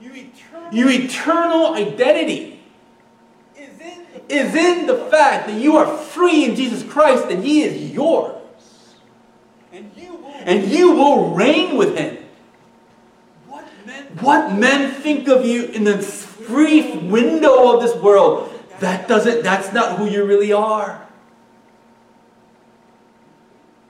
you 0.00 0.12
eternal. 0.14 0.72
Your 0.72 0.90
eternal 0.90 1.74
identity 1.74 2.60
Is 3.56 3.80
in. 3.80 4.06
The, 4.28 4.34
is 4.36 4.54
in 4.54 4.86
the 4.86 4.98
fact 5.06 5.48
that 5.48 5.60
you 5.60 5.76
are 5.78 5.96
free 5.98 6.44
in 6.44 6.54
Jesus 6.54 6.84
Christ 6.84 7.24
and 7.28 7.42
he 7.42 7.62
is 7.64 7.92
yours. 7.92 8.36
and 9.72 9.90
you. 9.96 10.15
And 10.46 10.70
you 10.70 10.92
will 10.92 11.34
reign 11.34 11.76
with 11.76 11.98
him. 11.98 12.18
What 13.48 13.66
men. 13.84 14.04
What 14.20 14.52
men 14.54 14.92
think 14.92 15.26
of 15.26 15.44
you 15.44 15.64
in 15.64 15.82
the 15.82 15.96
brief 16.46 17.02
window 17.02 17.74
of 17.74 17.82
this 17.82 17.96
world, 18.00 18.52
that 18.78 19.08
doesn't, 19.08 19.42
that's 19.42 19.72
not 19.72 19.98
who 19.98 20.08
you 20.08 20.24
really 20.24 20.52
are. 20.52 21.04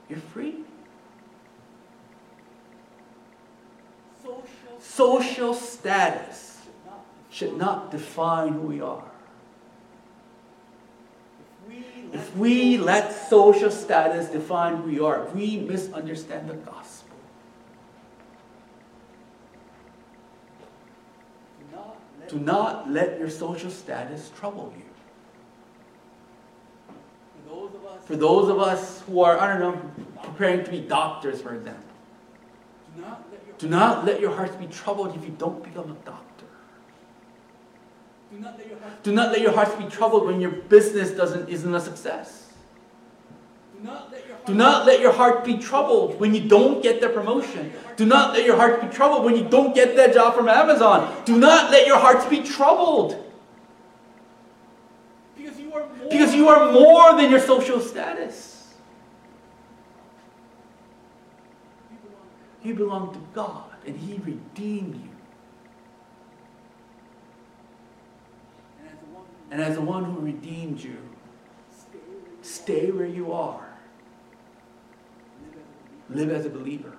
You're 0.09 0.18
free. 0.18 0.54
Social. 4.22 4.80
Social 4.80 5.54
status 5.54 6.62
should 7.30 7.59
not 7.59 7.90
define 7.90 8.54
who 8.54 8.61
we 8.61 8.80
are. 8.80 9.04
If 12.12 12.36
we 12.36 12.78
let 12.78 13.12
social 13.28 13.70
status 13.70 14.28
define 14.28 14.76
who 14.76 14.90
we 14.90 15.00
are, 15.00 15.26
we 15.34 15.59
misunderstand 15.59 16.48
the 16.48 16.54
gospel. 16.54 17.16
Do 22.28 22.38
not 22.38 22.90
let 22.90 23.18
your 23.18 23.30
social 23.30 23.70
status 23.70 24.30
trouble 24.36 24.72
you. 24.76 24.82
For 28.04 28.16
those 28.16 28.48
of 28.48 28.59
us 28.61 29.02
who 29.02 29.20
are, 29.22 29.38
I 29.38 29.48
don't 29.48 29.61
know, 29.61 29.90
preparing 30.22 30.64
to 30.64 30.70
be 30.70 30.80
doctors, 30.80 31.40
for 31.40 31.54
example, 31.54 31.82
do 33.59 33.68
not 33.68 34.04
let 34.04 34.20
your 34.20 34.34
hearts 34.34 34.54
be 34.57 34.66
troubled 34.66 35.16
if 35.16 35.24
you 35.24 35.34
don't 35.38 35.62
become 35.62 35.90
a 35.90 35.94
doctor 36.07 36.36
do 38.32 38.38
not 38.40 38.58
let 38.58 38.68
your 38.68 38.78
heart 38.78 39.02
Do 39.02 39.12
not 39.12 39.32
let 39.32 39.40
your 39.40 39.52
hearts 39.52 39.74
be 39.76 39.84
troubled 39.88 40.26
when 40.26 40.40
your 40.40 40.50
business 40.50 41.10
doesn't 41.10 41.48
isn't 41.48 41.74
a 41.74 41.80
success. 41.80 42.52
do 43.76 43.84
not 43.84 44.10
let 44.12 44.26
your 44.26 44.34
heart 44.36 44.46
Do 44.46 44.54
not 44.54 44.86
let 44.86 45.00
your 45.00 45.12
heart 45.12 45.44
be 45.44 45.58
troubled 45.58 46.18
when 46.20 46.34
you 46.34 46.48
don't 46.48 46.82
get 46.82 47.00
the 47.00 47.08
promotion. 47.08 47.72
Do 47.96 48.04
not 48.06 48.32
let 48.34 48.44
your 48.44 48.56
heart 48.56 48.80
be 48.80 48.88
troubled 48.88 49.24
when 49.24 49.36
you 49.36 49.44
don't 49.48 49.74
get 49.74 49.96
that 49.96 50.12
job 50.14 50.34
from 50.34 50.48
Amazon. 50.48 51.14
Do 51.24 51.38
not 51.38 51.70
let 51.70 51.86
your 51.86 51.98
hearts 51.98 52.24
be 52.26 52.42
troubled 52.42 53.22
because 55.36 55.58
you 55.58 55.72
are 55.74 55.86
more 55.86 56.08
because 56.10 56.34
you 56.34 56.48
are 56.48 56.72
more 56.72 57.16
than 57.16 57.30
your 57.30 57.40
social 57.40 57.80
status. 57.80 58.74
you 61.90 61.98
belong 62.02 62.28
You 62.62 62.74
belong 62.74 63.12
to 63.14 63.18
to 63.20 63.24
God 63.34 63.70
and 63.86 63.96
He 63.96 64.14
redeemed 64.18 64.94
you. 64.96 65.10
and 68.80 68.88
as 68.88 68.98
the 69.00 69.06
one 69.14 69.24
who 69.24 69.36
And 69.51 69.61
as 69.61 69.76
the 69.76 69.80
one 69.80 70.05
who 70.05 70.20
redeemed 70.20 70.80
you, 70.80 70.99
stay 72.42 72.90
where 72.90 73.07
you 73.07 73.32
are. 73.32 73.62
live 76.09 76.30
as 76.30 76.47
a 76.47 76.51
believer, 76.51 76.97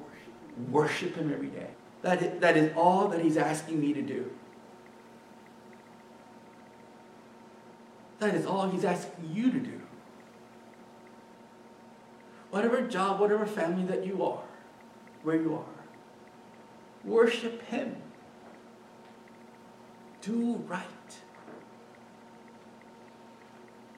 worship 0.00 0.34
him, 0.56 0.72
Worship 0.72 1.16
Him 1.16 1.32
every 1.32 1.48
day. 1.48 1.70
That 2.02 2.20
is, 2.20 2.40
that 2.40 2.56
is 2.56 2.72
all 2.76 3.08
that 3.08 3.20
He's 3.20 3.36
asking 3.36 3.80
me 3.80 3.92
to 3.92 4.02
do. 4.02 4.30
That 8.18 8.34
is 8.34 8.44
all 8.44 8.68
He's 8.68 8.84
asking 8.84 9.30
you 9.32 9.52
to 9.52 9.58
do. 9.58 9.80
Whatever 12.50 12.82
job, 12.82 13.20
whatever 13.20 13.46
family 13.46 13.84
that 13.84 14.04
you 14.04 14.24
are, 14.24 14.42
where 15.22 15.36
you 15.36 15.54
are, 15.54 15.84
worship 17.04 17.62
Him. 17.62 18.01
Do 20.22 20.64
right. 20.68 20.86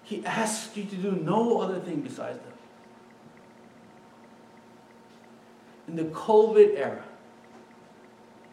He 0.02 0.24
asks 0.26 0.76
you 0.76 0.84
to 0.84 0.96
do 0.96 1.12
no 1.12 1.60
other 1.60 1.78
thing 1.78 2.00
besides 2.00 2.38
that. 2.38 2.54
In 5.88 5.96
the 5.96 6.04
COVID 6.04 6.76
era, 6.76 7.04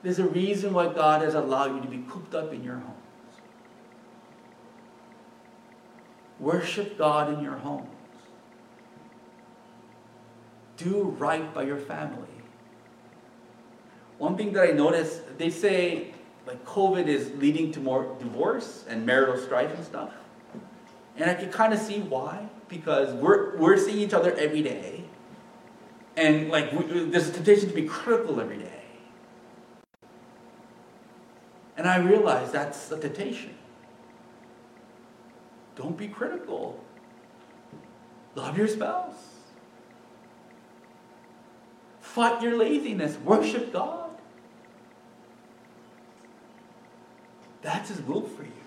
there's 0.04 0.20
a 0.20 0.26
reason 0.26 0.74
why 0.74 0.94
God 0.94 1.22
has 1.22 1.34
allowed 1.34 1.76
you 1.76 1.82
to 1.82 1.88
be 1.88 2.04
cooped 2.10 2.36
up 2.36 2.54
in 2.54 2.64
your 2.64 2.78
homes. 2.78 2.98
Worship 6.40 6.98
God 6.98 7.34
in 7.34 7.44
your 7.44 7.58
homes. 7.58 7.88
Do 10.78 11.16
right 11.20 11.54
by 11.54 11.64
your 11.64 11.78
family. 11.78 12.28
One 14.18 14.36
thing 14.36 14.52
that 14.54 14.70
I 14.70 14.72
noticed, 14.72 15.38
they 15.38 15.50
say 15.50 16.14
like 16.46 16.66
COVID 16.66 17.08
is 17.08 17.32
leading 17.38 17.72
to 17.74 17.80
more 17.80 18.16
divorce 18.20 18.86
and 18.88 19.06
marital 19.06 19.38
strife 19.38 19.74
and 19.74 19.86
stuff. 19.86 20.12
And 21.18 21.30
I 21.30 21.34
can 21.34 21.52
kind 21.52 21.74
of 21.74 21.80
see 21.80 22.00
why, 22.00 22.48
because 22.68 23.14
we're, 23.14 23.58
we're 23.58 23.78
seeing 23.78 24.00
each 24.00 24.14
other 24.14 24.34
every 24.34 24.62
day. 24.62 25.04
And 26.18 26.50
like 26.50 26.72
we, 26.72 27.06
there's 27.06 27.30
a 27.30 27.32
temptation 27.32 27.70
to 27.70 27.76
be 27.76 27.86
critical 27.86 28.40
every 28.42 28.58
day. 28.58 28.84
And 31.78 31.88
I 31.88 31.98
realize 31.98 32.52
that's 32.52 32.92
a 32.92 33.00
temptation. 33.00 33.56
Don't 35.76 35.98
be 35.98 36.08
critical. 36.08 36.84
Love 38.36 38.58
your 38.58 38.68
spouse. 38.68 39.16
Fight 42.02 42.42
your 42.42 42.58
laziness. 42.58 43.18
Worship 43.18 43.72
God. 43.72 44.01
That's 47.62 47.90
His 47.90 48.02
will 48.02 48.22
for 48.22 48.44
you. 48.44 48.61